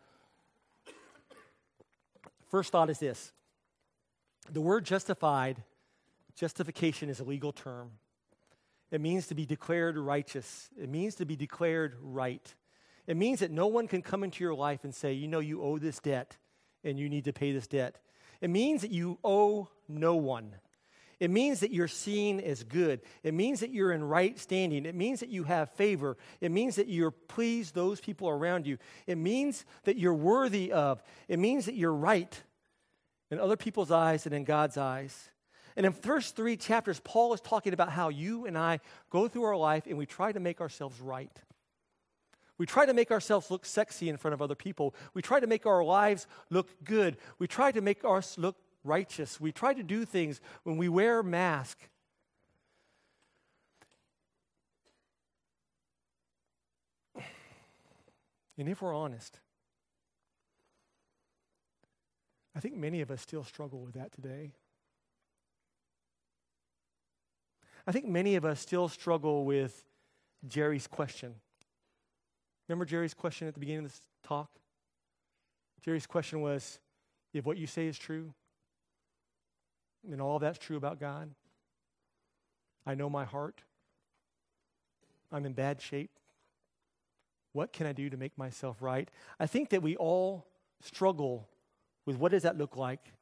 First 2.50 2.72
thought 2.72 2.90
is 2.90 2.98
this 2.98 3.32
the 4.52 4.60
word 4.60 4.84
justified, 4.84 5.62
justification 6.34 7.08
is 7.08 7.20
a 7.20 7.24
legal 7.24 7.52
term. 7.52 7.92
It 8.90 9.00
means 9.00 9.26
to 9.28 9.34
be 9.34 9.46
declared 9.46 9.96
righteous, 9.98 10.70
it 10.80 10.88
means 10.88 11.16
to 11.16 11.26
be 11.26 11.36
declared 11.36 11.96
right. 12.00 12.54
It 13.06 13.16
means 13.16 13.40
that 13.40 13.50
no 13.52 13.68
one 13.68 13.86
can 13.86 14.02
come 14.02 14.24
into 14.24 14.42
your 14.42 14.54
life 14.54 14.82
and 14.82 14.94
say, 14.94 15.12
you 15.12 15.28
know, 15.28 15.38
you 15.38 15.62
owe 15.62 15.78
this 15.78 16.00
debt 16.00 16.36
and 16.82 16.98
you 16.98 17.08
need 17.08 17.24
to 17.24 17.32
pay 17.32 17.52
this 17.52 17.68
debt. 17.68 18.00
It 18.40 18.50
means 18.50 18.82
that 18.82 18.90
you 18.90 19.18
owe 19.22 19.68
no 19.88 20.16
one. 20.16 20.56
It 21.18 21.30
means 21.30 21.60
that 21.60 21.72
you're 21.72 21.88
seen 21.88 22.40
as 22.40 22.62
good. 22.62 23.00
It 23.22 23.32
means 23.32 23.60
that 23.60 23.70
you're 23.70 23.92
in 23.92 24.04
right 24.04 24.38
standing. 24.38 24.84
It 24.84 24.94
means 24.94 25.20
that 25.20 25.30
you 25.30 25.44
have 25.44 25.70
favor. 25.70 26.16
It 26.40 26.50
means 26.50 26.76
that 26.76 26.88
you're 26.88 27.10
pleased 27.10 27.74
those 27.74 28.00
people 28.00 28.28
around 28.28 28.66
you. 28.66 28.76
It 29.06 29.16
means 29.16 29.64
that 29.84 29.96
you're 29.96 30.14
worthy 30.14 30.72
of. 30.72 31.02
It 31.28 31.38
means 31.38 31.66
that 31.66 31.74
you're 31.74 31.94
right 31.94 32.42
in 33.30 33.40
other 33.40 33.56
people's 33.56 33.90
eyes 33.90 34.26
and 34.26 34.34
in 34.34 34.44
God's 34.44 34.76
eyes. 34.76 35.30
And 35.76 35.84
in 35.84 35.92
first 35.92 36.36
three 36.36 36.56
chapters, 36.56 37.00
Paul 37.04 37.34
is 37.34 37.40
talking 37.40 37.74
about 37.74 37.90
how 37.90 38.08
you 38.08 38.46
and 38.46 38.56
I 38.56 38.80
go 39.10 39.28
through 39.28 39.44
our 39.44 39.56
life 39.56 39.86
and 39.86 39.98
we 39.98 40.06
try 40.06 40.32
to 40.32 40.40
make 40.40 40.60
ourselves 40.60 41.00
right. 41.00 41.30
We 42.58 42.64
try 42.64 42.86
to 42.86 42.94
make 42.94 43.10
ourselves 43.10 43.50
look 43.50 43.66
sexy 43.66 44.08
in 44.08 44.16
front 44.16 44.32
of 44.32 44.40
other 44.40 44.54
people. 44.54 44.94
We 45.12 45.20
try 45.20 45.40
to 45.40 45.46
make 45.46 45.66
our 45.66 45.84
lives 45.84 46.26
look 46.48 46.68
good. 46.82 47.18
We 47.38 47.46
try 47.46 47.70
to 47.72 47.82
make 47.82 48.02
us 48.04 48.38
look 48.38 48.56
righteous. 48.82 49.38
We 49.38 49.52
try 49.52 49.74
to 49.74 49.82
do 49.82 50.06
things 50.06 50.40
when 50.62 50.78
we 50.78 50.88
wear 50.88 51.18
a 51.18 51.24
mask. 51.24 51.78
And 58.58 58.70
if 58.70 58.80
we're 58.80 58.94
honest, 58.94 59.38
I 62.54 62.60
think 62.60 62.74
many 62.74 63.02
of 63.02 63.10
us 63.10 63.20
still 63.20 63.44
struggle 63.44 63.80
with 63.80 63.92
that 63.94 64.12
today. 64.12 64.52
I 67.86 67.92
think 67.92 68.06
many 68.06 68.34
of 68.34 68.44
us 68.44 68.60
still 68.60 68.88
struggle 68.88 69.44
with 69.44 69.84
Jerry's 70.46 70.86
question. 70.86 71.34
Remember 72.68 72.84
Jerry's 72.84 73.14
question 73.14 73.46
at 73.46 73.54
the 73.54 73.60
beginning 73.60 73.84
of 73.84 73.92
this 73.92 74.00
talk? 74.24 74.50
Jerry's 75.84 76.06
question 76.06 76.40
was 76.40 76.80
if 77.32 77.44
what 77.44 77.58
you 77.58 77.66
say 77.66 77.86
is 77.86 77.96
true, 77.96 78.32
and 80.10 80.20
all 80.20 80.38
that's 80.38 80.58
true 80.58 80.76
about 80.76 80.98
God, 80.98 81.30
I 82.86 82.94
know 82.94 83.10
my 83.10 83.24
heart, 83.24 83.62
I'm 85.30 85.44
in 85.44 85.52
bad 85.52 85.80
shape. 85.80 86.10
What 87.52 87.72
can 87.72 87.86
I 87.86 87.92
do 87.92 88.10
to 88.10 88.16
make 88.16 88.36
myself 88.36 88.82
right? 88.82 89.08
I 89.38 89.46
think 89.46 89.70
that 89.70 89.82
we 89.82 89.96
all 89.96 90.46
struggle 90.80 91.48
with 92.04 92.16
what 92.16 92.32
does 92.32 92.42
that 92.42 92.58
look 92.58 92.76
like 92.76 93.12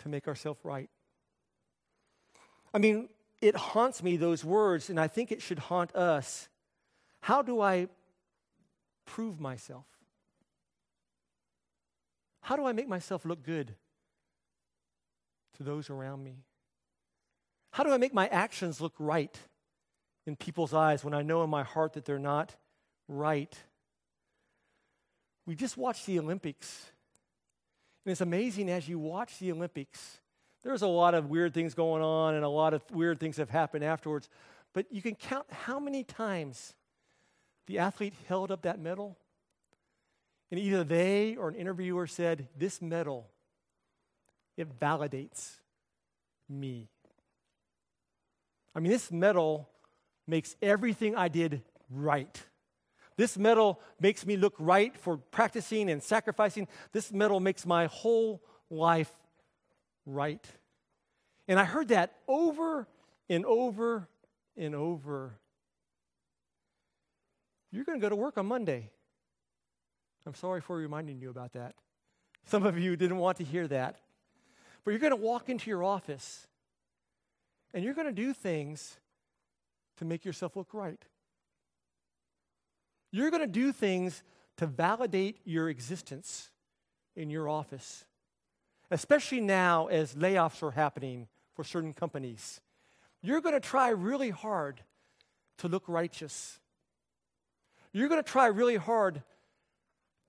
to 0.00 0.08
make 0.08 0.28
ourselves 0.28 0.60
right? 0.64 0.90
I 2.72 2.78
mean, 2.78 3.08
it 3.40 3.56
haunts 3.56 4.02
me, 4.02 4.16
those 4.16 4.44
words, 4.44 4.90
and 4.90 5.00
I 5.00 5.08
think 5.08 5.32
it 5.32 5.40
should 5.40 5.58
haunt 5.58 5.94
us. 5.94 6.48
How 7.20 7.42
do 7.42 7.60
I 7.60 7.88
prove 9.06 9.40
myself? 9.40 9.86
How 12.42 12.56
do 12.56 12.66
I 12.66 12.72
make 12.72 12.88
myself 12.88 13.24
look 13.24 13.42
good 13.42 13.74
to 15.56 15.62
those 15.62 15.90
around 15.90 16.22
me? 16.24 16.44
How 17.72 17.84
do 17.84 17.92
I 17.92 17.98
make 17.98 18.14
my 18.14 18.26
actions 18.28 18.80
look 18.80 18.94
right 18.98 19.36
in 20.26 20.36
people's 20.36 20.74
eyes 20.74 21.04
when 21.04 21.14
I 21.14 21.22
know 21.22 21.42
in 21.44 21.50
my 21.50 21.62
heart 21.62 21.94
that 21.94 22.04
they're 22.04 22.18
not 22.18 22.56
right? 23.08 23.56
We 25.46 25.54
just 25.54 25.76
watched 25.76 26.06
the 26.06 26.18
Olympics. 26.18 26.90
And 28.04 28.12
it's 28.12 28.20
amazing 28.20 28.70
as 28.70 28.88
you 28.88 28.98
watch 28.98 29.38
the 29.38 29.52
Olympics, 29.52 30.19
there's 30.62 30.82
a 30.82 30.88
lot 30.88 31.14
of 31.14 31.30
weird 31.30 31.54
things 31.54 31.74
going 31.74 32.02
on 32.02 32.34
and 32.34 32.44
a 32.44 32.48
lot 32.48 32.74
of 32.74 32.82
weird 32.90 33.18
things 33.18 33.36
have 33.38 33.50
happened 33.50 33.84
afterwards. 33.84 34.28
But 34.72 34.86
you 34.90 35.02
can 35.02 35.14
count 35.14 35.46
how 35.50 35.80
many 35.80 36.04
times 36.04 36.74
the 37.66 37.78
athlete 37.78 38.14
held 38.28 38.50
up 38.50 38.62
that 38.62 38.78
medal 38.78 39.16
and 40.50 40.58
either 40.58 40.84
they 40.84 41.36
or 41.36 41.48
an 41.48 41.54
interviewer 41.54 42.06
said, 42.06 42.48
This 42.56 42.82
medal, 42.82 43.30
it 44.56 44.78
validates 44.78 45.56
me. 46.48 46.88
I 48.74 48.80
mean, 48.80 48.90
this 48.90 49.10
medal 49.10 49.68
makes 50.26 50.56
everything 50.60 51.14
I 51.14 51.28
did 51.28 51.62
right. 51.88 52.42
This 53.16 53.36
medal 53.36 53.80
makes 54.00 54.24
me 54.24 54.36
look 54.36 54.54
right 54.58 54.96
for 54.96 55.18
practicing 55.18 55.90
and 55.90 56.02
sacrificing. 56.02 56.68
This 56.92 57.12
medal 57.12 57.38
makes 57.38 57.66
my 57.66 57.86
whole 57.86 58.42
life 58.70 59.19
right. 60.06 60.44
And 61.48 61.58
I 61.58 61.64
heard 61.64 61.88
that 61.88 62.14
over 62.28 62.86
and 63.28 63.44
over 63.44 64.08
and 64.56 64.74
over. 64.74 65.34
You're 67.72 67.84
going 67.84 68.00
to 68.00 68.04
go 68.04 68.08
to 68.08 68.16
work 68.16 68.38
on 68.38 68.46
Monday. 68.46 68.90
I'm 70.26 70.34
sorry 70.34 70.60
for 70.60 70.76
reminding 70.76 71.18
you 71.18 71.30
about 71.30 71.52
that. 71.52 71.74
Some 72.46 72.64
of 72.64 72.78
you 72.78 72.96
didn't 72.96 73.18
want 73.18 73.38
to 73.38 73.44
hear 73.44 73.66
that. 73.68 73.96
But 74.84 74.92
you're 74.92 75.00
going 75.00 75.10
to 75.10 75.16
walk 75.16 75.48
into 75.48 75.70
your 75.70 75.84
office 75.84 76.46
and 77.72 77.84
you're 77.84 77.94
going 77.94 78.06
to 78.08 78.12
do 78.12 78.32
things 78.32 78.98
to 79.98 80.04
make 80.04 80.24
yourself 80.24 80.56
look 80.56 80.74
right. 80.74 81.02
You're 83.12 83.30
going 83.30 83.42
to 83.42 83.46
do 83.46 83.72
things 83.72 84.22
to 84.56 84.66
validate 84.66 85.38
your 85.44 85.68
existence 85.68 86.50
in 87.16 87.30
your 87.30 87.48
office, 87.48 88.04
especially 88.90 89.40
now 89.40 89.86
as 89.86 90.14
layoffs 90.14 90.62
are 90.62 90.72
happening 90.72 91.28
for 91.54 91.64
certain 91.64 91.92
companies. 91.92 92.60
You're 93.22 93.40
going 93.40 93.54
to 93.54 93.60
try 93.60 93.90
really 93.90 94.30
hard 94.30 94.82
to 95.58 95.68
look 95.68 95.84
righteous. 95.88 96.58
You're 97.92 98.08
going 98.08 98.22
to 98.22 98.28
try 98.28 98.46
really 98.46 98.76
hard 98.76 99.22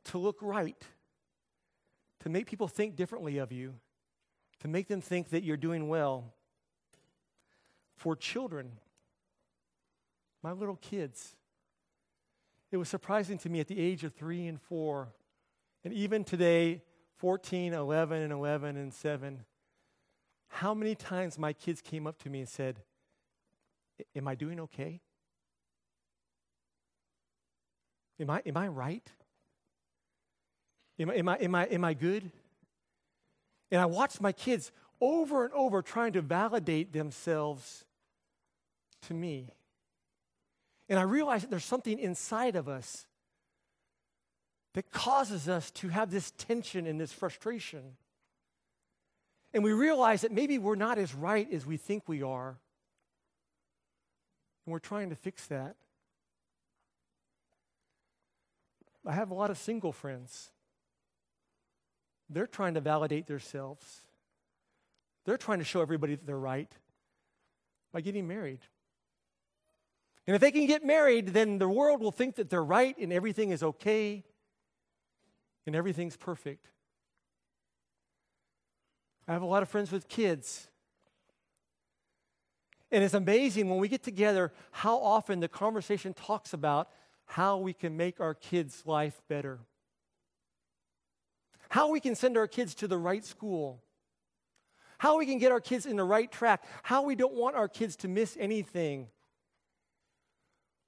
to 0.06 0.18
look 0.18 0.38
right, 0.42 0.82
to 2.22 2.30
make 2.30 2.48
people 2.48 2.68
think 2.68 2.96
differently 2.96 3.38
of 3.38 3.52
you, 3.52 3.76
to 4.60 4.68
make 4.68 4.88
them 4.88 5.02
think 5.02 5.30
that 5.30 5.44
you're 5.44 5.58
doing 5.58 5.88
well. 5.88 6.34
For 7.96 8.16
children, 8.16 8.72
my 10.44 10.52
little 10.52 10.78
kids, 10.78 11.36
it 12.72 12.78
was 12.78 12.90
surprising 12.90 13.38
to 13.40 13.50
me 13.50 13.60
at 13.60 13.68
the 13.68 13.80
age 13.80 14.04
of 14.04 14.14
three 14.14 14.48
and 14.48 14.60
four, 14.60 15.10
and 15.84 15.94
even 15.94 16.24
today, 16.24 16.82
14, 17.22 17.74
11, 17.74 18.20
and 18.20 18.34
11, 18.34 18.78
and 18.78 18.92
7, 18.92 19.46
how 20.48 20.74
many 20.74 20.96
times 20.96 21.38
my 21.38 21.54
kids 21.54 21.80
came 21.80 22.08
up 22.08 22.18
to 22.24 22.32
me 22.32 22.40
and 22.40 22.50
said, 22.50 22.80
Am 24.16 24.28
I 24.28 24.34
doing 24.34 24.60
okay? 24.62 25.02
Am 28.20 28.32
I, 28.32 28.42
am 28.44 28.58
I 28.58 28.68
right? 28.68 29.08
Am 31.00 31.12
I, 31.12 31.14
am, 31.14 31.30
I, 31.30 31.36
am, 31.36 31.56
I, 31.56 31.66
am 31.66 31.86
I 31.86 31.94
good? 31.94 32.32
And 33.70 33.80
I 33.80 33.86
watched 33.86 34.20
my 34.20 34.32
kids 34.32 34.72
over 35.00 35.46
and 35.46 35.54
over 35.54 35.84
trying 35.84 36.14
to 36.14 36.22
validate 36.22 36.92
themselves 36.92 37.86
to 39.04 39.14
me. 39.14 39.50
And 40.90 40.98
I 40.98 41.04
realized 41.04 41.44
that 41.44 41.52
there's 41.52 41.66
something 41.66 42.00
inside 42.00 42.56
of 42.56 42.68
us 42.68 43.06
that 44.74 44.92
causes 44.92 45.50
us 45.50 45.72
to 45.72 45.90
have 45.90 46.12
this 46.12 46.32
tension 46.32 46.88
and 46.88 47.00
this 47.00 47.12
frustration. 47.12 47.98
And 49.54 49.64
we 49.64 49.74
realize 49.74 50.22
that 50.22 50.32
maybe 50.32 50.58
we're 50.58 50.76
not 50.76 50.98
as 50.98 51.14
right 51.14 51.52
as 51.52 51.66
we 51.66 51.78
think 51.78 52.08
we 52.08 52.24
are. 52.24 52.58
And 54.66 54.72
we're 54.72 54.80
trying 54.80 55.10
to 55.10 55.16
fix 55.16 55.48
that. 55.48 55.76
I 59.06 59.14
have 59.14 59.32
a 59.32 59.34
lot 59.34 59.50
of 59.50 59.58
single 59.58 59.92
friends 59.92 60.52
they're 62.32 62.48
trying 62.48 62.76
to 62.76 62.82
validate 62.82 63.28
themselves. 63.28 64.02
They're 65.26 65.38
trying 65.38 65.60
to 65.60 65.66
show 65.66 65.82
everybody 65.82 66.16
that 66.16 66.26
they're 66.26 66.40
right 66.40 66.72
by 67.92 68.02
getting 68.02 68.28
married. 68.28 68.62
And 70.26 70.36
if 70.36 70.42
they 70.42 70.52
can 70.52 70.66
get 70.66 70.86
married, 70.86 71.28
then 71.28 71.58
the 71.58 71.68
world 71.68 72.00
will 72.00 72.12
think 72.12 72.36
that 72.36 72.50
they're 72.50 72.64
right 72.64 72.98
and 72.98 73.12
everything 73.12 73.50
is 73.52 73.64
okay 73.64 74.24
and 75.66 75.76
everything's 75.76 76.18
perfect. 76.18 76.68
I 79.28 79.34
have 79.34 79.42
a 79.42 79.46
lot 79.46 79.64
of 79.64 79.70
friends 79.70 79.92
with 79.92 80.08
kids. 80.08 80.68
And 82.92 83.04
it's 83.04 83.14
amazing 83.14 83.70
when 83.70 83.80
we 83.80 83.88
get 83.88 84.04
together 84.04 84.52
how 84.72 84.98
often 84.98 85.40
the 85.40 85.48
conversation 85.48 86.14
talks 86.14 86.54
about 86.54 86.90
how 87.26 87.58
we 87.58 87.72
can 87.72 87.96
make 87.96 88.20
our 88.20 88.34
kids' 88.34 88.84
life 88.86 89.22
better 89.30 89.60
how 91.72 91.90
we 91.90 92.02
can 92.02 92.16
send 92.16 92.38
our 92.38 92.48
kids 92.48 92.76
to 92.76 92.88
the 92.88 92.98
right 92.98 93.24
school, 93.24 93.82
how 94.98 95.18
we 95.18 95.26
can 95.26 95.38
get 95.38 95.54
our 95.54 95.62
kids 95.62 95.86
in 95.86 95.96
the 95.96 96.04
right 96.04 96.30
track, 96.30 96.66
how 96.84 97.02
we 97.02 97.16
don't 97.16 97.34
want 97.34 97.56
our 97.56 97.70
kids 97.70 97.96
to 97.96 98.10
miss 98.10 98.36
anything. 98.38 99.08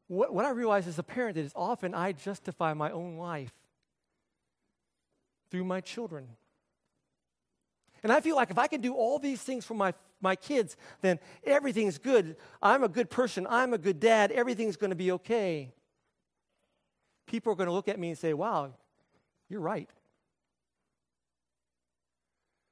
What, 0.07 0.33
what 0.33 0.43
I 0.43 0.49
realize 0.49 0.85
as 0.85 0.99
a 0.99 1.03
parent 1.03 1.37
is 1.37 1.53
often 1.55 1.93
I 1.93 2.11
justify 2.11 2.73
my 2.73 2.91
own 2.91 3.15
life 3.15 3.53
through 5.53 5.63
my 5.63 5.79
children. 5.79 6.27
And 8.01 8.11
I 8.11 8.21
feel 8.21 8.35
like 8.35 8.49
if 8.49 8.57
I 8.57 8.65
can 8.65 8.81
do 8.81 8.95
all 8.95 9.19
these 9.19 9.39
things 9.39 9.63
for 9.63 9.75
my, 9.75 9.93
my 10.19 10.35
kids, 10.35 10.75
then 11.01 11.19
everything's 11.43 11.99
good. 11.99 12.37
I'm 12.59 12.83
a 12.83 12.89
good 12.89 13.11
person. 13.11 13.45
I'm 13.47 13.71
a 13.71 13.77
good 13.77 13.99
dad. 13.99 14.31
Everything's 14.31 14.77
going 14.77 14.89
to 14.89 14.95
be 14.95 15.11
okay. 15.11 15.71
People 17.27 17.53
are 17.53 17.55
going 17.55 17.67
to 17.67 17.73
look 17.73 17.87
at 17.87 17.99
me 17.99 18.09
and 18.09 18.17
say, 18.17 18.33
wow, 18.33 18.73
you're 19.47 19.61
right 19.61 19.91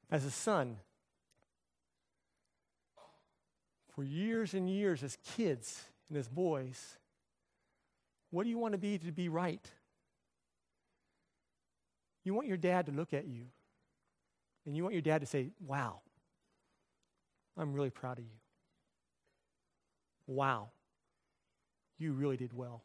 as 0.09 0.25
a 0.25 0.31
son. 0.31 0.77
For 3.93 4.03
years 4.03 4.55
and 4.55 4.67
years, 4.67 5.03
as 5.03 5.19
kids 5.35 5.83
and 6.09 6.17
as 6.17 6.27
boys, 6.27 6.97
what 8.31 8.41
do 8.41 8.49
you 8.49 8.57
want 8.57 8.71
to 8.71 8.79
be 8.79 8.97
to 8.97 9.11
be 9.11 9.29
right? 9.29 9.69
You 12.23 12.33
want 12.33 12.47
your 12.47 12.57
dad 12.57 12.85
to 12.85 12.91
look 12.91 13.13
at 13.13 13.27
you, 13.27 13.45
and 14.65 14.75
you 14.75 14.83
want 14.83 14.93
your 14.93 15.01
dad 15.01 15.21
to 15.21 15.27
say, 15.27 15.49
Wow, 15.65 16.01
I'm 17.57 17.73
really 17.73 17.89
proud 17.89 18.19
of 18.19 18.25
you. 18.25 18.39
Wow, 20.27 20.69
you 21.97 22.13
really 22.13 22.37
did 22.37 22.53
well. 22.53 22.83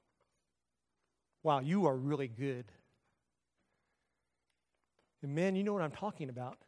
Wow, 1.42 1.60
you 1.60 1.86
are 1.86 1.96
really 1.96 2.28
good. 2.28 2.64
And 5.22 5.34
man, 5.34 5.56
you 5.56 5.64
know 5.64 5.72
what 5.72 5.82
I'm 5.82 5.92
talking 5.92 6.28
about. 6.28 6.58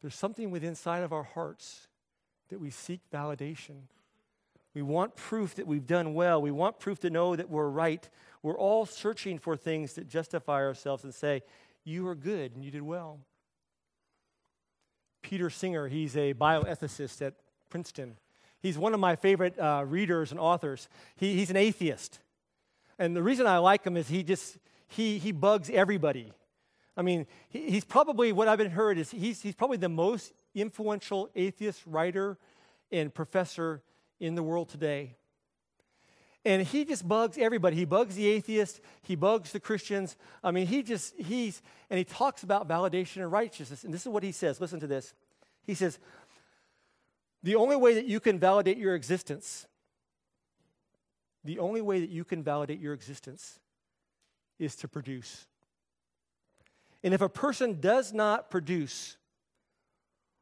There's 0.00 0.14
something 0.14 0.50
within 0.50 0.70
inside 0.70 1.02
of 1.02 1.12
our 1.12 1.22
hearts 1.22 1.88
that 2.48 2.60
we 2.60 2.70
seek 2.70 3.00
validation. 3.12 3.88
We 4.76 4.82
want 4.82 5.16
proof 5.16 5.54
that 5.54 5.66
we've 5.66 5.86
done 5.86 6.12
well. 6.12 6.42
We 6.42 6.50
want 6.50 6.78
proof 6.78 7.00
to 7.00 7.08
know 7.08 7.34
that 7.34 7.48
we're 7.48 7.70
right. 7.70 8.06
We're 8.42 8.58
all 8.58 8.84
searching 8.84 9.38
for 9.38 9.56
things 9.56 9.94
that 9.94 10.06
justify 10.06 10.62
ourselves 10.62 11.02
and 11.02 11.14
say, 11.14 11.44
You 11.82 12.06
are 12.08 12.14
good 12.14 12.54
and 12.54 12.62
you 12.62 12.70
did 12.70 12.82
well. 12.82 13.20
Peter 15.22 15.48
Singer, 15.48 15.88
he's 15.88 16.14
a 16.14 16.34
bioethicist 16.34 17.26
at 17.26 17.32
Princeton. 17.70 18.18
He's 18.60 18.76
one 18.76 18.92
of 18.92 19.00
my 19.00 19.16
favorite 19.16 19.58
uh, 19.58 19.82
readers 19.86 20.30
and 20.30 20.38
authors. 20.38 20.90
He, 21.16 21.36
he's 21.36 21.48
an 21.48 21.56
atheist. 21.56 22.18
And 22.98 23.16
the 23.16 23.22
reason 23.22 23.46
I 23.46 23.56
like 23.56 23.82
him 23.82 23.96
is 23.96 24.08
he 24.08 24.22
just, 24.22 24.58
he, 24.88 25.16
he 25.16 25.32
bugs 25.32 25.70
everybody. 25.70 26.34
I 26.98 27.00
mean, 27.00 27.26
he, 27.48 27.70
he's 27.70 27.84
probably, 27.86 28.30
what 28.30 28.46
I've 28.46 28.58
been 28.58 28.72
heard 28.72 28.98
is 28.98 29.10
he's, 29.10 29.40
he's 29.40 29.54
probably 29.54 29.78
the 29.78 29.88
most 29.88 30.34
influential 30.54 31.30
atheist 31.34 31.80
writer 31.86 32.36
and 32.92 33.14
professor 33.14 33.80
in 34.20 34.34
the 34.34 34.42
world 34.42 34.68
today. 34.68 35.16
And 36.44 36.62
he 36.62 36.84
just 36.84 37.06
bugs 37.06 37.36
everybody. 37.38 37.74
He 37.74 37.84
bugs 37.84 38.14
the 38.14 38.28
atheist. 38.28 38.80
He 39.02 39.16
bugs 39.16 39.50
the 39.50 39.58
Christians. 39.58 40.16
I 40.44 40.52
mean, 40.52 40.68
he 40.68 40.84
just, 40.84 41.14
he's, 41.18 41.60
and 41.90 41.98
he 41.98 42.04
talks 42.04 42.44
about 42.44 42.68
validation 42.68 43.16
and 43.16 43.32
righteousness. 43.32 43.82
And 43.82 43.92
this 43.92 44.02
is 44.02 44.08
what 44.08 44.22
he 44.22 44.30
says. 44.30 44.60
Listen 44.60 44.78
to 44.78 44.86
this. 44.86 45.12
He 45.64 45.74
says, 45.74 45.98
the 47.42 47.56
only 47.56 47.74
way 47.74 47.94
that 47.94 48.06
you 48.06 48.20
can 48.20 48.38
validate 48.38 48.78
your 48.78 48.94
existence, 48.94 49.66
the 51.44 51.58
only 51.58 51.80
way 51.80 52.00
that 52.00 52.10
you 52.10 52.24
can 52.24 52.44
validate 52.44 52.80
your 52.80 52.94
existence 52.94 53.58
is 54.58 54.76
to 54.76 54.88
produce. 54.88 55.46
And 57.02 57.12
if 57.12 57.20
a 57.20 57.28
person 57.28 57.80
does 57.80 58.12
not 58.12 58.50
produce, 58.50 59.16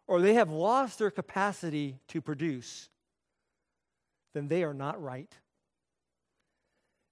or 0.06 0.20
they 0.20 0.34
have 0.34 0.50
lost 0.50 0.98
their 0.98 1.10
capacity 1.10 1.98
to 2.08 2.20
produce, 2.20 2.90
then 4.34 4.48
they 4.48 4.64
are 4.64 4.74
not 4.74 5.02
right. 5.02 5.32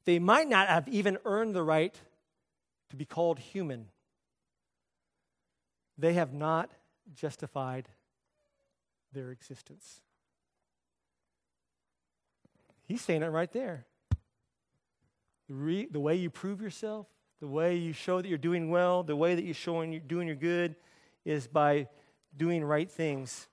They 0.04 0.18
might 0.18 0.48
not 0.48 0.68
have 0.68 0.88
even 0.88 1.16
earned 1.24 1.54
the 1.54 1.62
right 1.62 1.94
to 2.90 2.96
be 2.96 3.04
called 3.04 3.38
human. 3.38 3.86
They 5.96 6.14
have 6.14 6.34
not 6.34 6.70
justified 7.14 7.88
their 9.12 9.30
existence. 9.30 10.00
He's 12.84 13.00
saying 13.00 13.22
it 13.22 13.28
right 13.28 13.52
there. 13.52 13.86
The, 15.48 15.54
re, 15.54 15.86
the 15.90 16.00
way 16.00 16.16
you 16.16 16.30
prove 16.30 16.60
yourself, 16.60 17.06
the 17.40 17.46
way 17.46 17.76
you 17.76 17.92
show 17.92 18.20
that 18.20 18.28
you're 18.28 18.38
doing 18.38 18.70
well, 18.70 19.02
the 19.02 19.16
way 19.16 19.34
that 19.34 19.44
you're 19.44 19.54
showing 19.54 19.92
you're 19.92 20.00
doing 20.00 20.26
your 20.26 20.36
good 20.36 20.74
is 21.24 21.46
by 21.46 21.88
doing 22.36 22.64
right 22.64 22.90
things. 22.90 23.46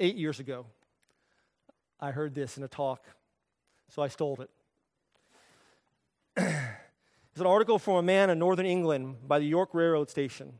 Eight 0.00 0.16
years 0.16 0.40
ago, 0.40 0.66
I 2.00 2.10
heard 2.10 2.34
this 2.34 2.58
in 2.58 2.64
a 2.64 2.68
talk, 2.68 3.04
so 3.88 4.02
I 4.02 4.08
stole 4.08 4.40
it. 4.40 4.50
it's 6.36 7.40
an 7.40 7.46
article 7.46 7.78
from 7.78 7.94
a 7.94 8.02
man 8.02 8.28
in 8.28 8.40
northern 8.40 8.66
England 8.66 9.28
by 9.28 9.38
the 9.38 9.46
York 9.46 9.70
Railroad 9.72 10.10
Station. 10.10 10.54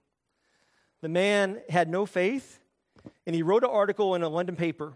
The 1.01 1.09
man 1.09 1.61
had 1.69 1.89
no 1.89 2.07
faith, 2.07 2.61
and 3.27 3.35
he 3.35 3.43
wrote 3.43 3.65
an 3.65 3.71
article 3.71 4.15
in 4.15 4.23
a 4.23 4.29
London 4.29 4.55
paper. 4.55 4.95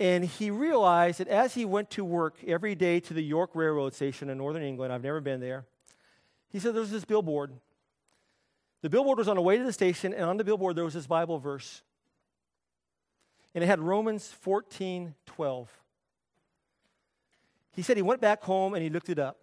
And 0.00 0.24
he 0.24 0.50
realized 0.50 1.20
that 1.20 1.28
as 1.28 1.54
he 1.54 1.64
went 1.64 1.90
to 1.90 2.04
work 2.04 2.36
every 2.46 2.74
day 2.74 3.00
to 3.00 3.12
the 3.12 3.22
York 3.22 3.50
Railroad 3.54 3.92
Station 3.92 4.30
in 4.30 4.38
northern 4.38 4.62
England, 4.62 4.92
I've 4.92 5.02
never 5.02 5.20
been 5.20 5.40
there, 5.40 5.66
he 6.48 6.58
said 6.58 6.74
there 6.74 6.80
was 6.80 6.90
this 6.90 7.04
billboard. 7.04 7.52
The 8.80 8.88
billboard 8.88 9.18
was 9.18 9.28
on 9.28 9.36
the 9.36 9.42
way 9.42 9.58
to 9.58 9.64
the 9.64 9.72
station, 9.72 10.14
and 10.14 10.24
on 10.24 10.38
the 10.38 10.44
billboard 10.44 10.76
there 10.76 10.84
was 10.84 10.94
this 10.94 11.06
Bible 11.06 11.38
verse. 11.38 11.82
And 13.54 13.64
it 13.64 13.66
had 13.66 13.80
Romans 13.80 14.28
14 14.28 15.14
12. 15.26 15.80
He 17.72 17.82
said 17.82 17.96
he 17.96 18.02
went 18.02 18.20
back 18.20 18.42
home 18.42 18.74
and 18.74 18.82
he 18.82 18.90
looked 18.90 19.08
it 19.08 19.18
up. 19.18 19.38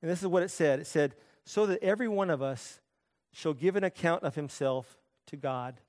And 0.00 0.10
this 0.10 0.20
is 0.20 0.28
what 0.28 0.42
it 0.42 0.50
said 0.50 0.80
it 0.80 0.86
said, 0.86 1.14
So 1.44 1.66
that 1.66 1.82
every 1.82 2.08
one 2.08 2.30
of 2.30 2.42
us 2.42 2.80
shall 3.32 3.54
give 3.54 3.76
an 3.76 3.84
account 3.84 4.22
of 4.22 4.34
himself 4.34 4.98
to 5.26 5.36
God. 5.36 5.80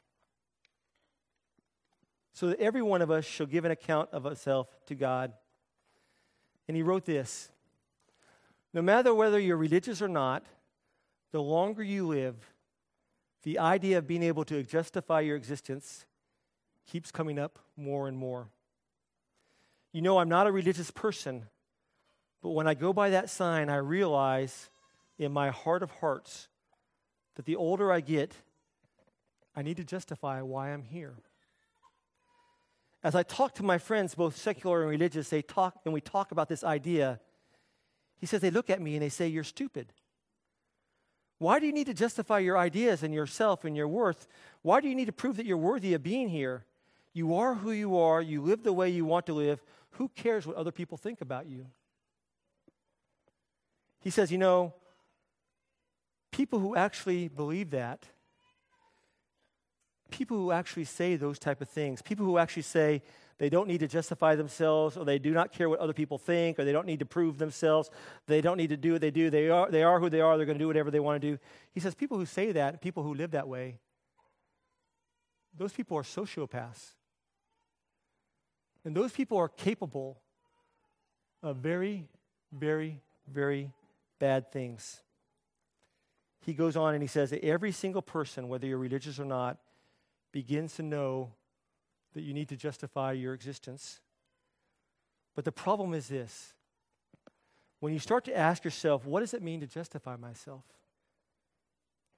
So 2.34 2.47
that 2.47 2.59
every 2.59 2.82
one 2.82 3.01
of 3.01 3.11
us 3.11 3.26
shall 3.26 3.45
give 3.45 3.65
an 3.65 3.71
account 3.71 4.09
of 4.11 4.24
himself 4.24 4.67
to 4.88 4.95
God. 4.95 5.34
And 6.67 6.76
he 6.76 6.84
wrote 6.84 7.05
this 7.05 7.49
no 8.74 8.82
matter 8.82 9.13
whether 9.13 9.39
you're 9.39 9.57
religious 9.57 10.01
or 10.01 10.07
not, 10.07 10.45
the 11.32 11.41
longer 11.41 11.84
you 11.84 12.07
live, 12.07 12.36
the 13.43 13.59
idea 13.59 13.99
of 13.99 14.07
being 14.07 14.24
able 14.24 14.45
to 14.45 14.63
justify 14.63 15.19
your 15.19 15.36
existence 15.36 16.05
keeps 16.86 17.11
coming 17.11 17.39
up 17.39 17.59
more 17.75 18.07
and 18.07 18.17
more. 18.17 18.49
You 19.91 20.01
know, 20.01 20.17
I'm 20.17 20.29
not 20.29 20.47
a 20.47 20.51
religious 20.51 20.91
person, 20.91 21.43
but 22.41 22.49
when 22.49 22.67
I 22.67 22.73
go 22.73 22.93
by 22.93 23.11
that 23.11 23.29
sign, 23.29 23.69
I 23.69 23.77
realize 23.77 24.69
in 25.17 25.31
my 25.31 25.49
heart 25.49 25.84
of 25.84 25.91
hearts 25.91 26.47
that 27.36 27.45
the 27.45 27.55
older 27.55 27.91
I 27.91 28.01
get, 28.01 28.34
I 29.55 29.61
need 29.61 29.77
to 29.77 29.84
justify 29.84 30.41
why 30.41 30.71
I'm 30.71 30.84
here. 30.84 31.15
As 33.03 33.15
I 33.15 33.23
talk 33.23 33.55
to 33.55 33.63
my 33.63 33.77
friends, 33.77 34.15
both 34.15 34.38
secular 34.38 34.81
and 34.81 34.89
religious, 34.89 35.29
they 35.29 35.41
talk 35.41 35.75
and 35.86 35.93
we 35.93 36.01
talk 36.01 36.31
about 36.31 36.49
this 36.49 36.63
idea 36.63 37.19
he 38.23 38.25
says 38.25 38.39
they 38.39 38.51
look 38.51 38.69
at 38.69 38.81
me 38.81 38.93
and 38.95 39.03
they 39.03 39.09
say, 39.09 39.27
You're 39.27 39.43
stupid. 39.43 39.91
Why 41.39 41.59
do 41.59 41.65
you 41.65 41.73
need 41.73 41.88
to 41.88 41.93
justify 41.93 42.39
your 42.39 42.57
ideas 42.57 43.03
and 43.03 43.13
yourself 43.13 43.65
and 43.65 43.75
your 43.75 43.89
worth? 43.89 44.29
Why 44.61 44.79
do 44.79 44.88
you 44.88 44.95
need 44.95 45.07
to 45.07 45.11
prove 45.11 45.36
that 45.36 45.45
you're 45.45 45.57
worthy 45.57 45.93
of 45.93 46.03
being 46.03 46.29
here? 46.29 46.63
You 47.14 47.36
are 47.36 47.53
who 47.53 47.72
you 47.72 47.97
are. 47.97 48.22
You 48.22 48.41
live 48.41 48.64
the 48.64 48.74
way 48.74 48.89
you 48.89 49.05
want 49.05 49.28
to 49.28 49.34
live. 49.34 49.61
Who 49.91 50.09
cares 50.09 50.47
what 50.47 50.55
other 50.55 50.72
people 50.72 50.97
think 50.97 51.22
about 51.22 51.45
you? 51.45 51.68
He 54.01 54.09
says, 54.09 54.32
You 54.32 54.39
know, 54.39 54.74
people 56.32 56.59
who 56.59 56.76
actually 56.76 57.28
believe 57.28 57.70
that, 57.72 58.07
people 60.09 60.38
who 60.38 60.51
actually 60.51 60.86
say 60.86 61.16
those 61.16 61.39
type 61.39 61.61
of 61.61 61.70
things, 61.70 62.01
people 62.01 62.26
who 62.26 62.38
actually 62.38 62.64
say, 62.64 63.01
they 63.39 63.49
don't 63.49 63.68
need 63.68 63.80
to 63.80 63.88
justify 63.88 64.36
themselves, 64.36 64.95
or 64.95 65.05
they 65.05 65.18
do 65.18 65.32
not 65.32 65.51
care 65.51 65.68
what 65.68 65.80
other 65.80 65.93
people 65.93 66.18
think, 66.18 66.59
or 66.59 66.66
they 66.66 66.72
don't 66.72 66.86
need 66.86 66.99
to 66.99 67.05
prove 67.05 67.39
themselves. 67.39 67.89
They 68.28 68.41
don't 68.41 68.57
need 68.57 68.70
to 68.70 68.78
do 68.78 68.93
what 68.93 69.01
they 69.01 69.11
do. 69.11 69.30
They 69.30 69.49
are, 69.49 69.70
they 69.70 69.84
are 69.84 69.99
who 69.99 70.09
they 70.09 70.22
are. 70.22 70.38
They're 70.38 70.45
going 70.45 70.57
to 70.57 70.64
do 70.64 70.68
whatever 70.68 70.91
they 70.91 70.99
want 70.99 71.22
to 71.22 71.32
do. 71.32 71.39
He 71.72 71.80
says 71.80 71.95
people 71.95 72.18
who 72.18 72.26
say 72.26 72.51
that, 72.51 72.80
people 72.80 73.01
who 73.03 73.14
live 73.14 73.32
that 73.32 73.47
way, 73.47 73.80
those 75.57 75.74
people 75.74 75.97
are 75.97 76.03
sociopaths. 76.03 76.93
And 78.86 78.95
those 78.95 79.11
people 79.11 79.38
are 79.38 79.47
capable 79.47 80.19
of 81.41 81.57
very, 81.57 82.07
very, 82.51 83.01
very 83.31 83.71
bad 84.19 84.51
things. 84.51 85.01
He 86.41 86.53
goes 86.53 86.75
on 86.75 86.93
and 86.93 87.01
he 87.01 87.07
says 87.07 87.29
that 87.29 87.43
every 87.43 87.71
single 87.71 88.01
person, 88.01 88.49
whether 88.49 88.67
you're 88.67 88.77
religious 88.77 89.19
or 89.19 89.25
not, 89.25 89.57
begins 90.31 90.75
to 90.75 90.84
know 90.84 91.31
that 92.13 92.21
you 92.21 92.34
need 92.34 92.49
to 92.49 92.57
justify 92.57 93.13
your 93.13 93.34
existence. 93.34 94.01
But 95.36 95.45
the 95.45 95.51
problem 95.51 95.93
is 95.93 96.07
this 96.07 96.53
when 97.79 97.93
you 97.93 97.99
start 97.99 98.23
to 98.25 98.38
ask 98.38 98.63
yourself, 98.63 99.05
what 99.05 99.19
does 99.21 99.34
it 99.34 99.41
mean 99.41 99.59
to 99.59 99.67
justify 99.67 100.15
myself? 100.15 100.63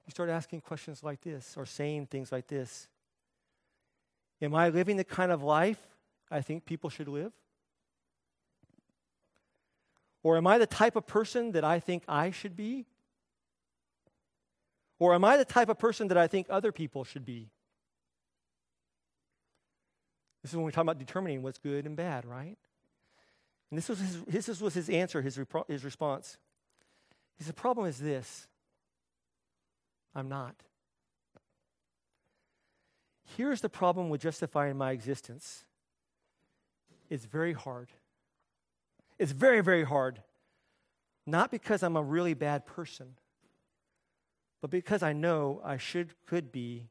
You 0.06 0.12
start 0.12 0.30
asking 0.30 0.60
questions 0.60 1.02
like 1.02 1.20
this 1.22 1.54
or 1.56 1.66
saying 1.66 2.06
things 2.06 2.30
like 2.30 2.46
this 2.46 2.88
Am 4.40 4.54
I 4.54 4.68
living 4.68 4.96
the 4.96 5.04
kind 5.04 5.32
of 5.32 5.42
life 5.42 5.80
I 6.30 6.40
think 6.40 6.64
people 6.64 6.90
should 6.90 7.08
live? 7.08 7.32
Or 10.22 10.36
am 10.36 10.46
I 10.46 10.58
the 10.58 10.66
type 10.66 10.96
of 10.96 11.06
person 11.06 11.52
that 11.52 11.64
I 11.64 11.78
think 11.78 12.02
I 12.08 12.30
should 12.30 12.56
be? 12.56 12.86
Or 14.98 15.14
am 15.14 15.24
I 15.24 15.36
the 15.36 15.44
type 15.44 15.68
of 15.68 15.78
person 15.78 16.08
that 16.08 16.16
I 16.16 16.26
think 16.26 16.46
other 16.50 16.72
people 16.72 17.04
should 17.04 17.24
be? 17.24 17.50
This 20.42 20.52
is 20.52 20.56
when 20.56 20.64
we 20.64 20.72
talk 20.72 20.82
about 20.82 20.98
determining 20.98 21.42
what's 21.42 21.58
good 21.58 21.86
and 21.86 21.96
bad, 21.96 22.24
right? 22.24 22.56
And 23.70 23.78
this 23.78 23.88
was 23.88 23.98
his, 23.98 24.46
this 24.46 24.60
was 24.60 24.74
his 24.74 24.88
answer, 24.88 25.20
his, 25.22 25.36
repro- 25.36 25.68
his 25.68 25.84
response. 25.84 26.38
He 27.36 27.44
said, 27.44 27.54
The 27.54 27.60
problem 27.60 27.86
is 27.86 27.98
this 27.98 28.46
I'm 30.14 30.28
not. 30.28 30.54
Here's 33.36 33.60
the 33.60 33.68
problem 33.68 34.08
with 34.08 34.20
justifying 34.20 34.76
my 34.76 34.92
existence 34.92 35.64
it's 37.10 37.24
very 37.24 37.52
hard. 37.52 37.88
It's 39.18 39.32
very, 39.32 39.60
very 39.60 39.84
hard. 39.84 40.22
Not 41.26 41.50
because 41.50 41.82
I'm 41.82 41.96
a 41.96 42.02
really 42.02 42.34
bad 42.34 42.66
person, 42.66 43.16
but 44.60 44.70
because 44.70 45.02
I 45.02 45.12
know 45.12 45.60
I 45.64 45.76
should, 45.76 46.14
could 46.26 46.52
be, 46.52 46.88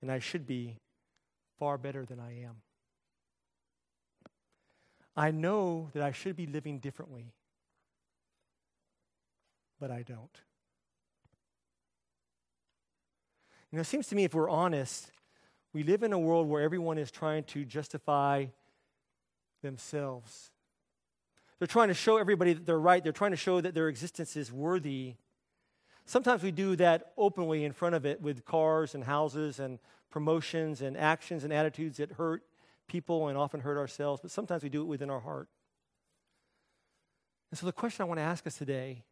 and 0.00 0.10
I 0.10 0.18
should 0.18 0.46
be 0.46 0.76
far 1.58 1.78
better 1.78 2.04
than 2.04 2.20
I 2.20 2.44
am. 2.44 2.56
I 5.16 5.30
know 5.30 5.90
that 5.92 6.02
I 6.02 6.12
should 6.12 6.36
be 6.36 6.46
living 6.46 6.80
differently, 6.80 7.32
but 9.78 9.90
I 9.90 10.02
don't. 10.02 10.40
You 13.70 13.76
know, 13.76 13.80
it 13.82 13.86
seems 13.86 14.08
to 14.08 14.14
me 14.14 14.24
if 14.24 14.34
we're 14.34 14.50
honest, 14.50 15.10
we 15.72 15.82
live 15.82 16.02
in 16.02 16.12
a 16.12 16.18
world 16.18 16.48
where 16.48 16.62
everyone 16.62 16.98
is 16.98 17.10
trying 17.10 17.44
to 17.44 17.64
justify 17.64 18.46
themselves. 19.64 20.52
They're 21.58 21.66
trying 21.66 21.88
to 21.88 21.94
show 21.94 22.18
everybody 22.18 22.52
that 22.52 22.66
they're 22.66 22.78
right. 22.78 23.02
They're 23.02 23.12
trying 23.12 23.32
to 23.32 23.36
show 23.36 23.60
that 23.60 23.74
their 23.74 23.88
existence 23.88 24.36
is 24.36 24.52
worthy. 24.52 25.14
Sometimes 26.04 26.42
we 26.42 26.52
do 26.52 26.76
that 26.76 27.12
openly 27.16 27.64
in 27.64 27.72
front 27.72 27.94
of 27.94 28.04
it 28.04 28.20
with 28.20 28.44
cars 28.44 28.94
and 28.94 29.02
houses 29.02 29.58
and 29.58 29.78
promotions 30.10 30.82
and 30.82 30.96
actions 30.96 31.42
and 31.42 31.52
attitudes 31.52 31.96
that 31.96 32.12
hurt 32.12 32.44
people 32.86 33.28
and 33.28 33.38
often 33.38 33.60
hurt 33.60 33.78
ourselves, 33.78 34.20
but 34.20 34.30
sometimes 34.30 34.62
we 34.62 34.68
do 34.68 34.82
it 34.82 34.86
within 34.86 35.10
our 35.10 35.20
heart. 35.20 35.48
And 37.50 37.58
so 37.58 37.66
the 37.66 37.72
question 37.72 38.02
I 38.02 38.06
want 38.06 38.18
to 38.18 38.24
ask 38.24 38.46
us 38.46 38.58
today, 38.58 39.04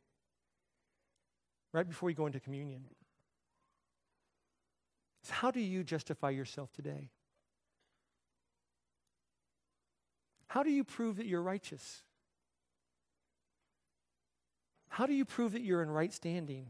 right 1.73 1.89
before 1.89 2.09
we 2.09 2.15
go 2.15 2.27
into 2.27 2.41
communion, 2.41 2.85
is 5.25 5.31
how 5.31 5.51
do 5.51 5.61
you 5.61 5.83
justify 5.83 6.31
yourself 6.31 6.71
today? 6.73 7.11
How 10.53 10.63
do 10.63 10.69
you 10.71 10.85
prove 10.85 11.17
that 11.17 11.25
you're 11.25 11.41
righteous? 11.41 12.03
How 14.91 15.07
do 15.07 15.15
you 15.15 15.25
prove 15.25 15.53
that 15.53 15.63
you're 15.63 15.83
in 15.83 15.91
right 15.91 16.13
standing? 16.13 16.67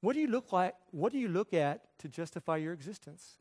What 0.00 0.14
do 0.14 0.18
you 0.18 0.26
look 0.26 0.52
like? 0.52 0.74
What 0.90 1.12
do 1.12 1.18
you 1.20 1.28
look 1.28 1.54
at 1.54 1.96
to 2.00 2.08
justify 2.08 2.56
your 2.56 2.72
existence? 2.72 3.36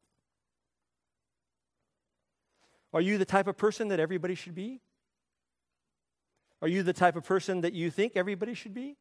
Are 2.93 3.01
you 3.01 3.17
the 3.17 3.25
type 3.25 3.47
of 3.47 3.57
person 3.57 3.87
that 3.87 3.99
everybody 3.99 4.35
should 4.35 4.53
be? 4.53 4.81
Are 6.61 6.67
you 6.67 6.83
the 6.83 6.93
type 6.93 7.15
of 7.15 7.23
person 7.23 7.61
that 7.61 7.73
you 7.73 7.89
think 7.89 8.11
everybody 8.15 8.53
should 8.53 8.75
be? 8.75 8.95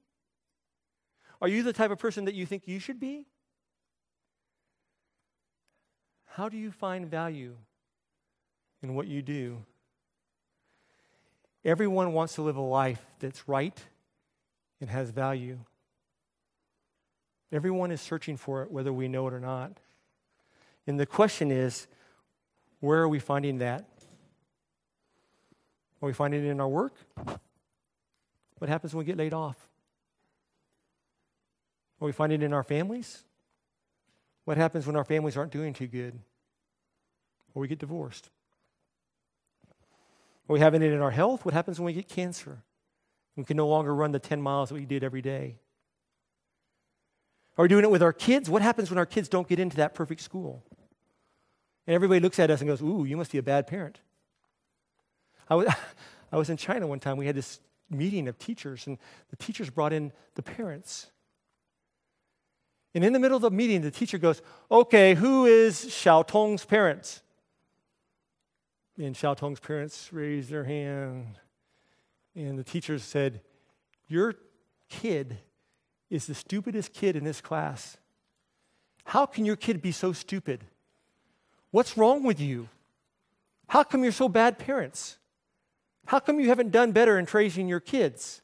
Are 1.43 1.49
you 1.49 1.63
the 1.63 1.75
type 1.75 1.91
of 1.91 1.99
person 1.99 2.25
that 2.25 2.35
you 2.35 2.47
think 2.47 2.67
you 2.67 2.79
should 2.79 2.99
be? 2.99 3.27
How 6.37 6.51
do 6.51 6.59
you 6.59 6.71
find 6.71 7.11
value 7.11 7.57
in 8.83 8.95
what 8.95 9.07
you 9.07 9.23
do? 9.23 9.65
Everyone 11.65 12.13
wants 12.13 12.35
to 12.35 12.43
live 12.43 12.57
a 12.57 12.61
life 12.61 13.03
that's 13.21 13.49
right 13.49 13.83
and 14.79 14.91
has 14.91 15.09
value. 15.09 15.61
Everyone 17.51 17.91
is 17.91 18.03
searching 18.03 18.37
for 18.37 18.63
it, 18.63 18.71
whether 18.71 18.93
we 18.93 19.09
know 19.09 19.27
it 19.29 19.33
or 19.33 19.41
not. 19.41 19.79
And 20.87 21.01
the 21.01 21.07
question 21.07 21.51
is 21.51 21.87
where 22.81 23.01
are 23.01 23.09
we 23.09 23.19
finding 23.19 23.57
that? 23.61 23.87
Are 26.03 26.07
we 26.07 26.13
finding 26.13 26.45
it 26.45 26.51
in 26.51 26.61
our 26.61 26.69
work? 26.69 26.97
What 28.59 28.69
happens 28.69 28.95
when 28.95 28.99
we 28.99 29.07
get 29.07 29.17
laid 29.17 29.33
off? 29.33 29.57
Are 31.99 32.05
we 32.05 32.13
finding 32.13 32.43
it 32.43 32.45
in 32.45 32.53
our 32.53 32.63
families? 32.63 33.23
What 34.47 34.57
happens 34.57 34.87
when 34.87 34.95
our 34.95 35.05
families 35.05 35.37
aren't 35.37 35.51
doing 35.51 35.75
too 35.75 35.89
good? 35.89 36.19
Or 37.53 37.61
we 37.61 37.69
get 37.69 37.81
divorced? 37.81 38.31
Are 40.49 40.53
we 40.53 40.61
having 40.61 40.83
it 40.83 40.93
in 40.93 41.03
our 41.03 41.11
health? 41.11 41.45
What 41.45 41.53
happens 41.53 41.81
when 41.81 41.87
we 41.87 41.93
get 41.93 42.09
cancer? 42.09 42.63
We 43.35 43.43
can 43.43 43.57
no 43.57 43.67
longer 43.67 43.93
run 43.93 44.13
the 44.13 44.21
10 44.21 44.41
miles 44.41 44.69
that 44.69 44.77
we 44.77 44.87
did 44.87 45.03
every 45.03 45.21
day. 45.21 45.57
Are 47.59 47.63
we 47.63 47.69
doing 47.69 47.83
it 47.83 47.91
with 47.91 48.05
our 48.05 48.13
kids? 48.13 48.49
What 48.49 48.63
happens 48.63 48.89
when 48.89 48.99
our 48.99 49.07
kids 49.07 49.29
don't 49.29 49.49
get 49.49 49.59
into 49.59 49.79
that 49.79 49.95
perfect 49.95 50.21
school? 50.21 50.63
And 51.89 51.95
everybody 51.95 52.21
looks 52.21 52.39
at 52.39 52.49
us 52.49 52.61
and 52.61 52.69
goes, 52.69 52.81
Ooh, 52.81 53.05
you 53.05 53.17
must 53.17 53.33
be 53.33 53.39
a 53.39 53.43
bad 53.43 53.67
parent. 53.67 53.99
I 55.51 55.57
was, 55.57 55.67
I 56.33 56.37
was 56.37 56.51
in 56.51 56.57
China 56.57 56.87
one 56.87 57.01
time. 57.01 57.17
We 57.17 57.27
had 57.27 57.35
this 57.35 57.59
meeting 57.91 58.29
of 58.29 58.39
teachers, 58.39 58.87
and 58.87 58.97
the 59.31 59.37
teachers 59.37 59.71
brought 59.71 59.93
in 59.93 60.13
the 60.37 60.43
parents. 60.43 61.09
And 62.97 63.05
in 63.05 63.13
the 63.13 63.19
middle 63.19 63.37
of 63.37 63.43
the 63.43 63.51
meeting, 63.51 63.83
the 63.83 63.91
teacher 63.91 64.17
goes, 64.17 64.41
Okay, 64.71 65.15
who 65.15 65.45
is 65.45 65.85
Xiao 65.85 66.27
Tong's 66.27 66.65
parents? 66.65 67.21
And 68.97 69.15
Xiao 69.15 69.37
Tong's 69.37 69.61
parents 69.61 70.11
raised 70.15 70.49
their 70.49 70.65
hand. 70.65 71.39
And 72.35 72.59
the 72.59 72.65
teacher 72.65 72.99
said, 72.99 73.43
Your 74.09 74.37
kid 74.89 75.37
is 76.09 76.27
the 76.27 76.35
stupidest 76.35 76.95
kid 76.95 77.17
in 77.17 77.25
this 77.25 77.43
class. 77.43 77.99
How 79.05 79.27
can 79.27 79.45
your 79.45 79.57
kid 79.57 79.83
be 79.83 79.93
so 79.93 80.15
stupid? 80.15 80.65
What's 81.73 81.99
wrong 81.99 82.23
with 82.23 82.41
you? 82.41 82.71
How 83.69 83.83
come 83.83 84.05
you're 84.05 84.11
so 84.11 84.31
bad 84.31 84.59
parents? 84.59 85.19
How 86.07 86.19
come 86.19 86.41
you 86.41 86.49
haven't 86.49 86.71
done 86.71 86.93
better 86.93 87.19
in 87.19 87.29
raising 87.31 87.69
your 87.69 87.81
kids? 87.81 88.41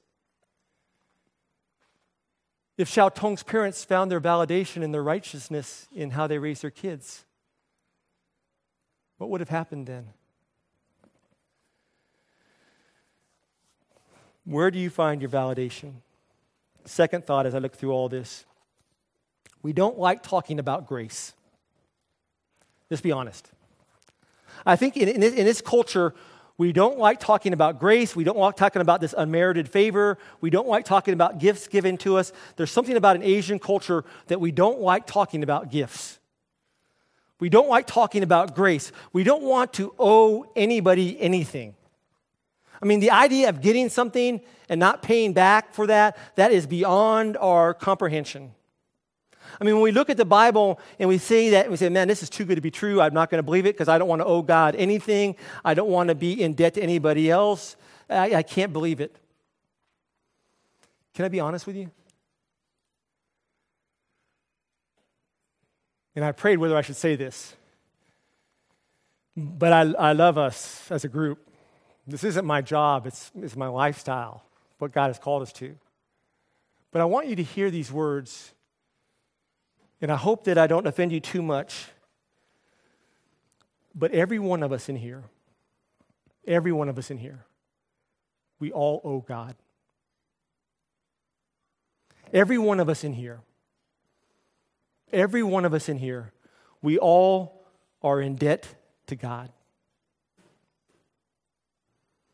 If 2.79 2.91
Xiao 2.91 3.15
Tong's 3.15 3.43
parents 3.43 3.85
found 3.85 4.11
their 4.11 4.21
validation 4.21 4.83
and 4.83 4.93
their 4.95 5.03
righteousness 5.03 5.89
in 5.95 6.11
how 6.11 6.27
they 6.27 6.39
raised 6.39 6.63
their 6.63 6.71
kids, 6.71 7.25
what 9.19 9.31
would 9.31 9.41
have 9.41 9.51
happened 9.51 9.87
then? 9.87 10.09
Where 14.45 14.71
do 14.71 14.79
you 14.79 14.91
find 14.91 15.21
your 15.21 15.31
validation? 15.31 15.97
Second 16.85 17.25
thought 17.25 17.47
as 17.47 17.55
I 17.55 17.59
look 17.59 17.75
through 17.75 17.93
all 17.93 18.09
this 18.09 18.45
we 19.63 19.73
don't 19.73 19.99
like 19.99 20.23
talking 20.23 20.59
about 20.59 20.89
grace. 20.89 21.35
Let's 22.91 23.01
be 23.01 23.13
honest. 23.13 23.49
I 24.67 24.77
think 24.77 24.97
in, 24.97 25.09
in, 25.09 25.23
in 25.23 25.45
this 25.45 25.61
culture, 25.61 26.15
we 26.59 26.73
don't 26.73 26.99
like 26.99 27.19
talking 27.19 27.53
about 27.53 27.79
grace. 27.79 28.15
We 28.15 28.25
don't 28.25 28.39
like 28.39 28.57
talking 28.57 28.83
about 28.83 29.01
this 29.01 29.15
unmerited 29.17 29.69
favor. 29.69 30.19
We 30.41 30.51
don't 30.51 30.69
like 30.69 30.85
talking 30.85 31.15
about 31.15 31.39
gifts 31.39 31.67
given 31.67 31.97
to 31.99 32.17
us. 32.17 32.33
There's 32.57 32.71
something 32.71 32.97
about 32.97 33.17
an 33.17 33.23
Asian 33.23 33.59
culture 33.59 34.05
that 34.27 34.41
we 34.41 34.53
don't 34.53 34.81
like 34.81 35.07
talking 35.07 35.43
about 35.43 35.71
gifts. 35.71 36.19
We 37.41 37.49
don't 37.49 37.69
like 37.69 37.87
talking 37.87 38.23
about 38.23 38.55
grace. 38.55 38.93
We 39.13 39.25
don't 39.25 39.43
want 39.43 39.73
to 39.75 39.95
owe 39.99 40.47
anybody 40.55 41.21
anything. 41.21 41.75
I 42.81 42.85
mean, 42.85 43.01
the 43.01 43.11
idea 43.11 43.49
of 43.49 43.61
getting 43.61 43.89
something 43.89 44.41
and 44.69 44.79
not 44.79 45.03
paying 45.03 45.33
back 45.33 45.73
for 45.73 45.87
that, 45.87 46.17
that 46.37 46.53
is 46.53 46.67
beyond 46.67 47.37
our 47.37 47.75
comprehension. 47.75 48.53
I 49.63 49.65
mean, 49.65 49.75
when 49.75 49.85
we 49.85 49.93
look 49.93 50.11
at 50.11 50.17
the 50.17 50.25
Bible 50.25 50.81
and 50.99 51.09
we 51.09 51.19
see 51.19 51.51
that, 51.51 51.71
we 51.71 51.77
say, 51.77 51.89
man, 51.89 52.09
this 52.09 52.21
is 52.21 52.29
too 52.29 52.45
good 52.45 52.57
to 52.57 52.61
be 52.61 52.73
true. 52.73 53.01
I'm 53.01 53.15
not 53.15 53.31
going 53.31 53.39
to 53.39 53.45
believe 53.45 53.65
it 53.65 53.77
because 53.77 53.87
I 53.87 53.97
don't 53.97 54.09
want 54.09 54.21
to 54.21 54.27
owe 54.27 54.43
God 54.43 54.75
anything. 54.75 55.37
I 55.65 55.75
don't 55.75 55.89
want 55.89 56.09
to 56.09 56.17
be 56.17 56.43
in 56.43 56.55
debt 56.55 56.75
to 56.75 56.83
anybody 56.83 57.31
else. 57.31 57.77
I, 58.11 58.35
I 58.35 58.43
can't 58.43 58.73
believe 58.73 59.01
it. 59.01 59.15
Can 61.15 61.25
I 61.25 61.29
be 61.29 61.39
honest 61.39 61.65
with 61.65 61.77
you? 61.77 61.93
And 66.17 66.25
I 66.25 66.33
prayed 66.33 66.59
whether 66.59 66.77
I 66.77 66.83
should 66.83 66.97
say 66.97 67.15
this. 67.15 67.55
But 69.37 69.73
I, 69.73 69.83
I 69.93 70.13
love 70.13 70.39
us 70.39 70.91
as 70.91 71.05
a 71.05 71.09
group. 71.09 71.39
This 72.05 72.25
isn't 72.25 72.45
my 72.45 72.63
job, 72.63 73.07
it's, 73.07 73.31
it's 73.41 73.55
my 73.55 73.69
lifestyle, 73.69 74.43
what 74.79 74.91
God 74.91 75.07
has 75.07 75.21
called 75.21 75.43
us 75.43 75.53
to. 75.53 75.77
But 76.91 77.01
I 77.01 77.05
want 77.05 77.29
you 77.29 77.37
to 77.37 77.45
hear 77.45 77.71
these 77.71 77.93
words, 77.93 78.55
and 80.03 80.11
I 80.11 80.17
hope 80.17 80.45
that 80.45 80.59
I 80.59 80.67
don't 80.67 80.87
offend 80.87 81.13
you 81.13 81.21
too 81.21 81.43
much. 81.43 81.87
But 83.95 84.11
every 84.11 84.41
one 84.41 84.63
of 84.63 84.73
us 84.73 84.89
in 84.89 84.97
here, 84.97 85.23
every 86.47 86.73
one 86.73 86.89
of 86.89 86.99
us 86.99 87.11
in 87.11 87.19
here, 87.19 87.45
we 88.59 88.73
all 88.73 89.01
owe 89.05 89.21
God. 89.21 89.55
Every 92.33 92.59
one 92.59 92.81
of 92.81 92.89
us 92.89 93.05
in 93.05 93.13
here, 93.13 93.41
every 95.13 95.43
one 95.43 95.65
of 95.65 95.75
us 95.75 95.89
in 95.89 95.99
here, 95.99 96.33
we 96.81 96.99
all 96.99 97.65
are 98.03 98.21
in 98.21 98.35
debt 98.37 98.67
to 99.07 99.15
God. 99.15 99.51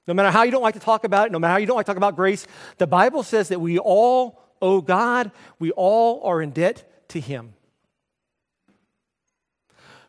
No 0.07 0.15
matter 0.15 0.31
how 0.31 0.45
you 0.45 0.53
don't 0.53 0.63
like 0.63 0.75
to 0.75 0.81
talk 0.81 1.05
about 1.05 1.27
it, 1.27 1.33
no 1.33 1.39
matter 1.39 1.53
how 1.53 1.59
you 1.59 1.67
don't 1.67 1.77
like 1.77 1.85
to 1.85 1.91
talk 1.91 1.99
about 1.99 2.17
grace, 2.17 2.47
the 2.79 2.87
Bible 2.87 3.23
says 3.23 3.49
that 3.49 3.61
we 3.61 3.79
all 3.79 4.41
owe 4.63 4.81
God, 4.81 5.33
we 5.59 5.71
all 5.73 6.23
are 6.25 6.41
in 6.41 6.51
debt 6.51 7.09
to 7.09 7.21
Him. 7.21 7.53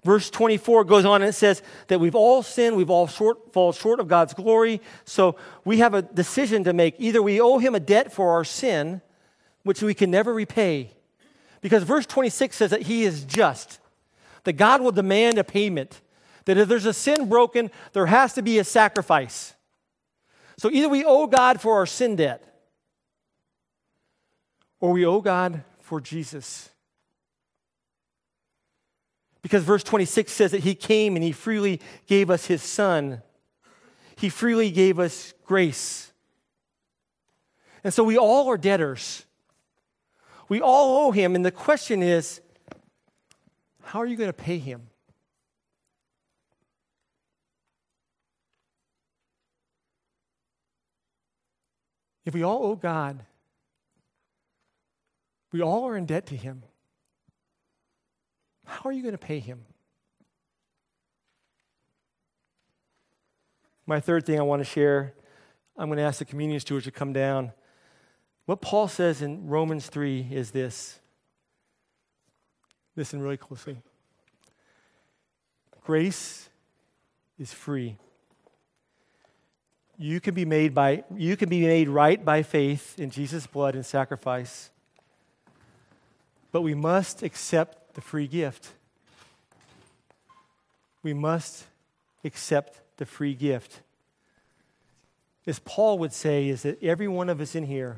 Verse 0.04 0.30
24 0.30 0.86
goes 0.86 1.04
on 1.04 1.22
and 1.22 1.30
it 1.30 1.34
says 1.34 1.62
that 1.88 2.00
we've 2.00 2.16
all 2.16 2.42
sinned, 2.42 2.78
we've 2.78 2.90
all 2.90 3.08
short, 3.08 3.52
fall 3.52 3.74
short 3.74 4.00
of 4.00 4.08
God's 4.08 4.34
glory. 4.34 4.82
So 5.04 5.36
we 5.66 5.80
have 5.80 5.94
a 5.94 6.02
decision 6.02 6.64
to 6.64 6.74
make. 6.74 6.96
Either 7.00 7.22
we 7.22 7.42
owe 7.42 7.58
Him 7.58 7.76
a 7.76 7.80
debt 7.80 8.14
for 8.14 8.32
our 8.32 8.46
sin, 8.46 9.02
which 9.64 9.84
we 9.84 9.94
can 9.94 10.10
never 10.10 10.34
repay, 10.34 10.92
because 11.62 11.84
verse 11.84 12.06
26 12.06 12.56
says 12.56 12.72
that 12.72 12.84
He 12.84 13.04
is 13.04 13.26
just, 13.26 13.80
that 14.46 14.54
God 14.54 14.82
will 14.82 14.94
demand 14.94 15.38
a 15.38 15.44
payment, 15.44 16.00
that 16.46 16.58
if 16.58 16.70
there's 16.70 16.86
a 16.86 16.94
sin 16.94 17.28
broken, 17.28 17.70
there 17.92 18.06
has 18.06 18.34
to 18.36 18.42
be 18.42 18.58
a 18.58 18.64
sacrifice. 18.64 19.54
So 20.58 20.72
either 20.72 20.88
we 20.88 21.04
owe 21.04 21.28
God 21.28 21.60
for 21.60 21.76
our 21.76 21.86
sin 21.86 22.16
debt, 22.16 22.46
or 24.80 24.94
we 24.94 25.06
owe 25.06 25.20
God 25.20 25.64
for 25.82 26.00
Jesus. 26.00 26.70
Because 29.42 29.64
verse 29.64 29.84
26 29.84 30.32
says 30.32 30.52
that 30.52 30.62
He 30.62 30.76
came 30.76 31.16
and 31.16 31.24
He 31.24 31.32
freely 31.32 31.80
gave 32.08 32.30
us 32.30 32.46
His 32.46 32.62
Son, 32.62 33.22
He 34.16 34.30
freely 34.30 34.72
gave 34.72 35.00
us 35.00 35.34
grace. 35.46 36.12
And 37.84 37.94
so 37.94 38.04
we 38.04 38.18
all 38.18 38.50
are 38.50 38.58
debtors. 38.58 39.26
We 40.50 40.62
all 40.62 41.08
owe 41.08 41.12
Him, 41.12 41.36
and 41.36 41.46
the 41.46 41.52
question 41.52 42.04
is 42.04 42.42
how 43.84 44.00
are 44.00 44.06
you 44.06 44.16
going 44.16 44.30
to 44.30 44.34
pay 44.34 44.58
Him? 44.60 44.90
If 52.26 52.36
we 52.36 52.44
all 52.44 52.64
owe 52.64 52.76
God, 52.76 53.26
we 55.52 55.64
all 55.64 55.88
are 55.88 55.98
in 55.98 56.06
debt 56.06 56.28
to 56.28 56.36
Him. 56.36 56.62
How 58.70 58.88
are 58.88 58.94
you 58.94 59.02
going 59.02 59.14
to 59.14 59.18
pay 59.18 59.40
Him? 59.40 59.66
My 63.88 64.00
third 64.00 64.28
thing 64.28 64.38
I 64.38 64.44
want 64.44 64.60
to 64.60 64.64
share, 64.64 65.16
I'm 65.76 65.88
going 65.88 65.98
to 65.98 66.04
ask 66.04 66.20
the 66.20 66.26
communion 66.26 66.60
stewards 66.60 66.86
to 66.86 66.92
come 66.92 67.12
down. 67.12 67.52
What 68.46 68.62
Paul 68.62 68.88
says 68.88 69.24
in 69.24 69.48
Romans 69.48 69.88
3 69.88 70.28
is 70.32 70.52
this. 70.52 71.00
Listen 72.96 73.20
really 73.22 73.38
closely. 73.38 73.82
Grace 75.84 76.50
is 77.40 77.52
free. 77.52 77.98
You 79.98 80.20
can 80.20 80.36
be 80.36 80.46
made 80.46 80.76
by 80.76 81.04
you 81.16 81.36
can 81.36 81.50
be 81.50 81.62
made 81.62 81.90
right 81.90 82.24
by 82.24 82.44
faith 82.44 83.00
in 83.00 83.10
Jesus' 83.10 83.48
blood 83.48 83.74
and 83.74 83.86
sacrifice. 83.86 84.70
But 86.52 86.62
we 86.62 86.76
must 86.76 87.24
accept 87.24 87.79
the 88.00 88.06
free 88.06 88.28
gift. 88.28 88.70
We 91.04 91.14
must 91.14 91.66
accept 92.24 92.80
the 92.96 93.06
free 93.06 93.34
gift. 93.34 93.82
as 95.46 95.60
Paul 95.60 96.00
would 96.00 96.14
say, 96.14 96.48
is 96.48 96.62
that 96.62 96.82
every 96.82 97.10
one 97.10 97.28
of 97.28 97.42
us 97.42 97.56
in 97.56 97.66
here, 97.66 97.98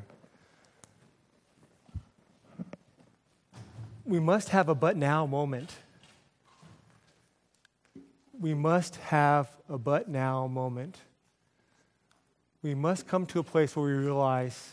we 4.04 4.18
must 4.18 4.48
have 4.48 4.68
a 4.68 4.74
but 4.74 4.96
now 4.96 5.24
moment. 5.24 5.72
We 8.40 8.54
must 8.54 8.96
have 8.96 9.48
a 9.68 9.78
but 9.78 10.08
now 10.08 10.48
moment. 10.48 10.96
We 12.60 12.74
must 12.74 13.06
come 13.06 13.24
to 13.26 13.38
a 13.38 13.44
place 13.44 13.76
where 13.76 13.86
we 13.86 13.92
realize 13.92 14.72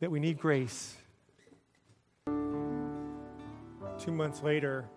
that 0.00 0.10
we 0.10 0.18
need 0.18 0.40
grace. 0.40 0.96
Two 3.98 4.12
months 4.12 4.42
later, 4.44 4.88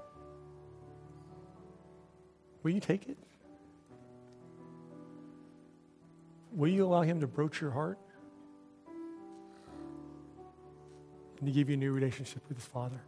Will 2.63 2.71
you 2.71 2.81
take 2.81 3.09
it? 3.09 3.19
Will 6.53 6.69
you 6.69 6.87
allow 6.87 7.03
Him 7.03 7.21
to 7.21 7.27
broach 7.27 7.61
your 7.61 7.73
heart 7.73 7.99
and 11.39 11.47
to 11.47 11.53
give 11.53 11.69
you 11.69 11.75
a 11.75 11.79
new 11.79 11.93
relationship 11.93 12.43
with 12.49 12.57
His 12.59 12.67
Father? 12.67 13.01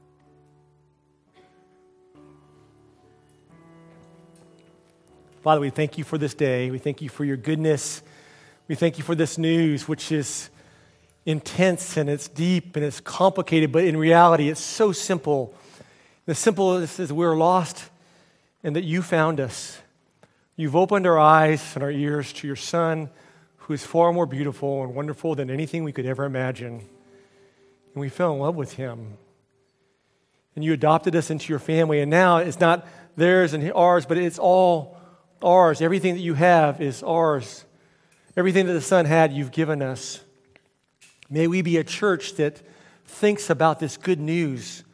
Father, 5.42 5.60
we 5.60 5.70
thank 5.70 5.96
you 5.96 6.02
for 6.02 6.18
this 6.18 6.34
day. 6.34 6.72
We 6.72 6.78
thank 6.78 7.00
you 7.00 7.08
for 7.08 7.24
your 7.24 7.36
goodness. 7.36 8.02
We 8.66 8.74
thank 8.74 8.98
you 8.98 9.04
for 9.04 9.14
this 9.14 9.38
news, 9.38 9.86
which 9.86 10.10
is 10.10 10.50
intense 11.26 11.96
and 11.96 12.08
it's 12.08 12.28
deep 12.28 12.76
and 12.76 12.84
it's 12.84 13.00
complicated, 13.00 13.72
but 13.72 13.84
in 13.84 13.96
reality, 13.96 14.48
it's 14.48 14.60
so 14.60 14.92
simple. 14.92 15.54
The 16.24 16.34
simple 16.34 16.78
is 16.78 17.12
we're 17.12 17.36
lost 17.36 17.90
and 18.62 18.76
that 18.76 18.84
you 18.84 19.02
found 19.02 19.40
us. 19.40 19.78
You've 20.54 20.76
opened 20.76 21.06
our 21.06 21.18
eyes 21.18 21.74
and 21.74 21.82
our 21.82 21.90
ears 21.90 22.32
to 22.34 22.46
your 22.46 22.56
Son, 22.56 23.10
who 23.58 23.74
is 23.74 23.84
far 23.84 24.12
more 24.12 24.24
beautiful 24.24 24.84
and 24.84 24.94
wonderful 24.94 25.34
than 25.34 25.50
anything 25.50 25.84
we 25.84 25.92
could 25.92 26.06
ever 26.06 26.24
imagine. 26.24 26.74
And 26.74 28.00
we 28.00 28.08
fell 28.08 28.32
in 28.32 28.38
love 28.38 28.56
with 28.56 28.74
him. 28.74 29.18
And 30.54 30.64
you 30.64 30.72
adopted 30.72 31.14
us 31.14 31.30
into 31.30 31.52
your 31.52 31.58
family. 31.58 32.00
And 32.00 32.10
now 32.10 32.38
it's 32.38 32.60
not 32.60 32.86
theirs 33.16 33.52
and 33.52 33.70
ours, 33.72 34.06
but 34.06 34.16
it's 34.16 34.38
all 34.38 34.96
ours. 35.42 35.82
Everything 35.82 36.14
that 36.14 36.20
you 36.20 36.34
have 36.34 36.80
is 36.80 37.02
ours. 37.02 37.64
Everything 38.36 38.66
that 38.66 38.72
the 38.72 38.80
Son 38.80 39.04
had, 39.04 39.32
you've 39.32 39.52
given 39.52 39.82
us. 39.82 40.20
May 41.28 41.46
we 41.46 41.62
be 41.62 41.76
a 41.76 41.84
church 41.84 42.34
that 42.34 42.62
thinks 43.04 43.50
about 43.50 43.80
this 43.80 43.96
good 43.96 44.20
news 44.20 44.84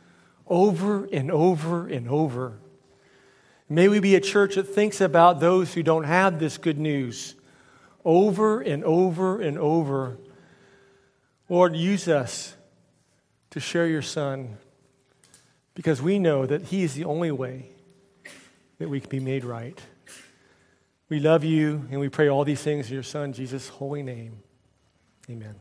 over 0.46 1.04
and 1.06 1.30
over 1.30 1.86
and 1.88 2.08
over. 2.08 2.58
May 3.68 3.88
we 3.88 4.00
be 4.00 4.14
a 4.14 4.20
church 4.20 4.56
that 4.56 4.64
thinks 4.64 5.00
about 5.00 5.40
those 5.40 5.72
who 5.72 5.82
don't 5.82 6.04
have 6.04 6.38
this 6.38 6.58
good 6.58 6.78
news 6.78 7.34
over 8.04 8.60
and 8.60 8.84
over 8.84 9.40
and 9.40 9.58
over. 9.58 10.18
Lord, 11.48 11.76
use 11.76 12.08
us 12.08 12.54
to 13.50 13.60
share 13.60 13.86
your 13.86 14.02
Son 14.02 14.56
because 15.74 16.02
we 16.02 16.18
know 16.18 16.46
that 16.46 16.62
He 16.62 16.82
is 16.82 16.94
the 16.94 17.04
only 17.04 17.30
way 17.30 17.68
that 18.78 18.88
we 18.88 19.00
can 19.00 19.08
be 19.08 19.20
made 19.20 19.44
right. 19.44 19.80
We 21.08 21.20
love 21.20 21.44
you 21.44 21.86
and 21.90 22.00
we 22.00 22.08
pray 22.08 22.28
all 22.28 22.44
these 22.44 22.62
things 22.62 22.88
in 22.88 22.94
your 22.94 23.02
Son, 23.02 23.32
Jesus' 23.32 23.68
holy 23.68 24.02
name. 24.02 24.42
Amen. 25.30 25.54